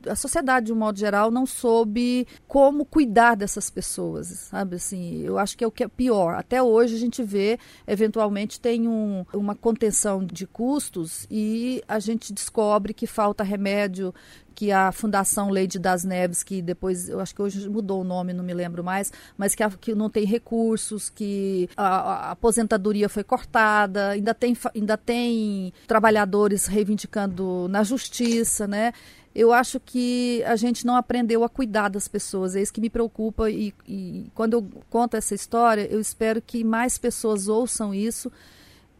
a 0.09 0.17
sociedade 0.17 0.67
de 0.67 0.73
um 0.73 0.77
modo 0.77 0.99
geral 0.99 1.31
não 1.31 1.47
soube 1.47 2.27
como 2.49 2.85
cuidar 2.85 3.35
dessas 3.35 3.71
pessoas, 3.71 4.29
sabe 4.29 4.77
assim, 4.77 5.23
eu 5.23 5.39
acho 5.39 5.57
que 5.57 5.65
é 5.65 5.67
o 5.67 5.71
que 5.71 5.85
é 5.85 5.89
pior. 5.89 6.35
Até 6.35 6.63
hoje 6.63 6.97
a 6.97 6.99
gente 6.99 7.23
vê, 7.23 7.59
eventualmente 7.87 8.61
tem 8.61 8.89
um, 8.89 9.25
uma 9.33 9.55
contenção 9.55 10.25
de 10.25 10.47
custos 10.47 11.27
e 11.31 11.83
a 11.87 11.99
gente 11.99 12.33
descobre 12.33 12.93
que 12.95 13.07
falta 13.07 13.45
remédio 13.45 14.15
que 14.53 14.71
a 14.71 14.93
Fundação 14.93 15.49
Leide 15.49 15.79
das 15.79 16.05
Neves, 16.05 16.43
que 16.43 16.61
depois, 16.61 17.09
eu 17.09 17.21
acho 17.21 17.35
que 17.35 17.41
hoje 17.41 17.69
mudou 17.69 18.03
o 18.03 18.05
nome, 18.05 18.35
não 18.35 18.45
me 18.45 18.53
lembro 18.53 18.85
mais, 18.85 19.11
mas 19.37 19.55
que, 19.55 19.63
a, 19.63 19.71
que 19.71 19.95
não 19.95 20.11
tem 20.11 20.25
recursos, 20.25 21.09
que 21.09 21.71
a, 21.77 21.87
a, 21.87 22.31
aposentadoria 22.33 23.09
foi 23.09 23.25
cortada, 23.25 24.11
ainda 24.11 24.35
tem, 24.35 24.57
ainda 24.75 24.97
tem 24.97 25.73
trabalhadores 25.87 26.67
reivindicando 26.67 27.67
na 27.69 27.83
justiça, 27.83 28.67
né? 28.67 28.93
Eu 29.35 29.53
acho 29.53 29.81
que 29.81 30.43
a 30.45 30.57
gente 30.57 30.85
não 30.85 30.97
aprendeu 30.97 31.43
a 31.43 31.49
cuidar 31.49 31.89
das 31.89 32.07
pessoas. 32.07 32.55
É 32.55 32.61
isso 32.61 32.73
que 32.73 32.81
me 32.81 32.91
preocupa. 32.91 33.51
E, 33.51 33.75
e, 33.87 34.31
quando 34.35 34.55
eu 34.55 34.69
conto 34.91 35.17
essa 35.17 35.35
história, 35.35 35.87
eu 35.91 36.01
espero 36.01 36.43
que 36.43 36.63
mais 36.63 36.99
pessoas 36.99 37.49
ouçam 37.49 37.95
isso, 37.95 38.31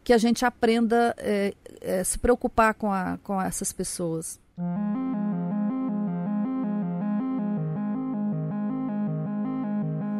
que 0.03 0.11
a 0.11 0.17
gente 0.17 0.43
aprenda 0.43 1.15
a 1.17 1.21
é, 1.21 1.53
é, 1.81 2.03
se 2.03 2.17
preocupar 2.17 2.73
com, 2.73 2.91
a, 2.91 3.17
com 3.23 3.41
essas 3.41 3.71
pessoas. 3.71 4.39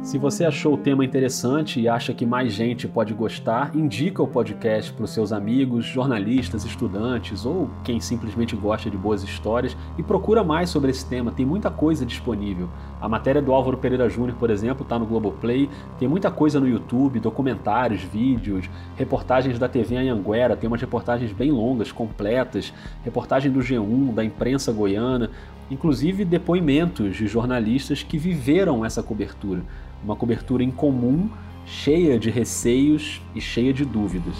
Se 0.03 0.17
você 0.17 0.43
achou 0.43 0.73
o 0.73 0.77
tema 0.77 1.05
interessante 1.05 1.79
e 1.79 1.87
acha 1.87 2.13
que 2.13 2.25
mais 2.25 2.51
gente 2.51 2.89
pode 2.89 3.13
gostar, 3.13 3.73
indica 3.73 4.21
o 4.21 4.27
podcast 4.27 4.91
para 4.91 5.05
os 5.05 5.11
seus 5.11 5.31
amigos, 5.31 5.85
jornalistas, 5.85 6.65
estudantes 6.65 7.45
ou 7.45 7.69
quem 7.85 8.01
simplesmente 8.01 8.53
gosta 8.53 8.89
de 8.89 8.97
boas 8.97 9.23
histórias 9.23 9.77
e 9.97 10.03
procura 10.03 10.43
mais 10.43 10.69
sobre 10.69 10.91
esse 10.91 11.05
tema. 11.05 11.31
Tem 11.31 11.45
muita 11.45 11.71
coisa 11.71 12.05
disponível. 12.05 12.67
A 12.99 13.07
matéria 13.07 13.41
do 13.41 13.53
Álvaro 13.53 13.77
Pereira 13.77 14.09
Júnior, 14.09 14.35
por 14.37 14.49
exemplo, 14.49 14.83
está 14.83 14.99
no 14.99 15.05
Globoplay. 15.05 15.69
Tem 15.97 16.07
muita 16.07 16.29
coisa 16.29 16.59
no 16.59 16.67
YouTube, 16.67 17.21
documentários, 17.21 18.01
vídeos, 18.01 18.69
reportagens 18.97 19.57
da 19.57 19.69
TV 19.69 19.95
Anhanguera, 19.95 20.57
tem 20.57 20.67
umas 20.67 20.81
reportagens 20.81 21.31
bem 21.31 21.49
longas, 21.49 21.93
completas, 21.93 22.73
reportagem 23.05 23.49
do 23.49 23.61
G1, 23.61 24.13
da 24.13 24.23
imprensa 24.25 24.73
goiana, 24.73 25.31
inclusive 25.71 26.25
depoimentos 26.25 27.15
de 27.15 27.27
jornalistas 27.27 28.03
que 28.03 28.17
viveram 28.17 28.85
essa 28.85 29.01
cobertura 29.01 29.63
uma 30.03 30.15
cobertura 30.15 30.63
incomum, 30.63 31.29
cheia 31.65 32.19
de 32.19 32.29
receios 32.29 33.21
e 33.33 33.39
cheia 33.39 33.73
de 33.73 33.85
dúvidas. 33.85 34.35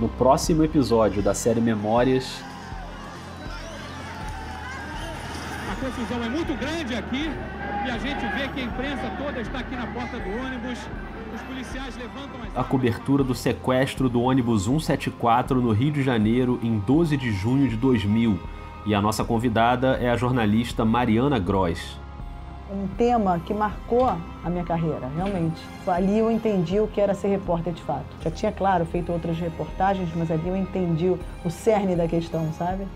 no 0.00 0.10
próximo 0.10 0.62
episódio 0.62 1.22
da 1.22 1.32
série 1.32 1.58
Memórias. 1.58 2.44
A 5.72 5.74
confusão 5.80 6.22
é 6.22 6.28
muito 6.28 6.54
grande 6.60 6.94
aqui 6.94 7.30
e 7.86 7.90
a 7.90 7.96
gente 7.96 8.20
vê 8.36 8.46
que 8.48 8.60
a 8.60 8.64
imprensa 8.64 9.10
toda 9.16 9.40
está 9.40 9.60
aqui 9.60 9.74
na 9.74 9.86
porta 9.86 10.18
do 10.18 10.30
ônibus. 10.38 10.78
Os 11.36 11.42
policiais 11.42 11.96
levantam 11.96 12.40
as... 12.42 12.56
A 12.56 12.64
cobertura 12.64 13.22
do 13.22 13.34
sequestro 13.34 14.08
do 14.08 14.22
ônibus 14.22 14.64
174 14.64 15.60
no 15.60 15.70
Rio 15.72 15.92
de 15.92 16.02
Janeiro 16.02 16.58
em 16.62 16.78
12 16.78 17.16
de 17.16 17.30
junho 17.30 17.68
de 17.68 17.76
2000. 17.76 18.38
E 18.86 18.94
a 18.94 19.02
nossa 19.02 19.24
convidada 19.24 19.98
é 20.00 20.08
a 20.08 20.16
jornalista 20.16 20.84
Mariana 20.84 21.38
Gross 21.38 21.98
um 22.70 22.88
tema 22.96 23.40
que 23.46 23.54
marcou 23.54 24.06
a 24.06 24.50
minha 24.50 24.64
carreira, 24.64 25.08
realmente. 25.14 25.62
Ali 25.86 26.18
eu 26.18 26.30
entendi 26.30 26.80
o 26.80 26.88
que 26.88 27.00
era 27.00 27.14
ser 27.14 27.28
repórter 27.28 27.72
de 27.72 27.82
fato. 27.82 28.04
Já 28.22 28.30
tinha, 28.30 28.52
claro, 28.52 28.84
feito 28.84 29.12
outras 29.12 29.38
reportagens, 29.38 30.08
mas 30.14 30.30
ali 30.30 30.48
eu 30.48 30.56
entendi 30.56 31.14
o 31.44 31.50
cerne 31.50 31.94
da 31.94 32.08
questão, 32.08 32.52
sabe? 32.52 32.86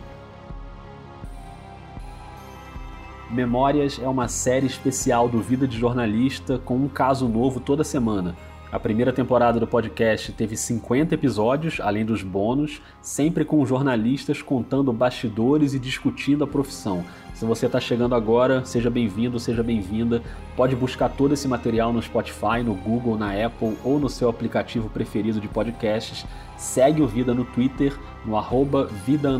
Memórias 3.32 4.00
é 4.02 4.08
uma 4.08 4.26
série 4.26 4.66
especial 4.66 5.28
do 5.28 5.40
Vida 5.40 5.64
de 5.68 5.78
Jornalista 5.78 6.58
com 6.58 6.74
um 6.74 6.88
caso 6.88 7.28
novo 7.28 7.60
toda 7.60 7.84
semana. 7.84 8.34
A 8.72 8.78
primeira 8.78 9.12
temporada 9.12 9.60
do 9.60 9.68
podcast 9.68 10.32
teve 10.32 10.56
50 10.56 11.14
episódios, 11.14 11.80
além 11.80 12.04
dos 12.04 12.24
bônus, 12.24 12.82
sempre 13.00 13.44
com 13.44 13.64
jornalistas 13.64 14.42
contando 14.42 14.92
bastidores 14.92 15.74
e 15.74 15.78
discutindo 15.78 16.42
a 16.42 16.46
profissão. 16.46 17.04
Se 17.34 17.44
você 17.44 17.66
está 17.66 17.80
chegando 17.80 18.14
agora, 18.14 18.64
seja 18.64 18.90
bem-vindo, 18.90 19.40
seja 19.40 19.62
bem-vinda. 19.62 20.22
Pode 20.56 20.76
buscar 20.76 21.08
todo 21.08 21.32
esse 21.32 21.48
material 21.48 21.92
no 21.92 22.02
Spotify, 22.02 22.62
no 22.64 22.74
Google, 22.74 23.16
na 23.16 23.32
Apple 23.32 23.76
ou 23.82 23.98
no 23.98 24.08
seu 24.08 24.28
aplicativo 24.28 24.88
preferido 24.90 25.40
de 25.40 25.48
podcasts. 25.48 26.26
Segue 26.56 27.00
o 27.00 27.08
Vida 27.08 27.32
no 27.32 27.44
Twitter, 27.44 27.98
no 28.24 28.36
arroba 28.36 28.86
vida 29.06 29.30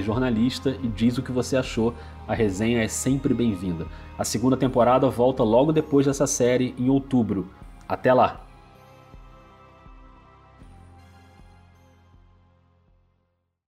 jornalista 0.00 0.76
e 0.82 0.86
diz 0.86 1.18
o 1.18 1.22
que 1.22 1.32
você 1.32 1.56
achou. 1.56 1.92
A 2.30 2.34
resenha 2.34 2.80
é 2.80 2.86
sempre 2.86 3.34
bem-vinda. 3.34 3.88
A 4.16 4.22
segunda 4.22 4.56
temporada 4.56 5.10
volta 5.10 5.42
logo 5.42 5.72
depois 5.72 6.06
dessa 6.06 6.28
série, 6.28 6.76
em 6.78 6.88
outubro. 6.88 7.50
Até 7.88 8.14
lá! 8.14 8.46